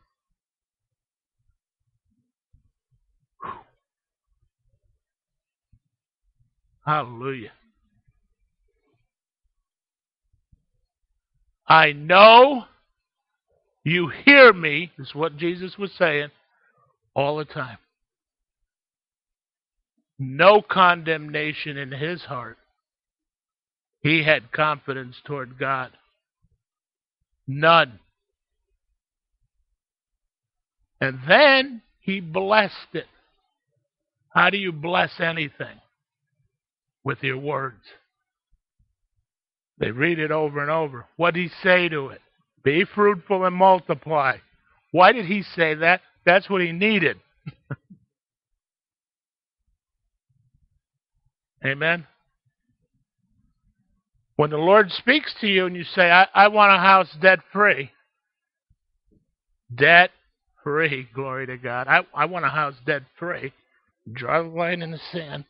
Hallelujah. 6.85 7.51
I 11.67 11.93
know 11.93 12.65
you 13.83 14.09
hear 14.25 14.51
me, 14.51 14.91
is 14.97 15.15
what 15.15 15.37
Jesus 15.37 15.77
was 15.77 15.91
saying, 15.97 16.29
all 17.15 17.37
the 17.37 17.45
time. 17.45 17.77
No 20.19 20.61
condemnation 20.61 21.77
in 21.77 21.91
his 21.91 22.21
heart. 22.23 22.57
He 24.01 24.23
had 24.23 24.51
confidence 24.51 25.15
toward 25.25 25.59
God. 25.59 25.91
None. 27.47 27.99
And 30.99 31.19
then 31.27 31.81
he 31.99 32.19
blessed 32.19 32.93
it. 32.93 33.07
How 34.29 34.49
do 34.49 34.57
you 34.57 34.71
bless 34.71 35.19
anything? 35.19 35.79
with 37.03 37.21
your 37.21 37.37
words. 37.37 37.81
They 39.79 39.91
read 39.91 40.19
it 40.19 40.31
over 40.31 40.61
and 40.61 40.69
over. 40.69 41.05
What 41.17 41.33
did 41.33 41.43
he 41.43 41.49
say 41.63 41.89
to 41.89 42.09
it? 42.09 42.21
Be 42.63 42.85
fruitful 42.85 43.43
and 43.45 43.55
multiply. 43.55 44.37
Why 44.91 45.11
did 45.11 45.25
he 45.25 45.41
say 45.55 45.73
that? 45.75 46.01
That's 46.25 46.49
what 46.49 46.61
he 46.61 46.71
needed. 46.71 47.17
Amen. 51.65 52.05
When 54.41 54.49
the 54.49 54.57
Lord 54.57 54.91
speaks 54.93 55.31
to 55.41 55.47
you 55.47 55.67
and 55.67 55.75
you 55.75 55.83
say, 55.83 56.09
I, 56.09 56.25
I 56.33 56.47
want 56.47 56.73
a 56.73 56.79
house 56.79 57.07
debt 57.21 57.41
free, 57.53 57.91
debt 59.75 60.09
free, 60.63 61.07
glory 61.13 61.45
to 61.45 61.57
God. 61.57 61.87
I, 61.87 62.07
I 62.11 62.25
want 62.25 62.45
a 62.45 62.49
house 62.49 62.73
debt 62.83 63.03
free. 63.19 63.53
Draw 64.11 64.41
the 64.41 64.49
line 64.49 64.81
in 64.81 64.89
the 64.89 64.99
sand 65.11 65.45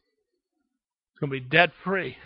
It's 1.13 1.19
going 1.21 1.31
to 1.31 1.39
be 1.39 1.39
debt 1.39 1.69
free. 1.85 2.17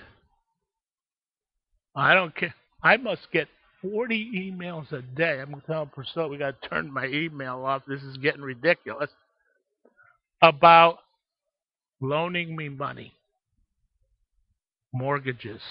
I 1.95 2.15
don't 2.15 2.35
care. 2.35 2.55
I 2.81 2.97
must 2.97 3.31
get 3.31 3.47
40 3.83 4.51
emails 4.51 4.91
a 4.91 5.03
day. 5.03 5.41
I'm 5.41 5.51
going 5.51 5.61
to 5.61 5.67
tell 5.67 5.85
Priscilla 5.85 6.29
we 6.29 6.39
got 6.39 6.59
to 6.59 6.67
turn 6.67 6.91
my 6.91 7.05
email 7.05 7.63
off. 7.63 7.83
This 7.87 8.01
is 8.01 8.17
getting 8.17 8.41
ridiculous. 8.41 9.11
About 10.41 10.97
loaning 12.01 12.55
me 12.55 12.69
money, 12.69 13.13
mortgages, 14.91 15.61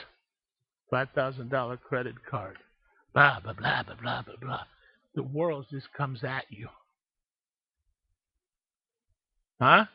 $5,000 0.95 1.81
credit 1.81 2.15
card, 2.31 2.57
blah, 3.15 3.41
blah, 3.41 3.53
blah, 3.53 3.83
blah, 3.83 3.97
blah, 4.01 4.23
blah, 4.23 4.35
blah. 4.41 4.61
The 5.17 5.25
world 5.25 5.67
just 5.71 5.93
comes 5.93 6.23
at 6.23 6.45
you. 6.51 6.69
Huh? 9.61 9.87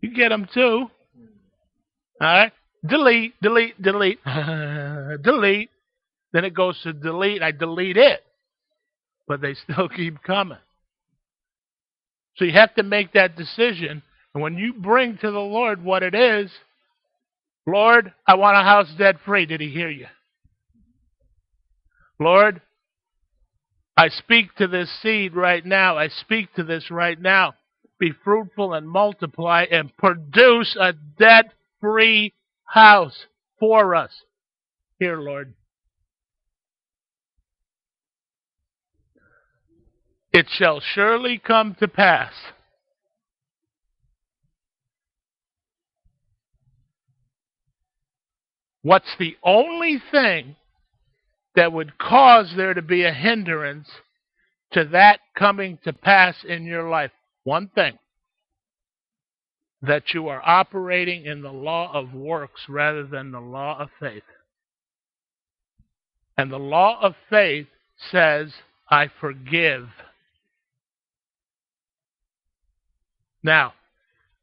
You 0.00 0.14
get 0.14 0.30
them 0.30 0.48
too. 0.52 0.86
All 2.20 2.26
right? 2.26 2.52
Delete, 2.86 3.34
delete, 3.42 3.80
delete, 3.82 4.18
delete. 5.22 5.70
Then 6.32 6.44
it 6.44 6.54
goes 6.54 6.80
to 6.82 6.92
delete. 6.92 7.42
I 7.42 7.50
delete 7.50 7.96
it. 7.96 8.22
But 9.28 9.42
they 9.42 9.54
still 9.54 9.88
keep 9.96 10.22
coming. 10.22 10.58
So 12.36 12.44
you 12.44 12.52
have 12.52 12.74
to 12.76 12.82
make 12.82 13.12
that 13.12 13.36
decision. 13.36 14.02
And 14.34 14.42
when 14.42 14.56
you 14.56 14.72
bring 14.74 15.18
to 15.18 15.30
the 15.30 15.38
Lord 15.38 15.82
what 15.82 16.02
it 16.02 16.14
is, 16.14 16.50
Lord, 17.66 18.12
I 18.26 18.34
want 18.34 18.56
a 18.56 18.62
house 18.62 18.92
debt 18.96 19.16
free. 19.24 19.46
Did 19.46 19.60
he 19.60 19.70
hear 19.70 19.90
you? 19.90 20.06
Lord, 22.18 22.62
I 23.96 24.08
speak 24.08 24.54
to 24.56 24.66
this 24.66 24.90
seed 25.02 25.34
right 25.34 25.64
now. 25.64 25.98
I 25.98 26.08
speak 26.08 26.52
to 26.54 26.62
this 26.62 26.90
right 26.90 27.20
now. 27.20 27.54
Be 27.98 28.12
fruitful 28.24 28.74
and 28.74 28.88
multiply 28.88 29.64
and 29.70 29.94
produce 29.96 30.76
a 30.78 30.92
debt 31.18 31.52
free 31.80 32.34
house 32.64 33.26
for 33.58 33.94
us. 33.94 34.10
Here, 34.98 35.18
Lord. 35.18 35.54
It 40.32 40.46
shall 40.50 40.80
surely 40.80 41.38
come 41.38 41.74
to 41.80 41.88
pass. 41.88 42.32
What's 48.86 49.16
the 49.18 49.36
only 49.42 50.00
thing 50.12 50.54
that 51.56 51.72
would 51.72 51.98
cause 51.98 52.54
there 52.56 52.72
to 52.72 52.82
be 52.82 53.02
a 53.02 53.12
hindrance 53.12 53.88
to 54.74 54.84
that 54.84 55.18
coming 55.36 55.80
to 55.82 55.92
pass 55.92 56.36
in 56.44 56.64
your 56.64 56.88
life? 56.88 57.10
One 57.42 57.66
thing 57.74 57.98
that 59.82 60.14
you 60.14 60.28
are 60.28 60.40
operating 60.40 61.26
in 61.26 61.42
the 61.42 61.52
law 61.52 61.90
of 61.92 62.14
works 62.14 62.60
rather 62.68 63.04
than 63.04 63.32
the 63.32 63.40
law 63.40 63.76
of 63.76 63.88
faith. 63.98 64.22
And 66.38 66.52
the 66.52 66.60
law 66.60 67.00
of 67.02 67.16
faith 67.28 67.66
says, 68.12 68.52
I 68.88 69.10
forgive. 69.20 69.88
Now, 73.42 73.74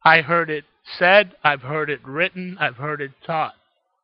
I 0.03 0.19
heard 0.19 0.49
it 0.49 0.65
said, 0.99 1.31
I've 1.45 1.61
heard 1.61 1.89
it 1.89 2.05
written, 2.05 2.57
I've 2.59 2.75
heard 2.75 2.99
it 2.99 3.11
taught. 3.25 3.53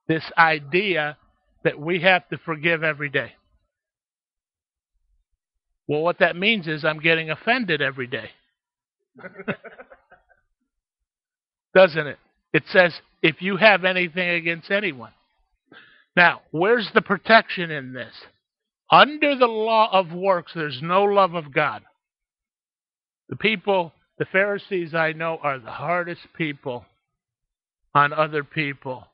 This 0.09 0.23
idea 0.37 1.17
that 1.63 1.79
we 1.79 2.01
have 2.01 2.27
to 2.29 2.37
forgive 2.39 2.83
every 2.83 3.09
day. 3.09 3.31
Well, 5.87 6.01
what 6.01 6.19
that 6.19 6.35
means 6.35 6.67
is 6.67 6.83
I'm 6.83 6.99
getting 6.99 7.29
offended 7.29 7.81
every 7.81 8.07
day. 8.07 8.29
doesn't 11.73 12.07
it? 12.07 12.17
It 12.53 12.63
says, 12.71 12.93
if 13.21 13.41
you 13.41 13.57
have 13.57 13.83
anything 13.85 14.29
against 14.29 14.71
anyone. 14.71 15.11
Now, 16.15 16.41
where's 16.51 16.89
the 16.93 17.01
protection 17.01 17.71
in 17.71 17.93
this? 17.93 18.13
Under 18.91 19.35
the 19.35 19.47
law 19.47 19.89
of 19.91 20.11
works, 20.11 20.51
there's 20.55 20.79
no 20.81 21.03
love 21.03 21.35
of 21.35 21.53
God. 21.53 21.83
The 23.29 23.35
people, 23.35 23.93
the 24.17 24.25
Pharisees 24.25 24.95
I 24.95 25.13
know, 25.13 25.37
are 25.41 25.59
the 25.59 25.69
hardest 25.69 26.21
people 26.35 26.85
on 27.93 28.11
other 28.11 28.43
people. 28.43 29.05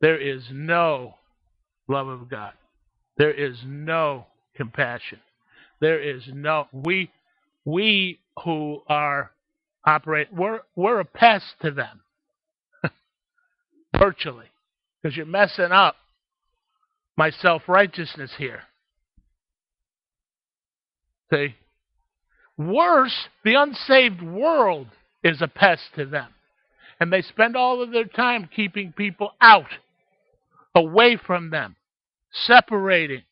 There 0.00 0.18
is 0.20 0.44
no 0.50 1.14
love 1.88 2.08
of 2.08 2.28
God. 2.28 2.52
There 3.16 3.32
is 3.32 3.58
no 3.66 4.26
compassion. 4.56 5.18
There 5.80 6.00
is 6.00 6.22
no 6.32 6.68
we 6.72 7.10
we 7.64 8.18
who 8.44 8.82
are 8.86 9.30
operate. 9.84 10.28
We're 10.32 10.60
we're 10.76 11.00
a 11.00 11.04
pest 11.04 11.44
to 11.62 11.70
them, 11.70 12.00
virtually, 13.98 14.46
because 15.02 15.16
you're 15.16 15.26
messing 15.26 15.72
up 15.72 15.96
my 17.16 17.30
self 17.30 17.62
righteousness 17.68 18.32
here. 18.38 18.62
See, 21.32 21.54
worse, 22.56 23.28
the 23.44 23.54
unsaved 23.54 24.22
world 24.22 24.88
is 25.22 25.40
a 25.40 25.48
pest 25.48 25.82
to 25.96 26.06
them, 26.06 26.28
and 26.98 27.12
they 27.12 27.22
spend 27.22 27.56
all 27.56 27.82
of 27.82 27.92
their 27.92 28.04
time 28.04 28.48
keeping 28.54 28.92
people 28.92 29.32
out, 29.40 29.70
away 30.74 31.16
from 31.16 31.50
them, 31.50 31.76
separating, 32.32 33.22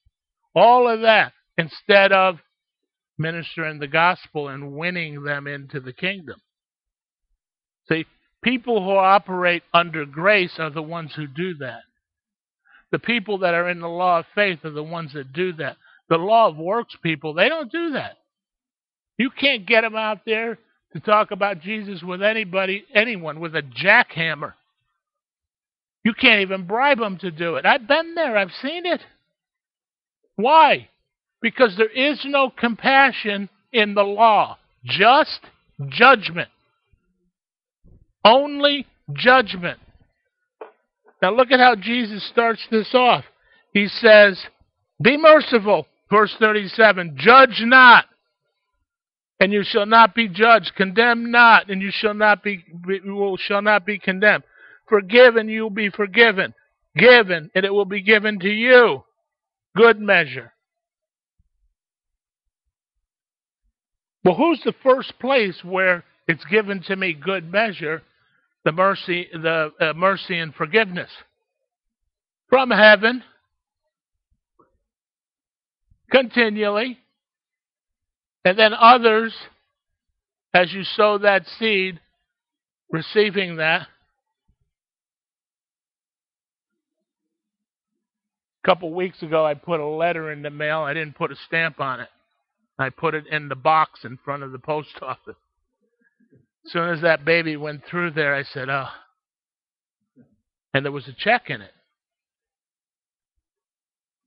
all 0.55 0.89
of 0.89 1.03
that 1.03 1.33
instead 1.57 2.13
of 2.13 2.39
ministering 3.19 3.79
the 3.79 3.89
gospel 3.89 4.49
and 4.49 4.73
winning 4.73 5.23
them 5.25 5.47
into 5.47 5.81
the 5.81 5.93
kingdom. 5.93 6.41
See, 7.89 8.07
People 8.43 8.85
who 8.85 8.97
operate 8.97 9.63
under 9.75 10.05
grace 10.07 10.55
are 10.59 10.71
the 10.71 10.83
ones 10.83 11.13
who 11.15 11.27
do 11.27 11.55
that. 11.55 11.81
The 12.93 12.99
people 12.99 13.39
that 13.39 13.55
are 13.55 13.69
in 13.69 13.81
the 13.81 13.89
law 13.89 14.21
of 14.21 14.27
faith 14.35 14.65
are 14.65 14.71
the 14.71 14.83
ones 14.83 15.13
that 15.15 15.33
do 15.33 15.53
that. 15.55 15.77
The 16.09 16.17
law 16.17 16.49
of 16.49 16.57
works 16.57 16.97
people, 17.03 17.35
they 17.35 17.49
don't 17.49 17.71
do 17.71 17.91
that. 17.91 18.17
You 19.19 19.31
can't 19.31 19.67
get 19.67 19.83
them 19.83 19.97
out 19.97 20.21
there 20.25 20.59
to 20.93 21.01
talk 21.01 21.33
about 21.33 21.61
Jesus 21.61 22.03
with 22.03 22.23
anybody, 22.23 22.85
anyone, 22.95 23.41
with 23.41 23.57
a 23.57 23.63
jackhammer. 23.63 24.55
You 26.09 26.15
can't 26.15 26.41
even 26.41 26.65
bribe 26.67 27.01
them 27.01 27.19
to 27.19 27.31
do 27.31 27.57
it. 27.57 27.67
I've 27.67 27.87
been 27.87 28.15
there, 28.15 28.35
I've 28.35 28.55
seen 28.63 28.87
it. 28.87 29.03
Why? 30.37 30.89
Because 31.43 31.77
there 31.77 31.91
is 31.91 32.25
no 32.25 32.49
compassion 32.49 33.51
in 33.75 33.93
the 33.93 34.05
law, 34.05 34.57
just 34.87 35.39
judgment. 35.91 36.49
Only 38.25 38.87
judgment. 39.13 39.81
Now 41.21 41.35
look 41.35 41.51
at 41.51 41.61
how 41.61 41.75
Jesus 41.75 42.27
starts 42.31 42.67
this 42.71 42.89
off. 42.95 43.27
He 43.75 43.87
says, 43.89 44.43
Be 45.03 45.19
merciful, 45.19 45.87
verse 46.11 46.35
37, 46.39 47.19
judge 47.19 47.61
not, 47.67 48.07
and 49.41 49.53
you 49.53 49.63
shall 49.63 49.85
not 49.85 50.15
be 50.15 50.27
judged, 50.27 50.73
condemn 50.75 51.31
not, 51.31 51.69
and 51.69 51.83
you 51.83 51.91
shall 51.93 52.15
not 52.15 52.43
be, 52.43 52.65
shall 53.47 53.61
not 53.61 53.85
be 53.85 53.99
condemned. 53.99 54.45
Forgive 54.89 55.37
and 55.37 55.51
you 55.51 55.63
will 55.63 55.71
be 55.71 55.91
forgiven. 55.91 56.55
Given 56.97 57.51
and 57.55 57.65
it 57.65 57.73
will 57.73 57.85
be 57.85 58.03
given 58.03 58.39
to 58.41 58.49
you. 58.49 59.05
Good 59.77 60.01
measure. 60.01 60.53
Well, 64.25 64.35
who's 64.35 64.61
the 64.65 64.75
first 64.83 65.19
place 65.21 65.59
where 65.63 66.05
it's 66.27 66.45
given 66.47 66.83
to 66.83 66.97
me 66.97 67.15
good 67.15 67.51
measure, 67.51 68.03
the 68.65 68.73
mercy, 68.73 69.29
the 69.33 69.73
uh, 69.81 69.93
mercy 69.95 70.39
and 70.39 70.55
forgiveness? 70.55 71.11
From 72.51 72.71
heaven, 72.71 73.23
continually, 76.11 76.99
and 78.45 78.59
then 78.59 78.73
others, 78.75 79.35
as 80.53 80.73
you 80.73 80.83
sow 80.83 81.19
that 81.19 81.47
seed, 81.59 82.01
receiving 82.91 83.57
that. 83.57 83.87
A 88.58 88.58
couple 88.69 88.93
weeks 88.93 89.23
ago, 89.23 89.47
I 89.47 89.55
put 89.55 89.81
a 89.81 89.87
letter 89.87 90.31
in 90.31 90.43
the 90.43 90.51
mail. 90.51 90.81
I 90.81 90.93
didn't 90.93 91.17
put 91.17 91.33
a 91.33 91.37
stamp 91.47 91.81
on 91.81 92.01
it. 92.01 92.09
I 92.79 92.91
put 92.91 93.15
it 93.15 93.27
in 93.27 93.49
the 93.49 93.55
box 93.55 94.01
in 94.05 94.19
front 94.23 94.43
of 94.43 94.53
the 94.53 94.59
post 94.59 94.91
office. 95.01 95.37
As 96.67 96.73
soon 96.73 96.91
as 96.91 97.01
that 97.01 97.25
baby 97.25 97.57
went 97.57 97.87
through 97.87 98.11
there, 98.11 98.35
I 98.35 98.43
said, 98.43 98.69
oh. 98.69 98.89
And 100.75 100.85
there 100.85 100.93
was 100.93 101.09
a 101.09 101.15
check 101.15 101.49
in 101.49 101.63
it. 101.63 101.73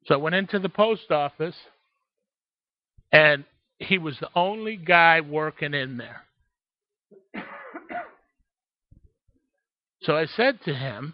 So 0.05 0.15
I 0.15 0.17
went 0.17 0.33
into 0.33 0.57
the 0.57 0.69
post 0.69 1.11
office, 1.11 1.55
and 3.11 3.45
he 3.77 3.99
was 3.99 4.17
the 4.19 4.29
only 4.33 4.75
guy 4.75 5.21
working 5.21 5.75
in 5.75 5.97
there. 5.97 6.23
So 10.01 10.17
I 10.17 10.25
said 10.25 10.57
to 10.65 10.73
him, 10.73 11.13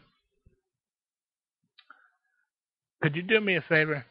Could 3.01 3.15
you 3.15 3.21
do 3.21 3.39
me 3.39 3.55
a 3.55 3.61
favor? 3.61 4.05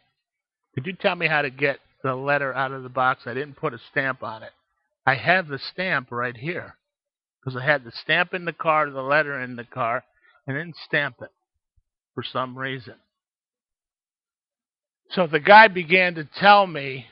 Could 0.75 0.87
you 0.87 0.93
tell 0.93 1.15
me 1.15 1.27
how 1.27 1.43
to 1.43 1.51
get 1.51 1.79
the 2.03 2.15
letter 2.15 2.55
out 2.55 2.73
of 2.73 2.83
the 2.83 2.89
box? 2.89 3.23
I 3.27 3.35
didn't 3.35 3.57
put 3.57 3.75
a 3.75 3.79
stamp 3.91 4.23
on 4.23 4.43
it. 4.43 4.53
I 5.07 5.15
have 5.15 5.49
the 5.49 5.59
stamp 5.59 6.09
right 6.11 6.37
here 6.37 6.77
because 7.41 7.61
I 7.61 7.65
had 7.65 7.85
the 7.85 7.93
stamp 7.93 8.35
in 8.35 8.45
the 8.45 8.53
car, 8.53 8.91
the 8.91 9.03
letter 9.03 9.41
in 9.41 9.57
the 9.57 9.65
car, 9.65 10.05
and 10.47 10.57
didn't 10.57 10.77
stamp 10.87 11.17
it 11.21 11.31
for 12.15 12.23
some 12.23 12.59
reason. 12.59 12.95
So 15.11 15.27
the 15.27 15.41
guy 15.41 15.69
began 15.69 16.15
to 16.17 16.25
tell 16.25 16.67
me 16.67 17.07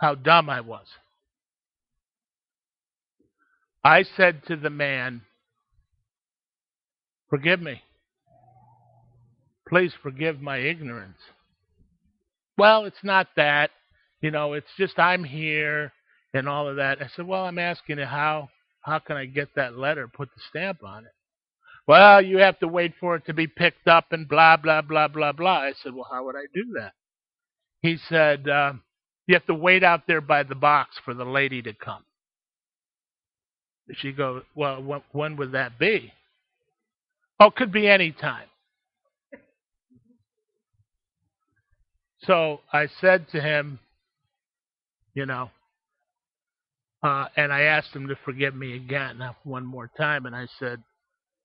how 0.00 0.14
dumb 0.14 0.48
I 0.48 0.62
was. 0.62 0.86
I 3.84 4.04
said 4.16 4.42
to 4.46 4.56
the 4.56 4.70
man, 4.70 5.22
Forgive 7.28 7.62
me. 7.62 7.80
Please 9.68 9.92
forgive 10.02 10.40
my 10.40 10.58
ignorance. 10.58 11.18
Well, 12.58 12.84
it's 12.84 13.02
not 13.02 13.28
that. 13.36 13.70
You 14.20 14.30
know, 14.30 14.52
it's 14.52 14.70
just 14.78 14.98
I'm 14.98 15.24
here 15.24 15.92
and 16.34 16.48
all 16.48 16.68
of 16.68 16.76
that. 16.76 17.02
I 17.02 17.08
said, 17.14 17.26
Well, 17.26 17.44
I'm 17.44 17.58
asking 17.58 17.98
you 17.98 18.04
how 18.04 18.48
how 18.82 18.98
can 18.98 19.16
I 19.16 19.26
get 19.26 19.48
that 19.56 19.78
letter, 19.78 20.08
put 20.08 20.28
the 20.34 20.42
stamp 20.50 20.84
on 20.84 21.04
it? 21.04 21.12
Well, 21.86 22.22
you 22.22 22.38
have 22.38 22.58
to 22.60 22.68
wait 22.68 22.92
for 23.00 23.16
it 23.16 23.26
to 23.26 23.34
be 23.34 23.46
picked 23.46 23.88
up 23.88 24.06
and 24.12 24.28
blah 24.28 24.56
blah 24.56 24.82
blah 24.82 25.08
blah 25.08 25.32
blah. 25.32 25.60
I 25.60 25.72
said, 25.82 25.94
Well, 25.94 26.08
how 26.10 26.24
would 26.24 26.36
I 26.36 26.46
do 26.54 26.64
that? 26.78 26.92
He 27.80 27.98
said, 28.08 28.48
uh, 28.48 28.74
you 29.26 29.34
have 29.34 29.46
to 29.46 29.54
wait 29.54 29.82
out 29.82 30.06
there 30.06 30.20
by 30.20 30.44
the 30.44 30.54
box 30.54 30.96
for 31.04 31.14
the 31.14 31.24
lady 31.24 31.62
to 31.62 31.72
come. 31.72 32.04
She 33.96 34.12
goes, 34.12 34.42
Well, 34.54 34.82
when, 34.82 35.02
when 35.12 35.36
would 35.36 35.52
that 35.52 35.78
be? 35.78 36.12
Oh, 37.40 37.46
it 37.46 37.56
could 37.56 37.72
be 37.72 37.88
any 37.88 38.12
time. 38.12 38.46
So 42.26 42.60
I 42.72 42.88
said 43.00 43.28
to 43.32 43.40
him, 43.40 43.78
you 45.14 45.26
know, 45.26 45.50
uh, 47.02 47.26
and 47.36 47.52
I 47.52 47.62
asked 47.62 47.94
him 47.94 48.08
to 48.08 48.16
forgive 48.24 48.54
me 48.54 48.76
again 48.76 49.20
one 49.42 49.66
more 49.66 49.90
time, 49.96 50.26
and 50.26 50.36
I 50.36 50.46
said, 50.58 50.82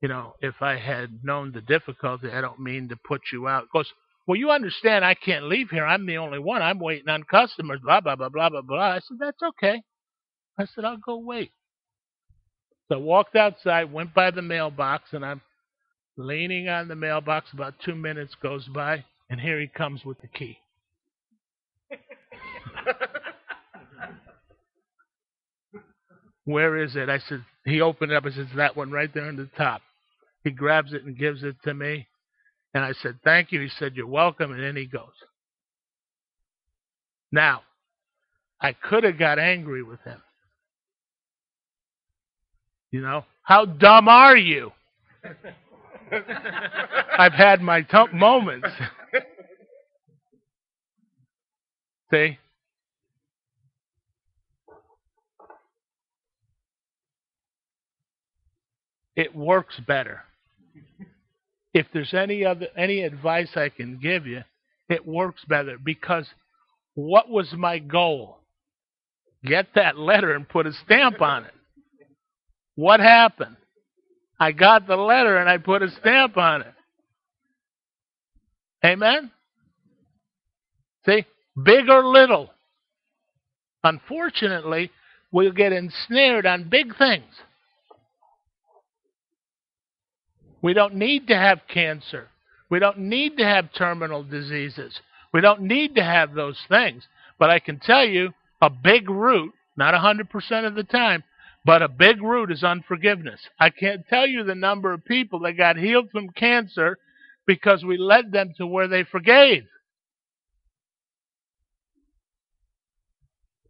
you 0.02 0.08
know, 0.08 0.36
if 0.42 0.62
I 0.62 0.78
had 0.78 1.24
known 1.24 1.52
the 1.52 1.62
difficulty, 1.62 2.30
I 2.32 2.42
don't 2.42 2.60
mean 2.60 2.90
to 2.90 2.96
put 2.96 3.22
you 3.34 3.48
out. 3.48 3.68
Goes, 3.74 3.92
well, 4.28 4.36
you 4.36 4.52
understand 4.52 5.04
I 5.04 5.16
can't 5.16 5.46
leave 5.46 5.72
here. 5.72 5.86
I'm 5.86 6.06
the 6.06 6.18
only 6.18 6.38
one. 6.38 6.62
I'm 6.62 6.80
waiting 6.80 7.10
on 7.10 7.24
customers, 7.24 7.80
blah, 7.84 8.02
blah, 8.02 8.16
blah, 8.16 8.30
blah, 8.30 8.50
blah, 8.50 8.62
blah. 8.62 8.78
I 8.78 9.00
said, 9.00 9.18
that's 9.20 9.42
okay. 9.42 9.82
I 10.60 10.66
said, 10.66 10.86
I'll 10.86 10.98
go 10.98 11.18
wait. 11.18 11.52
So 12.88 12.96
I 12.96 13.00
walked 13.00 13.36
outside, 13.36 13.92
went 13.92 14.14
by 14.14 14.30
the 14.30 14.44
mailbox, 14.44 15.06
and 15.14 15.26
I'm 15.26 15.42
leaning 16.18 16.70
on 16.70 16.88
the 16.88 16.96
mailbox. 16.96 17.48
About 17.52 17.74
two 17.84 17.96
minutes 17.96 18.36
goes 18.42 18.68
by, 18.68 19.04
and 19.30 19.42
here 19.42 19.60
he 19.60 19.68
comes 19.68 20.06
with 20.06 20.22
the 20.22 20.28
key. 20.28 20.60
Where 26.46 26.78
is 26.78 26.96
it? 26.96 27.10
I 27.10 27.20
said, 27.28 27.44
he 27.66 27.82
opened 27.82 28.12
it 28.12 28.16
up 28.16 28.26
and 28.26 28.34
says, 28.34 28.48
that 28.56 28.78
one 28.78 28.90
right 28.92 29.14
there 29.14 29.26
on 29.26 29.36
the 29.36 29.50
top. 29.58 29.82
He 30.44 30.52
grabs 30.52 30.94
it 30.94 31.04
and 31.04 31.18
gives 31.18 31.44
it 31.44 31.56
to 31.64 31.74
me. 31.74 32.08
And 32.74 32.84
I 32.84 32.94
said, 33.02 33.20
thank 33.24 33.52
you. 33.52 33.62
He 33.62 33.70
said, 33.78 33.96
you're 33.96 34.08
welcome. 34.08 34.52
And 34.52 34.64
then 34.64 34.76
he 34.76 34.86
goes. 34.86 35.12
Now, 37.32 37.64
I 38.62 38.74
could 38.74 39.04
have 39.04 39.20
got 39.20 39.40
angry 39.40 39.84
with 39.84 40.00
him. 40.02 40.22
You 42.92 43.02
know, 43.02 43.26
how 43.44 43.66
dumb 43.66 44.08
are 44.08 44.38
you? 44.38 44.72
I've 47.18 47.34
had 47.34 47.62
my 47.62 47.82
t- 47.82 48.06
moments. 48.14 48.70
See? 52.12 52.38
It 59.18 59.36
works 59.36 59.78
better. 59.86 60.22
If 61.74 61.88
there's 61.92 62.14
any 62.14 62.46
other 62.46 62.68
any 62.78 63.02
advice 63.02 63.50
I 63.56 63.70
can 63.70 64.00
give 64.00 64.28
you, 64.28 64.44
it 64.90 65.06
works 65.06 65.42
better 65.50 65.78
because 65.84 66.28
what 66.94 67.30
was 67.30 67.52
my 67.58 67.80
goal? 67.80 68.38
Get 69.44 69.68
that 69.76 69.98
letter 69.98 70.34
and 70.34 70.48
put 70.48 70.68
a 70.68 70.72
stamp 70.86 71.22
on 71.22 71.46
it. 71.46 71.54
What 72.76 73.00
happened? 73.00 73.58
I 74.40 74.52
got 74.52 74.88
the 74.88 74.96
letter 74.96 75.38
and 75.38 75.50
I 75.50 75.58
put 75.58 75.82
a 75.82 75.90
stamp 76.00 76.38
on 76.38 76.62
it. 76.62 76.74
Amen? 78.86 79.32
See? 81.08 81.26
Big 81.64 81.90
or 81.90 82.06
little. 82.06 82.52
Unfortunately, 83.84 84.92
we'll 85.32 85.52
get 85.52 85.74
ensnared 85.74 86.46
on 86.46 86.70
big 86.70 86.96
things. 86.98 87.34
We 90.62 90.74
don't 90.74 90.96
need 90.96 91.28
to 91.28 91.36
have 91.36 91.62
cancer. 91.72 92.28
We 92.70 92.80
don't 92.80 93.00
need 93.00 93.38
to 93.38 93.46
have 93.46 93.74
terminal 93.74 94.24
diseases. 94.24 95.00
We 95.34 95.42
don't 95.42 95.62
need 95.62 95.96
to 95.96 96.04
have 96.04 96.34
those 96.34 96.58
things. 96.68 97.08
But 97.40 97.50
I 97.50 97.60
can 97.60 97.80
tell 97.80 98.06
you 98.06 98.34
a 98.62 98.70
big 98.70 99.10
root, 99.10 99.54
not 99.76 99.94
100% 99.94 100.66
of 100.66 100.76
the 100.76 100.84
time, 100.84 101.24
but 101.64 101.82
a 101.82 101.88
big 101.88 102.22
root 102.22 102.52
is 102.52 102.64
unforgiveness. 102.64 103.40
I 103.60 103.70
can't 103.70 104.08
tell 104.08 104.28
you 104.28 104.44
the 104.44 104.56
number 104.56 104.94
of 104.94 105.06
people 105.06 105.40
that 105.40 105.58
got 105.58 105.78
healed 105.78 106.10
from 106.12 106.30
cancer 106.30 106.98
because 107.46 107.84
we 107.84 107.98
led 107.98 108.32
them 108.32 108.54
to 108.58 108.66
where 108.66 108.88
they 108.88 109.04
forgave. 109.04 109.64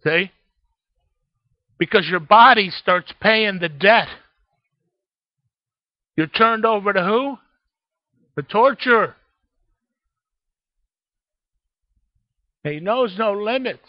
See? 0.03 0.31
Because 1.77 2.07
your 2.07 2.19
body 2.19 2.69
starts 2.69 3.11
paying 3.19 3.59
the 3.59 3.69
debt. 3.69 4.07
You're 6.17 6.27
turned 6.27 6.65
over 6.65 6.91
to 6.91 7.03
who? 7.03 7.37
The 8.35 8.41
torturer. 8.41 9.15
He 12.63 12.79
knows 12.79 13.15
no 13.17 13.33
limits. 13.33 13.87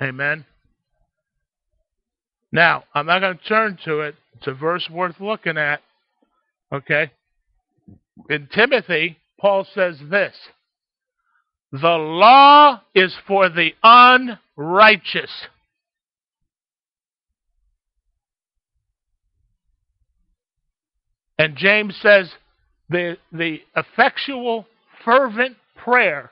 Amen. 0.00 0.44
Now, 2.52 2.84
I'm 2.94 3.06
not 3.06 3.20
going 3.20 3.38
to 3.38 3.44
turn 3.44 3.78
to 3.86 4.00
it. 4.00 4.14
It's 4.36 4.46
a 4.46 4.52
verse 4.52 4.88
worth 4.90 5.18
looking 5.18 5.56
at. 5.56 5.80
Okay? 6.70 7.10
In 8.28 8.48
Timothy, 8.54 9.16
Paul 9.40 9.66
says 9.74 9.98
this 10.10 10.34
The 11.72 11.88
law 11.88 12.82
is 12.94 13.16
for 13.26 13.48
the 13.48 13.72
unrighteous. 13.82 15.30
And 21.38 21.56
James 21.56 21.96
says 22.00 22.30
the, 22.88 23.16
the 23.32 23.58
effectual, 23.76 24.66
fervent 25.04 25.56
prayer 25.76 26.30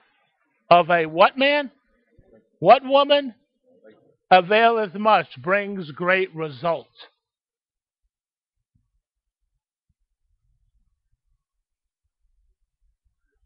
of 0.70 0.90
a 0.90 1.06
what 1.06 1.38
man? 1.38 1.70
What 2.58 2.84
woman? 2.84 3.34
Availeth 4.30 4.94
much, 4.94 5.26
brings 5.42 5.90
great 5.90 6.34
results. 6.34 6.88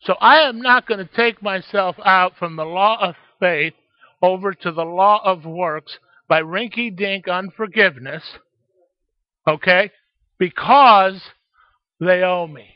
So 0.03 0.15
I 0.21 0.49
am 0.49 0.63
not 0.63 0.87
going 0.87 1.07
to 1.07 1.17
take 1.17 1.43
myself 1.43 1.97
out 2.03 2.33
from 2.39 2.57
the 2.57 2.65
law 2.65 2.97
of 3.01 3.15
faith 3.41 3.75
over 4.23 4.55
to 4.55 4.73
the 4.73 4.85
law 4.85 5.21
of 5.23 5.45
works 5.45 5.99
by 6.29 6.41
rinky 6.41 6.95
dink 6.97 7.29
unforgiveness, 7.29 8.23
okay, 9.47 9.91
because 10.39 11.21
they 12.01 12.23
owe 12.23 12.47
me. 12.47 12.67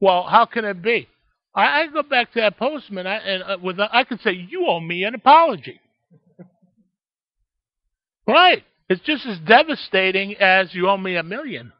Well, 0.00 0.24
how 0.24 0.44
can 0.44 0.64
it 0.64 0.82
be? 0.82 1.08
I, 1.54 1.82
I 1.82 1.86
go 1.86 2.02
back 2.02 2.32
to 2.32 2.40
that 2.40 2.58
postman, 2.58 3.06
I, 3.06 3.16
and 3.16 3.42
uh, 3.42 3.56
with 3.62 3.80
I 3.80 4.04
could 4.04 4.20
say, 4.20 4.32
"You 4.32 4.66
owe 4.66 4.80
me 4.80 5.04
an 5.04 5.14
apology." 5.14 5.80
right? 8.26 8.62
It's 8.88 9.00
just 9.02 9.26
as 9.26 9.38
devastating 9.40 10.36
as 10.36 10.74
you 10.74 10.88
owe 10.88 10.98
me 10.98 11.16
a 11.16 11.22
million. 11.22 11.72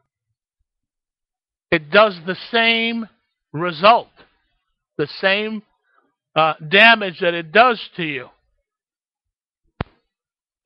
It 1.71 1.91
does 1.91 2.17
the 2.25 2.37
same 2.51 3.07
result, 3.53 4.09
the 4.97 5.07
same 5.21 5.61
uh, 6.35 6.53
damage 6.67 7.19
that 7.19 7.33
it 7.33 7.51
does 7.51 7.81
to 7.97 8.03
you. 8.03 8.29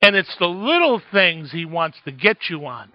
And 0.00 0.16
it's 0.16 0.34
the 0.38 0.46
little 0.46 1.00
things 1.12 1.52
he 1.52 1.64
wants 1.64 1.98
to 2.04 2.12
get 2.12 2.36
you 2.50 2.66
on. 2.66 2.92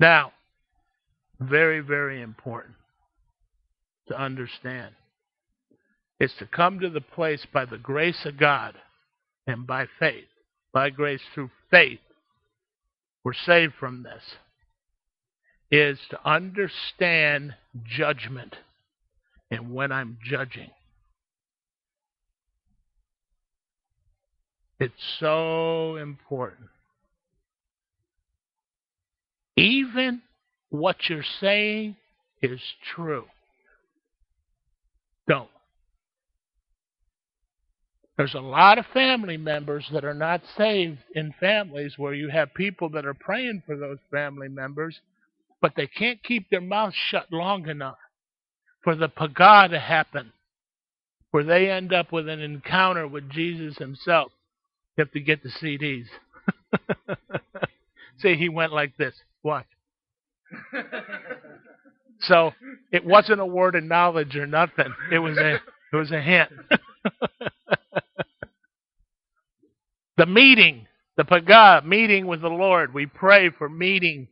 Now, 0.00 0.32
very, 1.38 1.80
very 1.80 2.22
important 2.22 2.74
to 4.08 4.18
understand 4.18 4.94
is 6.18 6.32
to 6.38 6.46
come 6.46 6.80
to 6.80 6.88
the 6.88 7.02
place 7.02 7.46
by 7.52 7.66
the 7.66 7.78
grace 7.78 8.24
of 8.24 8.38
God 8.38 8.74
and 9.46 9.66
by 9.66 9.86
faith, 9.98 10.24
by 10.72 10.88
grace 10.90 11.20
through 11.34 11.50
faith, 11.70 12.00
we're 13.24 13.34
saved 13.34 13.74
from 13.78 14.02
this, 14.02 14.22
is 15.70 15.98
to 16.10 16.28
understand 16.28 17.54
judgment 17.84 18.56
and 19.50 19.72
when 19.72 19.92
I'm 19.92 20.18
judging. 20.24 20.70
It's 24.78 24.94
so 25.18 25.96
important. 25.96 26.70
Even 29.60 30.22
what 30.70 30.96
you're 31.08 31.22
saying 31.40 31.96
is 32.40 32.60
true. 32.94 33.26
Don't. 35.28 35.50
There's 38.16 38.34
a 38.34 38.40
lot 38.40 38.78
of 38.78 38.86
family 38.94 39.36
members 39.36 39.86
that 39.92 40.04
are 40.04 40.14
not 40.14 40.40
saved 40.56 40.98
in 41.14 41.34
families 41.38 41.94
where 41.98 42.14
you 42.14 42.28
have 42.28 42.54
people 42.54 42.88
that 42.90 43.04
are 43.04 43.14
praying 43.14 43.62
for 43.66 43.76
those 43.76 43.98
family 44.10 44.48
members, 44.48 44.98
but 45.60 45.72
they 45.76 45.86
can't 45.86 46.22
keep 46.22 46.48
their 46.48 46.62
mouths 46.62 46.96
shut 47.08 47.26
long 47.30 47.68
enough 47.68 47.98
for 48.82 48.94
the 48.94 49.08
paga 49.08 49.68
to 49.68 49.78
happen, 49.78 50.32
where 51.32 51.44
they 51.44 51.70
end 51.70 51.92
up 51.92 52.12
with 52.12 52.28
an 52.30 52.40
encounter 52.40 53.06
with 53.06 53.28
Jesus 53.28 53.76
himself. 53.76 54.32
You 54.96 55.04
have 55.04 55.12
to 55.12 55.20
get 55.20 55.42
the 55.42 55.50
CDs. 55.50 56.06
See, 58.20 58.36
he 58.36 58.48
went 58.48 58.72
like 58.72 58.96
this. 58.96 59.14
Watch. 59.42 59.66
so 62.20 62.52
it 62.92 63.04
wasn't 63.04 63.40
a 63.40 63.46
word 63.46 63.74
of 63.74 63.84
knowledge 63.84 64.36
or 64.36 64.46
nothing. 64.46 64.92
It 65.10 65.18
was 65.18 65.36
a 65.38 65.54
it 65.92 65.96
was 65.96 66.10
a 66.10 66.20
hint. 66.20 66.50
the 70.16 70.26
meeting, 70.26 70.86
the 71.16 71.24
paga, 71.24 71.82
meeting 71.84 72.26
with 72.26 72.42
the 72.42 72.48
Lord. 72.48 72.92
We 72.92 73.06
pray 73.06 73.50
for 73.50 73.68
meeting 73.68 74.28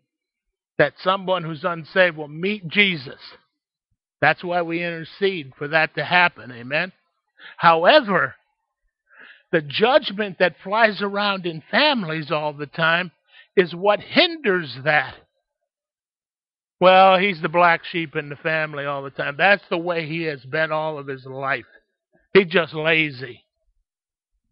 that 0.79 0.95
someone 1.03 1.43
who's 1.43 1.65
unsaved 1.65 2.17
will 2.17 2.29
meet 2.29 2.69
Jesus. 2.69 3.21
That's 4.21 4.43
why 4.45 4.63
we 4.63 4.83
intercede 4.83 5.53
for 5.57 5.69
that 5.69 5.95
to 5.95 6.05
happen. 6.05 6.53
Amen. 6.53 6.93
However, 7.57 8.35
the 9.51 9.63
judgment 9.63 10.39
that 10.39 10.57
flies 10.63 11.01
around 11.01 11.47
in 11.47 11.63
families 11.71 12.31
all 12.31 12.53
the 12.53 12.67
time 12.67 13.13
is 13.59 13.75
what 13.75 13.99
hinders 13.99 14.79
that. 14.85 15.17
Well, 16.81 17.19
he's 17.19 17.43
the 17.43 17.49
black 17.49 17.85
sheep 17.85 18.15
in 18.15 18.29
the 18.29 18.37
family 18.37 18.85
all 18.85 19.03
the 19.03 19.11
time. 19.11 19.35
That's 19.37 19.65
the 19.69 19.77
way 19.77 20.07
he 20.07 20.23
has 20.23 20.41
been 20.45 20.71
all 20.71 20.97
of 20.97 21.09
his 21.09 21.27
life. 21.27 21.65
He's 22.33 22.47
just 22.47 22.73
lazy. 22.73 23.45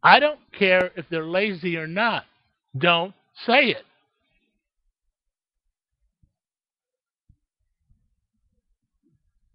I 0.02 0.18
don't 0.18 0.40
care 0.58 0.90
if 0.96 1.06
they're 1.08 1.24
lazy 1.24 1.76
or 1.76 1.86
not. 1.86 2.24
Don't 2.76 3.14
say 3.46 3.66
it. 3.66 3.84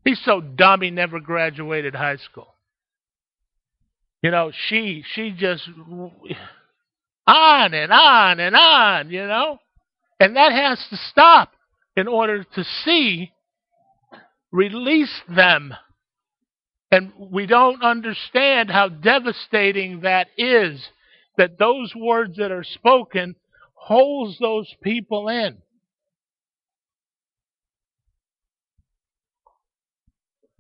He's 0.06 0.22
so 0.24 0.40
dumb 0.40 0.82
he 0.82 0.92
never 0.92 1.20
graduated 1.20 1.94
high 1.94 2.18
school. 2.18 2.56
You 4.24 4.32
know, 4.32 4.52
she 4.70 5.04
she 5.14 5.32
just 5.32 5.68
on 7.28 7.74
and 7.74 7.92
on 7.92 8.40
and 8.40 8.56
on, 8.56 9.10
you 9.10 9.26
know? 9.26 9.60
And 10.20 10.36
that 10.36 10.52
has 10.52 10.84
to 10.90 10.98
stop 11.10 11.52
in 11.96 12.08
order 12.08 12.44
to 12.44 12.64
see, 12.84 13.32
release 14.52 15.22
them. 15.28 15.74
And 16.92 17.12
we 17.18 17.46
don't 17.46 17.82
understand 17.82 18.70
how 18.70 18.90
devastating 18.90 20.02
that 20.02 20.28
is, 20.38 20.86
that 21.38 21.58
those 21.58 21.94
words 21.96 22.38
that 22.38 22.52
are 22.52 22.64
spoken 22.64 23.36
holds 23.74 24.38
those 24.40 24.74
people 24.84 25.30
in. 25.30 25.58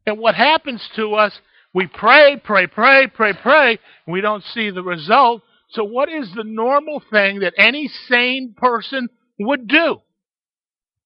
And 0.06 0.18
what 0.18 0.36
happens 0.36 0.88
to 0.96 1.14
us, 1.14 1.38
we 1.74 1.88
pray, 1.88 2.42
pray, 2.44 2.68
pray, 2.68 3.08
pray, 3.08 3.34
pray, 3.34 3.80
we 4.08 4.22
don't 4.22 4.44
see 4.54 4.72
the 4.72 4.82
result. 4.82 5.44
So 5.72 5.86
what 5.86 6.10
is 6.10 6.30
the 6.36 6.44
normal 6.44 7.02
thing 7.12 7.40
that 7.40 7.54
any 7.58 7.90
sane 8.08 8.54
person 8.58 9.08
would 9.40 9.68
do? 9.68 10.02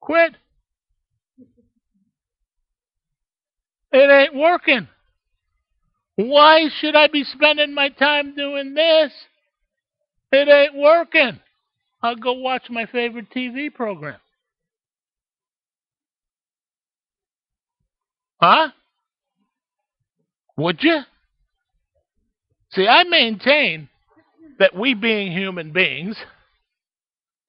Quit. 0.01 0.35
It 3.91 4.11
ain't 4.11 4.35
working. 4.35 4.87
Why 6.15 6.69
should 6.79 6.95
I 6.95 7.07
be 7.07 7.23
spending 7.23 7.73
my 7.73 7.89
time 7.89 8.35
doing 8.35 8.73
this? 8.73 9.11
It 10.31 10.47
ain't 10.47 10.75
working. 10.75 11.39
I'll 12.01 12.15
go 12.15 12.33
watch 12.33 12.63
my 12.69 12.85
favorite 12.87 13.29
TV 13.35 13.73
program. 13.73 14.19
Huh? 18.41 18.69
Would 20.57 20.81
you? 20.81 21.01
See, 22.71 22.87
I 22.87 23.03
maintain 23.03 23.89
that 24.59 24.75
we 24.75 24.93
being 24.93 25.31
human 25.31 25.71
beings 25.71 26.17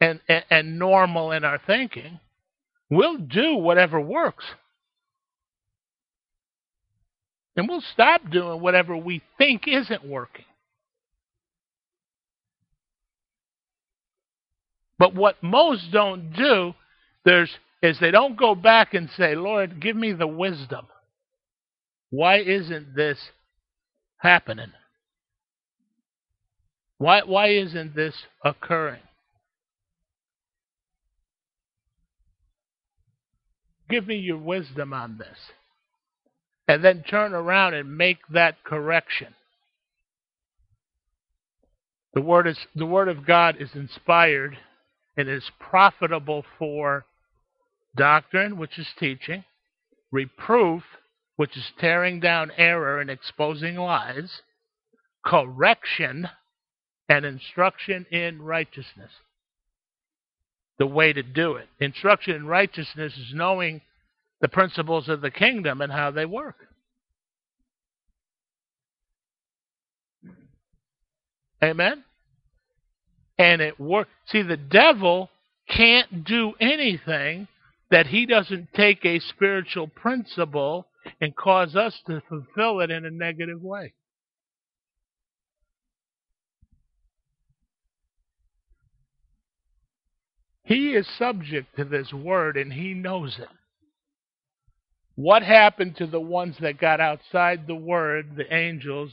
and, 0.00 0.20
and, 0.28 0.44
and 0.50 0.78
normal 0.78 1.32
in 1.32 1.44
our 1.44 1.60
thinking, 1.66 2.20
We'll 2.90 3.18
do 3.18 3.56
whatever 3.56 4.00
works. 4.00 4.44
And 7.56 7.68
we'll 7.68 7.82
stop 7.92 8.30
doing 8.30 8.60
whatever 8.60 8.96
we 8.96 9.22
think 9.38 9.66
isn't 9.66 10.04
working. 10.04 10.44
But 14.98 15.14
what 15.14 15.42
most 15.42 15.90
don't 15.90 16.32
do 16.32 16.74
there's, 17.24 17.50
is 17.82 17.98
they 17.98 18.10
don't 18.10 18.36
go 18.36 18.54
back 18.54 18.94
and 18.94 19.10
say, 19.16 19.34
Lord, 19.34 19.80
give 19.80 19.96
me 19.96 20.12
the 20.12 20.26
wisdom. 20.26 20.86
Why 22.10 22.38
isn't 22.38 22.94
this 22.94 23.18
happening? 24.18 24.72
Why, 26.98 27.22
why 27.22 27.48
isn't 27.48 27.94
this 27.94 28.14
occurring? 28.44 29.02
Give 33.88 34.06
me 34.06 34.16
your 34.16 34.38
wisdom 34.38 34.92
on 34.92 35.18
this. 35.18 35.36
And 36.68 36.82
then 36.82 37.04
turn 37.08 37.32
around 37.32 37.74
and 37.74 37.96
make 37.96 38.18
that 38.30 38.64
correction. 38.64 39.34
The 42.14 42.22
word, 42.22 42.48
is, 42.48 42.58
the 42.74 42.86
word 42.86 43.08
of 43.08 43.26
God 43.26 43.56
is 43.60 43.70
inspired 43.74 44.56
and 45.16 45.28
is 45.28 45.50
profitable 45.60 46.44
for 46.58 47.04
doctrine, 47.94 48.56
which 48.56 48.78
is 48.78 48.88
teaching, 48.98 49.44
reproof, 50.10 50.82
which 51.36 51.56
is 51.56 51.70
tearing 51.78 52.18
down 52.18 52.50
error 52.56 53.00
and 53.00 53.10
exposing 53.10 53.76
lies, 53.76 54.40
correction, 55.24 56.28
and 57.08 57.24
instruction 57.24 58.06
in 58.10 58.42
righteousness. 58.42 59.10
The 60.78 60.86
way 60.86 61.12
to 61.12 61.22
do 61.22 61.54
it. 61.56 61.68
Instruction 61.80 62.34
in 62.34 62.46
righteousness 62.46 63.12
is 63.16 63.32
knowing 63.32 63.80
the 64.40 64.48
principles 64.48 65.08
of 65.08 65.20
the 65.20 65.30
kingdom 65.30 65.80
and 65.80 65.90
how 65.90 66.10
they 66.10 66.26
work. 66.26 66.56
Amen? 71.62 72.04
And 73.38 73.62
it 73.62 73.80
works. 73.80 74.10
See, 74.26 74.42
the 74.42 74.56
devil 74.56 75.30
can't 75.68 76.24
do 76.24 76.52
anything 76.60 77.48
that 77.90 78.06
he 78.06 78.26
doesn't 78.26 78.68
take 78.74 79.04
a 79.04 79.20
spiritual 79.20 79.88
principle 79.88 80.86
and 81.20 81.34
cause 81.34 81.76
us 81.76 81.98
to 82.06 82.22
fulfill 82.28 82.80
it 82.80 82.90
in 82.90 83.04
a 83.04 83.10
negative 83.10 83.62
way. 83.62 83.92
He 90.66 90.94
is 90.94 91.06
subject 91.16 91.76
to 91.76 91.84
this 91.84 92.12
word 92.12 92.56
and 92.56 92.72
he 92.72 92.92
knows 92.92 93.38
it. 93.38 93.48
What 95.14 95.44
happened 95.44 95.96
to 95.98 96.08
the 96.08 96.20
ones 96.20 96.56
that 96.60 96.80
got 96.80 97.00
outside 97.00 97.66
the 97.66 97.76
word, 97.76 98.32
the 98.36 98.52
angels, 98.52 99.12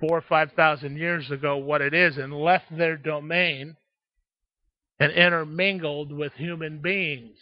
four 0.00 0.16
or 0.16 0.24
five 0.26 0.52
thousand 0.52 0.96
years 0.96 1.30
ago, 1.30 1.58
what 1.58 1.82
it 1.82 1.92
is, 1.92 2.16
and 2.16 2.32
left 2.32 2.64
their 2.74 2.96
domain 2.96 3.76
and 4.98 5.12
intermingled 5.12 6.10
with 6.10 6.32
human 6.32 6.78
beings? 6.78 7.36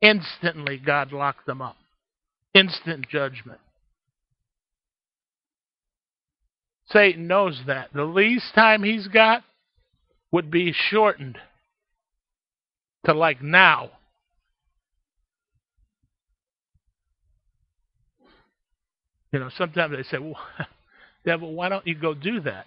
Instantly, 0.00 0.78
God 0.84 1.12
locked 1.12 1.46
them 1.46 1.62
up. 1.62 1.76
Instant 2.54 3.08
judgment. 3.08 3.60
Satan 6.90 7.28
knows 7.28 7.62
that. 7.68 7.90
The 7.94 8.02
least 8.02 8.52
time 8.52 8.82
he's 8.82 9.06
got 9.06 9.44
would 10.32 10.50
be 10.50 10.72
shortened 10.72 11.38
to 13.04 13.14
like 13.14 13.42
now. 13.42 13.90
You 19.32 19.38
know, 19.38 19.50
sometimes 19.56 19.96
they 19.96 20.02
say, 20.04 20.18
well, 20.18 20.38
devil, 21.24 21.52
why 21.54 21.68
don't 21.68 21.86
you 21.86 21.94
go 21.94 22.14
do 22.14 22.40
that? 22.40 22.66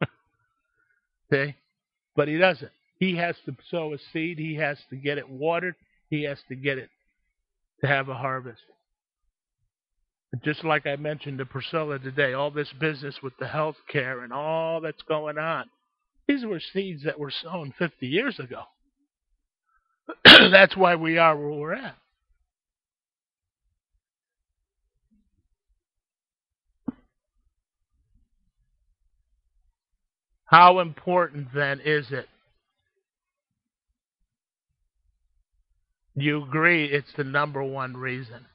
okay? 1.32 1.56
But 2.16 2.28
he 2.28 2.38
doesn't. 2.38 2.72
He 2.98 3.16
has 3.16 3.36
to 3.46 3.54
sow 3.70 3.92
a 3.92 3.98
seed. 4.12 4.38
He 4.38 4.54
has 4.56 4.78
to 4.90 4.96
get 4.96 5.18
it 5.18 5.28
watered. 5.28 5.74
He 6.08 6.22
has 6.24 6.38
to 6.48 6.54
get 6.54 6.78
it 6.78 6.88
to 7.80 7.86
have 7.86 8.08
a 8.08 8.14
harvest. 8.14 8.62
Just 10.42 10.64
like 10.64 10.86
I 10.86 10.96
mentioned 10.96 11.38
to 11.38 11.44
Priscilla 11.44 11.98
today, 11.98 12.32
all 12.32 12.50
this 12.50 12.72
business 12.80 13.16
with 13.22 13.34
the 13.38 13.48
health 13.48 13.76
care 13.88 14.22
and 14.22 14.32
all 14.32 14.80
that's 14.80 15.02
going 15.02 15.36
on, 15.36 15.68
these 16.26 16.44
were 16.46 16.60
seeds 16.72 17.04
that 17.04 17.18
were 17.18 17.30
sown 17.42 17.74
50 17.78 18.06
years 18.06 18.38
ago. 18.38 18.62
That's 20.24 20.76
why 20.76 20.96
we 20.96 21.18
are 21.18 21.36
where 21.36 21.52
we're 21.52 21.74
at. 21.74 21.96
How 30.44 30.80
important 30.80 31.48
then 31.54 31.80
is 31.80 32.10
it? 32.10 32.28
You 36.14 36.44
agree 36.44 36.86
it's 36.86 37.12
the 37.16 37.24
number 37.24 37.62
one 37.62 37.96
reason. 37.96 38.46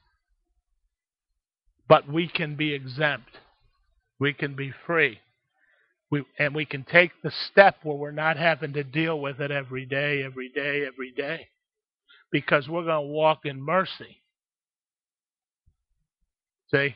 But 1.88 2.08
we 2.08 2.28
can 2.28 2.54
be 2.54 2.72
exempt. 2.72 3.38
We 4.20 4.32
can 4.32 4.54
be 4.54 4.72
free. 4.86 5.18
We, 6.10 6.24
and 6.38 6.54
we 6.54 6.64
can 6.64 6.84
take 6.84 7.10
the 7.22 7.32
step 7.50 7.76
where 7.82 7.96
we're 7.96 8.10
not 8.10 8.36
having 8.36 8.72
to 8.74 8.84
deal 8.84 9.20
with 9.20 9.40
it 9.40 9.50
every 9.50 9.84
day, 9.84 10.22
every 10.24 10.48
day, 10.48 10.86
every 10.86 11.10
day. 11.10 11.48
Because 12.30 12.68
we're 12.68 12.84
going 12.84 13.08
to 13.08 13.12
walk 13.12 13.40
in 13.44 13.60
mercy. 13.60 14.22
See? 16.72 16.94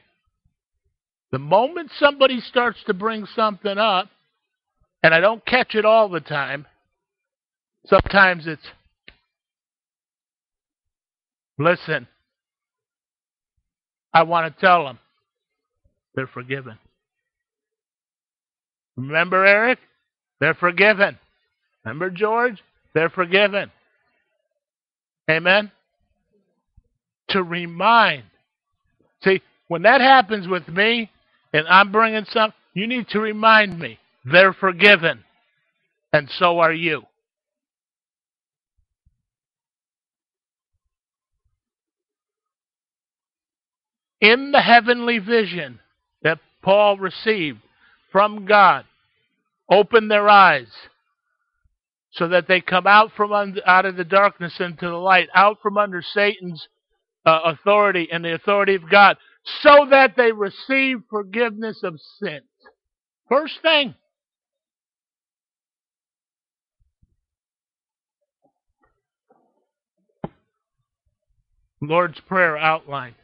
The 1.30 1.38
moment 1.38 1.90
somebody 1.98 2.40
starts 2.40 2.78
to 2.86 2.94
bring 2.94 3.26
something 3.34 3.78
up, 3.78 4.08
and 5.02 5.14
I 5.14 5.20
don't 5.20 5.44
catch 5.44 5.74
it 5.74 5.84
all 5.84 6.08
the 6.08 6.20
time, 6.20 6.66
sometimes 7.86 8.46
it's, 8.46 8.66
listen, 11.58 12.06
I 14.12 14.22
want 14.24 14.54
to 14.54 14.60
tell 14.60 14.84
them 14.84 14.98
they're 16.14 16.26
forgiven. 16.26 16.78
Remember, 18.96 19.44
Eric? 19.44 19.78
They're 20.40 20.54
forgiven. 20.54 21.18
Remember, 21.84 22.10
George? 22.10 22.62
They're 22.94 23.10
forgiven. 23.10 23.70
Amen? 25.30 25.70
To 27.30 27.42
remind. 27.42 28.24
See, 29.24 29.40
when 29.68 29.82
that 29.82 30.00
happens 30.00 30.48
with 30.48 30.68
me 30.68 31.10
and 31.52 31.66
I'm 31.68 31.92
bringing 31.92 32.26
some, 32.30 32.52
you 32.74 32.86
need 32.86 33.08
to 33.08 33.20
remind 33.20 33.78
me 33.78 33.98
they're 34.24 34.52
forgiven. 34.52 35.24
And 36.12 36.28
so 36.38 36.58
are 36.58 36.72
you. 36.72 37.02
In 44.20 44.52
the 44.52 44.60
heavenly 44.60 45.18
vision 45.18 45.80
that 46.22 46.38
Paul 46.62 46.96
received, 46.96 47.58
from 48.12 48.44
God. 48.44 48.84
Open 49.70 50.08
their 50.08 50.28
eyes 50.28 50.68
so 52.12 52.28
that 52.28 52.46
they 52.46 52.60
come 52.60 52.86
out 52.86 53.10
from 53.16 53.32
under, 53.32 53.60
out 53.66 53.86
of 53.86 53.96
the 53.96 54.04
darkness 54.04 54.54
into 54.60 54.86
the 54.86 54.96
light, 54.96 55.28
out 55.34 55.58
from 55.62 55.78
under 55.78 56.02
Satan's 56.02 56.68
uh, 57.24 57.40
authority 57.44 58.08
and 58.12 58.24
the 58.24 58.34
authority 58.34 58.74
of 58.74 58.88
God, 58.90 59.16
so 59.62 59.86
that 59.90 60.14
they 60.16 60.30
receive 60.30 61.02
forgiveness 61.08 61.80
of 61.82 61.98
sins. 62.22 62.42
First 63.28 63.54
thing. 63.62 63.94
Lord's 71.80 72.20
Prayer 72.20 72.56
outline. 72.58 73.14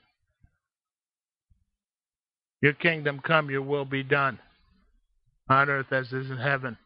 Your 2.60 2.72
kingdom 2.72 3.20
come, 3.20 3.50
your 3.50 3.62
will 3.62 3.84
be 3.84 4.02
done 4.02 4.40
on 5.48 5.68
earth 5.68 5.92
as 5.92 6.12
is 6.12 6.30
in 6.30 6.36
heaven. 6.36 6.76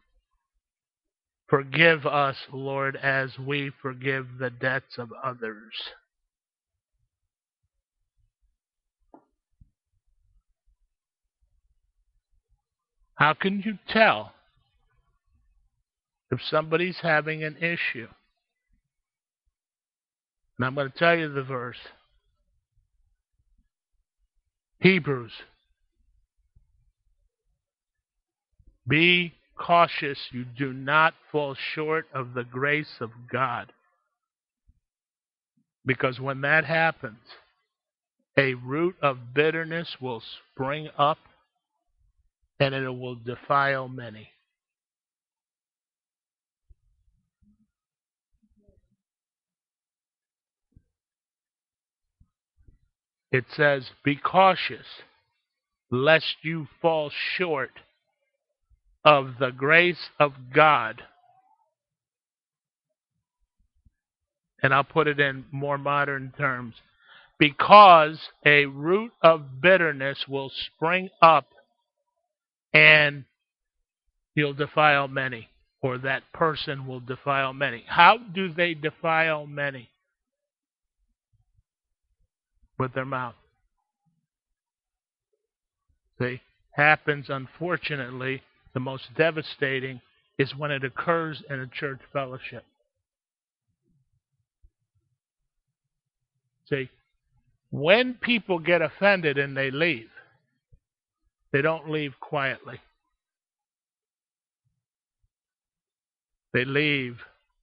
Forgive 1.47 2.05
us, 2.05 2.35
Lord, 2.51 2.95
as 2.95 3.37
we 3.37 3.71
forgive 3.81 4.25
the 4.39 4.49
debts 4.49 4.97
of 4.97 5.09
others. 5.23 5.73
How 13.15 13.33
can 13.33 13.61
you 13.63 13.77
tell 13.87 14.33
if 16.31 16.39
somebody's 16.49 16.97
having 17.01 17.43
an 17.43 17.57
issue? 17.57 18.07
And 20.57 20.65
I'm 20.65 20.75
going 20.75 20.91
to 20.91 20.97
tell 20.97 21.15
you 21.15 21.31
the 21.31 21.43
verse. 21.43 21.77
Hebrews 24.79 25.31
Be 28.87 29.33
cautious 29.57 30.19
you 30.31 30.45
do 30.45 30.73
not 30.73 31.13
fall 31.31 31.55
short 31.55 32.07
of 32.13 32.33
the 32.33 32.43
grace 32.43 32.95
of 32.99 33.11
God. 33.31 33.71
Because 35.85 36.19
when 36.19 36.41
that 36.41 36.65
happens, 36.65 37.19
a 38.37 38.53
root 38.55 38.95
of 39.01 39.33
bitterness 39.33 39.97
will 40.01 40.23
spring 40.51 40.89
up 40.97 41.19
and 42.59 42.73
it 42.73 42.89
will 42.89 43.15
defile 43.15 43.87
many. 43.87 44.29
it 53.33 53.45
says, 53.57 53.89
Be 54.05 54.15
cautious, 54.15 54.85
lest 55.89 56.35
you 56.43 56.67
fall 56.81 57.11
short 57.35 57.71
of 59.05 59.35
the 59.39 59.51
grace 59.51 60.09
of 60.19 60.33
God. 60.53 61.01
And 64.61 64.73
I'll 64.73 64.83
put 64.83 65.07
it 65.07 65.19
in 65.19 65.45
more 65.51 65.77
modern 65.77 66.33
terms. 66.37 66.75
Because 67.37 68.17
a 68.45 68.65
root 68.65 69.11
of 69.21 69.61
bitterness 69.61 70.25
will 70.27 70.49
spring 70.49 71.09
up 71.21 71.47
and 72.73 73.25
you'll 74.35 74.53
defile 74.53 75.07
many, 75.07 75.49
or 75.81 75.97
that 75.97 76.23
person 76.33 76.87
will 76.87 77.01
defile 77.01 77.53
many. 77.53 77.83
How 77.87 78.17
do 78.17 78.51
they 78.53 78.73
defile 78.73 79.45
many? 79.45 79.89
with 82.77 82.93
their 82.93 83.05
mouth. 83.05 83.35
See, 86.19 86.41
happens 86.71 87.27
unfortunately, 87.29 88.41
the 88.73 88.79
most 88.79 89.03
devastating 89.15 90.01
is 90.37 90.55
when 90.55 90.71
it 90.71 90.83
occurs 90.83 91.41
in 91.49 91.59
a 91.59 91.67
church 91.67 91.99
fellowship. 92.11 92.63
See, 96.69 96.89
when 97.69 98.15
people 98.15 98.59
get 98.59 98.81
offended 98.81 99.37
and 99.37 99.55
they 99.55 99.69
leave, 99.69 100.09
they 101.51 101.61
don't 101.61 101.89
leave 101.89 102.13
quietly. 102.19 102.79
They 106.53 106.65
leave 106.65 107.17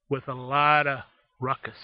with 0.09 0.27
a 0.27 0.33
lot 0.33 0.87
of 0.87 0.99
ruckus. 1.39 1.75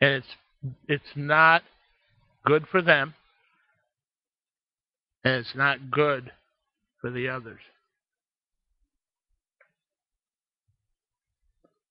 and 0.00 0.12
it's 0.12 0.26
it's 0.88 1.16
not 1.16 1.62
good 2.44 2.64
for 2.70 2.82
them 2.82 3.14
and 5.28 5.36
it's 5.36 5.54
not 5.54 5.90
good 5.90 6.32
for 7.02 7.10
the 7.10 7.28
others. 7.28 7.60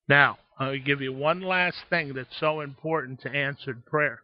Now, 0.10 0.40
I'll 0.58 0.80
give 0.80 1.02
you 1.02 1.14
one 1.14 1.42
last 1.42 1.78
thing 1.88 2.14
that's 2.16 2.36
so 2.40 2.62
important 2.62 3.22
to 3.22 3.30
answered 3.30 3.86
prayer. 3.86 4.22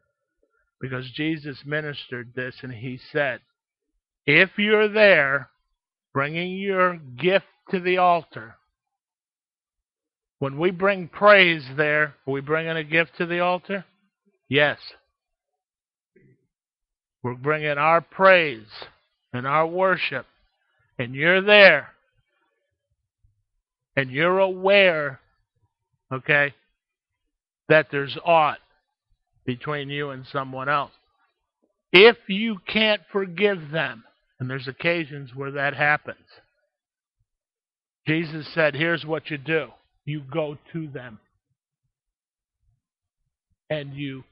Because 0.82 1.10
Jesus 1.12 1.60
ministered 1.64 2.34
this 2.36 2.56
and 2.64 2.74
he 2.74 3.00
said, 3.12 3.42
If 4.26 4.50
you're 4.58 4.88
there 4.90 5.50
bringing 6.12 6.58
your 6.58 6.96
gift 6.98 7.46
to 7.70 7.80
the 7.80 7.98
altar, 7.98 8.56
when 10.40 10.58
we 10.58 10.72
bring 10.72 11.08
praise 11.08 11.64
there, 11.78 12.16
are 12.28 12.34
we 12.34 12.42
bringing 12.42 12.78
a 12.78 12.84
gift 12.84 13.12
to 13.20 13.28
the 13.28 13.42
altar? 13.42 13.86
Yes. 14.50 14.80
We're 17.22 17.36
bringing 17.36 17.78
our 17.78 18.02
praise 18.02 18.66
and 19.34 19.48
our 19.48 19.68
worship, 19.68 20.26
and 20.98 21.16
you're 21.16 21.42
there, 21.42 21.90
and 23.96 24.12
you're 24.12 24.40
aware, 24.40 25.20
okay, 26.12 26.54
that 27.70 27.88
there's 27.92 28.18
aught 28.24 28.60
between 29.46 29.90
you 29.90 30.12
and 30.12 30.26
someone 30.32 30.70
else. 30.70 30.92
If 31.92 32.18
you 32.28 32.58
can't 32.68 33.02
forgive 33.12 33.72
them, 33.72 34.04
and 34.40 34.50
there's 34.50 34.68
occasions 34.68 35.36
where 35.36 35.52
that 35.52 35.76
happens, 35.76 36.18
Jesus 38.08 38.48
said, 38.54 38.76
here's 38.76 39.06
what 39.06 39.30
you 39.30 39.38
do 39.38 39.68
you 40.06 40.22
go 40.22 40.58
to 40.74 40.88
them 40.88 41.20
and 43.70 43.94
you 43.94 44.24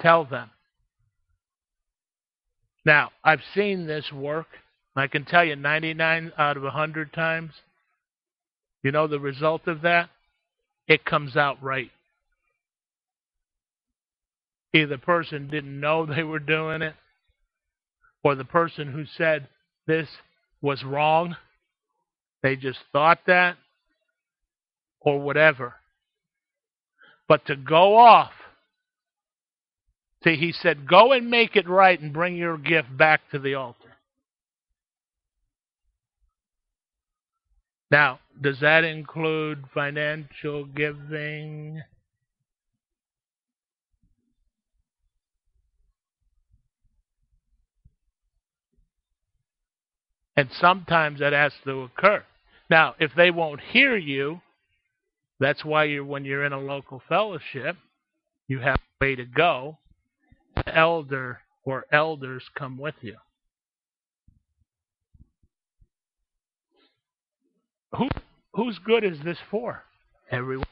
tell 0.00 0.24
them. 0.24 0.50
Now, 2.86 3.10
I've 3.24 3.42
seen 3.52 3.88
this 3.88 4.12
work. 4.12 4.46
I 4.94 5.08
can 5.08 5.24
tell 5.24 5.44
you 5.44 5.56
99 5.56 6.32
out 6.38 6.56
of 6.56 6.62
100 6.62 7.12
times. 7.12 7.50
You 8.84 8.92
know 8.92 9.08
the 9.08 9.18
result 9.18 9.66
of 9.66 9.82
that? 9.82 10.08
It 10.86 11.04
comes 11.04 11.36
out 11.36 11.60
right. 11.60 11.90
Either 14.72 14.86
the 14.86 14.98
person 14.98 15.48
didn't 15.48 15.80
know 15.80 16.06
they 16.06 16.22
were 16.22 16.38
doing 16.38 16.80
it, 16.80 16.94
or 18.22 18.36
the 18.36 18.44
person 18.44 18.92
who 18.92 19.04
said 19.04 19.48
this 19.88 20.08
was 20.62 20.84
wrong, 20.84 21.36
they 22.42 22.54
just 22.54 22.78
thought 22.92 23.18
that, 23.26 23.56
or 25.00 25.20
whatever. 25.20 25.74
But 27.26 27.46
to 27.46 27.56
go 27.56 27.96
off, 27.96 28.32
he 30.34 30.50
said, 30.52 30.88
go 30.88 31.12
and 31.12 31.30
make 31.30 31.54
it 31.54 31.68
right 31.68 32.00
and 32.00 32.12
bring 32.12 32.36
your 32.36 32.58
gift 32.58 32.96
back 32.96 33.20
to 33.30 33.38
the 33.38 33.54
altar. 33.54 33.78
Now, 37.90 38.18
does 38.40 38.58
that 38.60 38.82
include 38.82 39.64
financial 39.72 40.64
giving? 40.64 41.80
And 50.36 50.48
sometimes 50.52 51.20
that 51.20 51.32
has 51.32 51.52
to 51.64 51.82
occur. 51.82 52.24
Now, 52.68 52.94
if 52.98 53.12
they 53.16 53.30
won't 53.30 53.60
hear 53.60 53.96
you, 53.96 54.40
that's 55.38 55.64
why 55.64 55.84
you 55.84 56.04
when 56.04 56.24
you're 56.24 56.44
in 56.44 56.52
a 56.52 56.58
local 56.58 57.00
fellowship, 57.08 57.76
you 58.48 58.58
have 58.58 58.76
a 58.76 59.04
way 59.04 59.14
to 59.14 59.24
go. 59.24 59.78
Elder 60.66 61.40
or 61.64 61.86
elders 61.92 62.44
come 62.56 62.78
with 62.78 62.94
you. 63.00 63.16
Who 67.96 68.08
whose 68.54 68.78
good 68.78 69.04
is 69.04 69.18
this 69.24 69.38
for? 69.50 69.84
Everyone. 70.30 70.66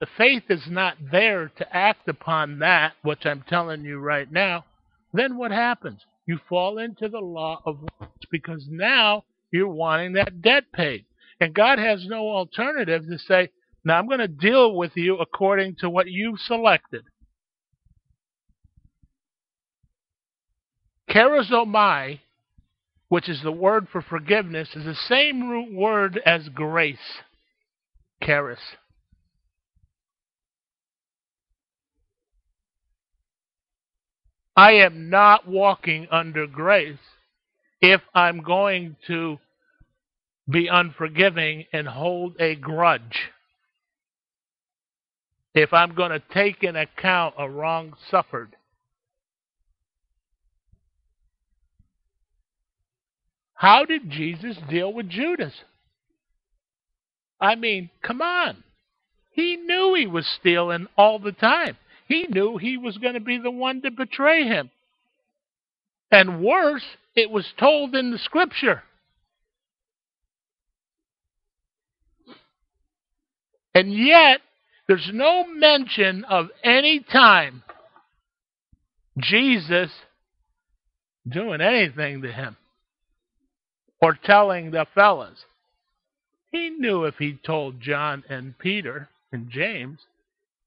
The 0.00 0.06
faith 0.16 0.44
is 0.48 0.62
not 0.66 0.96
there 1.12 1.52
to 1.58 1.76
act 1.76 2.08
upon 2.08 2.58
that, 2.60 2.94
which 3.02 3.26
I'm 3.26 3.44
telling 3.48 3.84
you 3.84 3.98
right 3.98 4.30
now. 4.32 4.64
Then 5.12 5.36
what 5.36 5.50
happens? 5.50 6.00
You 6.26 6.38
fall 6.48 6.78
into 6.78 7.08
the 7.08 7.20
law 7.20 7.60
of 7.66 7.82
works 8.00 8.26
because 8.30 8.66
now 8.70 9.24
you're 9.50 9.68
wanting 9.68 10.14
that 10.14 10.40
debt 10.40 10.64
paid. 10.72 11.04
And 11.40 11.54
God 11.54 11.78
has 11.78 12.06
no 12.06 12.28
alternative 12.28 13.06
to 13.06 13.18
say, 13.18 13.50
now 13.84 13.98
I'm 13.98 14.06
going 14.06 14.20
to 14.20 14.28
deal 14.28 14.74
with 14.74 14.92
you 14.96 15.16
according 15.18 15.76
to 15.76 15.90
what 15.90 16.08
you've 16.08 16.40
selected. 16.40 17.04
Charizomai, 21.10 22.20
which 23.08 23.28
is 23.28 23.42
the 23.42 23.52
word 23.52 23.88
for 23.90 24.02
forgiveness, 24.02 24.68
is 24.76 24.84
the 24.84 24.94
same 24.94 25.48
root 25.48 25.72
word 25.72 26.20
as 26.24 26.48
grace. 26.50 26.98
Charis. 28.22 28.60
I 34.56 34.72
am 34.72 35.08
not 35.08 35.48
walking 35.48 36.06
under 36.10 36.46
grace 36.46 36.98
if 37.80 38.02
I'm 38.14 38.42
going 38.42 38.96
to 39.06 39.38
be 40.48 40.68
unforgiving 40.68 41.64
and 41.72 41.88
hold 41.88 42.36
a 42.38 42.56
grudge. 42.56 43.30
If 45.54 45.72
I'm 45.72 45.94
going 45.94 46.10
to 46.10 46.22
take 46.32 46.62
in 46.62 46.76
account 46.76 47.34
a 47.38 47.48
wrong 47.48 47.94
suffered. 48.10 48.54
How 53.54 53.84
did 53.84 54.10
Jesus 54.10 54.56
deal 54.70 54.92
with 54.92 55.08
Judas? 55.10 55.52
I 57.40 57.56
mean, 57.56 57.90
come 58.02 58.22
on. 58.22 58.62
He 59.32 59.56
knew 59.56 59.94
he 59.94 60.06
was 60.06 60.26
stealing 60.40 60.86
all 60.96 61.18
the 61.18 61.32
time. 61.32 61.76
He 62.06 62.26
knew 62.28 62.56
he 62.56 62.76
was 62.76 62.98
going 62.98 63.14
to 63.14 63.20
be 63.20 63.38
the 63.38 63.50
one 63.50 63.82
to 63.82 63.90
betray 63.90 64.44
him. 64.44 64.70
And 66.10 66.42
worse, 66.42 66.84
it 67.14 67.30
was 67.30 67.46
told 67.58 67.94
in 67.94 68.10
the 68.10 68.18
scripture. 68.18 68.82
And 73.74 73.92
yet, 73.94 74.40
there's 74.90 75.10
no 75.12 75.46
mention 75.46 76.24
of 76.24 76.48
any 76.64 76.98
time 76.98 77.62
Jesus 79.18 79.88
doing 81.28 81.60
anything 81.60 82.22
to 82.22 82.32
him 82.32 82.56
or 84.02 84.18
telling 84.24 84.72
the 84.72 84.84
fellas. 84.92 85.44
He 86.50 86.70
knew 86.70 87.04
if 87.04 87.14
he 87.20 87.38
told 87.46 87.80
John 87.80 88.24
and 88.28 88.58
Peter 88.58 89.08
and 89.30 89.48
James, 89.48 90.00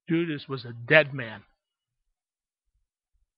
Judas 0.07 0.47
was 0.47 0.63
a 0.63 0.71
dead 0.87 1.13
man. 1.13 1.41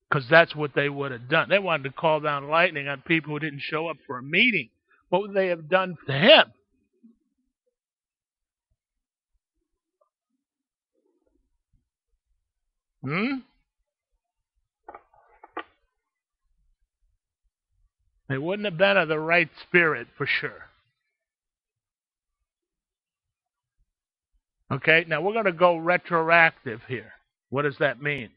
Because 0.07 0.29
that's 0.29 0.55
what 0.55 0.75
they 0.75 0.87
would 0.87 1.11
have 1.11 1.27
done. 1.27 1.49
They 1.49 1.57
wanted 1.57 1.85
to 1.85 1.95
call 1.99 2.19
down 2.19 2.47
lightning 2.47 2.87
on 2.87 3.01
people 3.01 3.33
who 3.33 3.39
didn't 3.39 3.63
show 3.63 3.87
up 3.87 3.97
for 4.05 4.19
a 4.19 4.23
meeting. 4.23 4.69
What 5.09 5.23
would 5.23 5.33
they 5.33 5.47
have 5.47 5.67
done 5.67 5.97
to 6.05 6.13
him? 6.13 6.53
Hmm? 13.05 13.35
They 18.27 18.39
wouldn't 18.39 18.65
have 18.65 18.77
been 18.77 18.97
of 18.97 19.07
the 19.07 19.19
right 19.19 19.49
spirit 19.67 20.07
for 20.17 20.25
sure. 20.25 20.63
Okay, 24.71 25.05
now 25.07 25.21
we're 25.21 25.33
going 25.33 25.45
to 25.45 25.51
go 25.51 25.77
retroactive 25.77 26.81
here. 26.87 27.13
What 27.51 27.61
does 27.61 27.77
that 27.79 28.01
mean? 28.01 28.29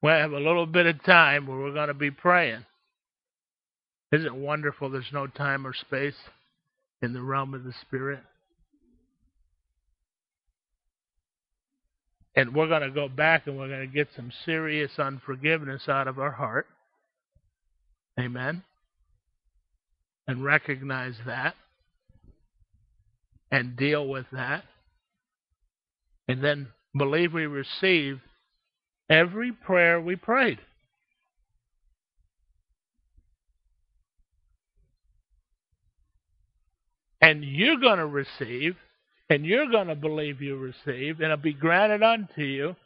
We 0.00 0.08
have 0.08 0.32
a 0.32 0.40
little 0.40 0.64
bit 0.64 0.86
of 0.86 1.04
time 1.04 1.46
where 1.46 1.58
we're 1.58 1.74
going 1.74 1.88
to 1.88 1.94
be 1.94 2.10
praying. 2.10 2.64
Isn't 4.10 4.26
it 4.26 4.34
wonderful 4.34 4.88
there's 4.88 5.04
no 5.12 5.26
time 5.26 5.66
or 5.66 5.74
space 5.74 6.16
in 7.02 7.12
the 7.12 7.22
realm 7.22 7.52
of 7.52 7.64
the 7.64 7.74
Spirit? 7.82 8.20
And 12.34 12.54
we're 12.54 12.68
going 12.68 12.82
to 12.82 12.90
go 12.90 13.08
back 13.08 13.46
and 13.46 13.58
we're 13.58 13.68
going 13.68 13.86
to 13.86 13.94
get 13.94 14.08
some 14.16 14.32
serious 14.44 14.92
unforgiveness 14.98 15.88
out 15.88 16.08
of 16.08 16.18
our 16.18 16.32
heart. 16.32 16.66
Amen. 18.18 18.62
And 20.26 20.44
recognize 20.44 21.14
that 21.26 21.54
and 23.50 23.76
deal 23.76 24.08
with 24.08 24.26
that. 24.32 24.64
And 26.26 26.42
then 26.42 26.68
believe 26.96 27.34
we 27.34 27.46
receive 27.46 28.20
every 29.10 29.52
prayer 29.52 30.00
we 30.00 30.16
prayed. 30.16 30.58
And 37.20 37.44
you're 37.44 37.76
going 37.76 37.98
to 37.98 38.06
receive, 38.06 38.76
and 39.30 39.46
you're 39.46 39.70
going 39.70 39.88
to 39.88 39.94
believe 39.94 40.42
you 40.42 40.56
receive, 40.56 41.16
and 41.16 41.24
it'll 41.24 41.36
be 41.38 41.52
granted 41.52 42.02
unto 42.02 42.42
you 42.42 42.76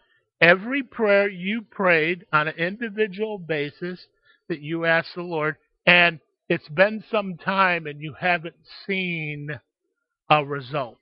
every 0.41 0.83
prayer 0.83 1.29
you 1.29 1.63
prayed 1.63 2.27
on 2.33 2.49
an 2.49 2.57
individual 2.57 3.39
basis 3.39 4.07
that 4.49 4.61
you 4.61 4.85
asked 4.85 5.15
the 5.15 5.23
Lord. 5.23 5.57
And 5.87 6.21
it's 6.49 6.69
been 6.69 7.03
some 7.11 7.37
time 7.37 7.87
and 7.87 8.01
you 8.01 8.15
haven't 8.19 8.57
seen 8.87 9.59
a 10.31 10.45
result. 10.45 11.01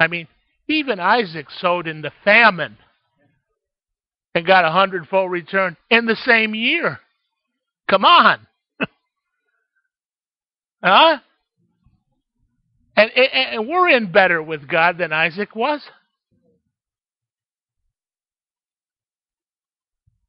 I 0.00 0.08
mean, 0.08 0.26
even 0.68 0.98
Isaac 1.00 1.46
sowed 1.58 1.86
in 1.86 2.02
the 2.02 2.12
famine 2.24 2.76
and 4.34 4.46
got 4.46 4.64
a 4.64 4.70
hundredfold 4.70 5.30
return 5.30 5.76
in 5.90 6.06
the 6.06 6.16
same 6.16 6.54
year. 6.54 6.98
Come 7.88 8.04
on. 8.04 8.46
huh? 10.82 11.18
And, 12.96 13.10
and, 13.16 13.28
and 13.32 13.68
we're 13.68 13.88
in 13.88 14.12
better 14.12 14.42
with 14.42 14.68
God 14.68 14.98
than 14.98 15.12
Isaac 15.12 15.54
was. 15.56 15.80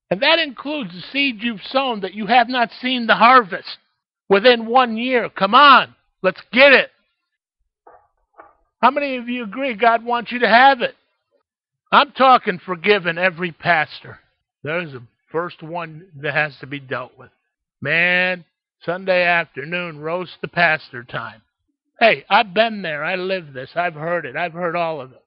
And 0.09 0.21
that 0.21 0.39
includes 0.39 0.91
the 0.93 1.01
seed 1.11 1.41
you've 1.41 1.63
sown 1.63 2.01
that 2.01 2.13
you 2.13 2.27
have 2.27 2.47
not 2.47 2.69
seen 2.81 3.07
the 3.07 3.15
harvest 3.15 3.77
within 4.29 4.67
one 4.67 4.95
year. 4.95 5.29
Come 5.29 5.55
on, 5.55 5.95
let's 6.21 6.41
get 6.51 6.71
it. 6.71 6.91
How 8.81 8.91
many 8.91 9.15
of 9.15 9.27
you 9.27 9.43
agree 9.43 9.73
God 9.75 10.05
wants 10.05 10.31
you 10.31 10.39
to 10.39 10.47
have 10.47 10.81
it? 10.81 10.95
I'm 11.91 12.11
talking 12.11 12.59
forgiving 12.65 13.17
every 13.17 13.51
pastor. 13.51 14.19
There's 14.63 14.93
a 14.93 15.01
first 15.31 15.63
one 15.63 16.05
that 16.21 16.33
has 16.33 16.55
to 16.59 16.67
be 16.67 16.79
dealt 16.79 17.17
with. 17.17 17.29
Man, 17.81 18.45
Sunday 18.85 19.23
afternoon, 19.23 19.99
roast 19.99 20.33
the 20.41 20.47
pastor 20.47 21.03
time. 21.03 21.41
Hey, 21.99 22.25
I've 22.29 22.53
been 22.53 22.81
there. 22.81 23.03
I 23.03 23.15
live 23.15 23.53
this. 23.53 23.69
I've 23.75 23.93
heard 23.93 24.25
it. 24.25 24.35
I've 24.35 24.53
heard 24.53 24.75
all 24.75 24.99
of 24.99 25.11
it. 25.11 25.23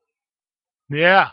Yeah. 0.90 1.30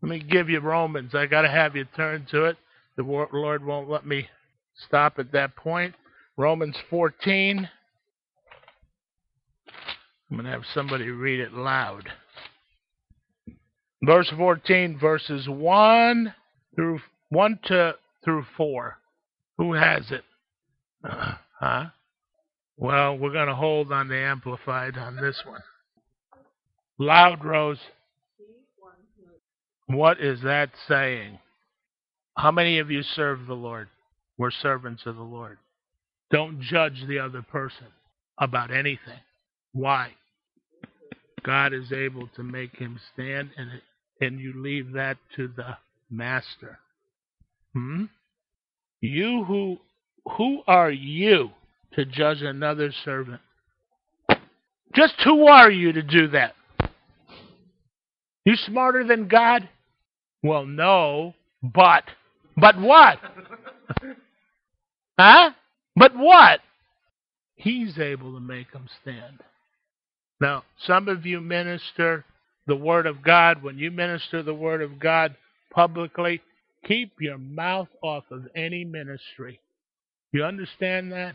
Let 0.00 0.10
me 0.10 0.20
give 0.20 0.48
you 0.48 0.60
Romans. 0.60 1.14
I 1.14 1.26
got 1.26 1.42
to 1.42 1.50
have 1.50 1.76
you 1.76 1.84
turn 1.96 2.26
to 2.30 2.44
it. 2.44 2.56
The 2.96 3.02
Lord 3.02 3.64
won't 3.64 3.90
let 3.90 4.06
me 4.06 4.28
stop 4.86 5.18
at 5.18 5.32
that 5.32 5.56
point. 5.56 5.94
Romans 6.36 6.76
14. 6.88 7.68
I'm 10.30 10.36
going 10.36 10.44
to 10.44 10.50
have 10.50 10.64
somebody 10.72 11.10
read 11.10 11.40
it 11.40 11.52
loud. 11.52 12.08
Verse 14.02 14.30
14, 14.36 14.98
verses 14.98 15.48
1 15.48 16.34
through 16.74 17.00
1 17.30 17.58
to 17.64 17.94
through 18.24 18.44
4. 18.56 18.98
Who 19.56 19.72
has 19.72 20.10
it? 20.10 20.22
Uh, 21.02 21.34
huh? 21.58 21.84
Well, 22.78 23.18
we're 23.18 23.32
going 23.32 23.48
to 23.48 23.56
hold 23.56 23.90
on 23.92 24.06
the 24.06 24.16
amplified 24.16 24.96
on 24.96 25.16
this 25.16 25.42
one. 25.44 25.62
Loud, 26.96 27.44
Rose. 27.44 27.80
What 29.88 30.20
is 30.20 30.42
that 30.42 30.70
saying? 30.86 31.38
How 32.36 32.52
many 32.52 32.78
of 32.78 32.90
you 32.90 33.02
serve 33.02 33.46
the 33.46 33.54
Lord? 33.54 33.88
We're 34.36 34.52
servants 34.52 35.02
of 35.06 35.16
the 35.16 35.22
Lord. 35.22 35.58
Don't 36.30 36.60
judge 36.60 37.04
the 37.08 37.18
other 37.18 37.42
person 37.42 37.88
about 38.38 38.70
anything. 38.70 39.18
Why? 39.72 40.12
God 41.42 41.72
is 41.72 41.92
able 41.92 42.28
to 42.36 42.42
make 42.42 42.76
him 42.76 43.00
stand, 43.12 43.50
and 43.56 43.70
and 44.20 44.38
you 44.38 44.52
leave 44.62 44.92
that 44.92 45.16
to 45.36 45.48
the 45.48 45.76
master. 46.10 46.78
Hmm? 47.72 48.04
You 49.00 49.44
who 49.44 49.78
who 50.36 50.62
are 50.66 50.90
you 50.90 51.50
to 51.94 52.04
judge 52.04 52.42
another 52.42 52.92
servant? 53.04 53.40
Just 54.94 55.14
who 55.24 55.46
are 55.46 55.70
you 55.70 55.92
to 55.92 56.02
do 56.02 56.28
that? 56.28 56.54
You 58.44 58.56
smarter 58.56 59.04
than 59.04 59.28
God? 59.28 59.68
Well, 60.42 60.64
no, 60.64 61.34
but 61.62 62.04
but 62.56 62.80
what? 62.80 63.18
huh? 65.18 65.50
But 65.94 66.16
what? 66.16 66.60
He's 67.56 67.98
able 67.98 68.32
to 68.34 68.40
make 68.40 68.72
them 68.72 68.88
stand. 69.02 69.40
Now, 70.40 70.64
some 70.86 71.08
of 71.08 71.26
you 71.26 71.40
minister 71.40 72.24
the 72.68 72.76
Word 72.76 73.06
of 73.06 73.22
God. 73.22 73.62
When 73.62 73.78
you 73.78 73.90
minister 73.90 74.42
the 74.42 74.54
Word 74.54 74.82
of 74.82 75.00
God 75.00 75.34
publicly, 75.72 76.40
keep 76.86 77.12
your 77.18 77.38
mouth 77.38 77.88
off 78.02 78.24
of 78.30 78.46
any 78.54 78.84
ministry. 78.84 79.58
You 80.32 80.44
understand 80.44 81.10
that? 81.12 81.34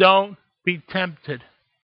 Don't 0.00 0.38
be 0.64 0.78
tempted 0.78 1.44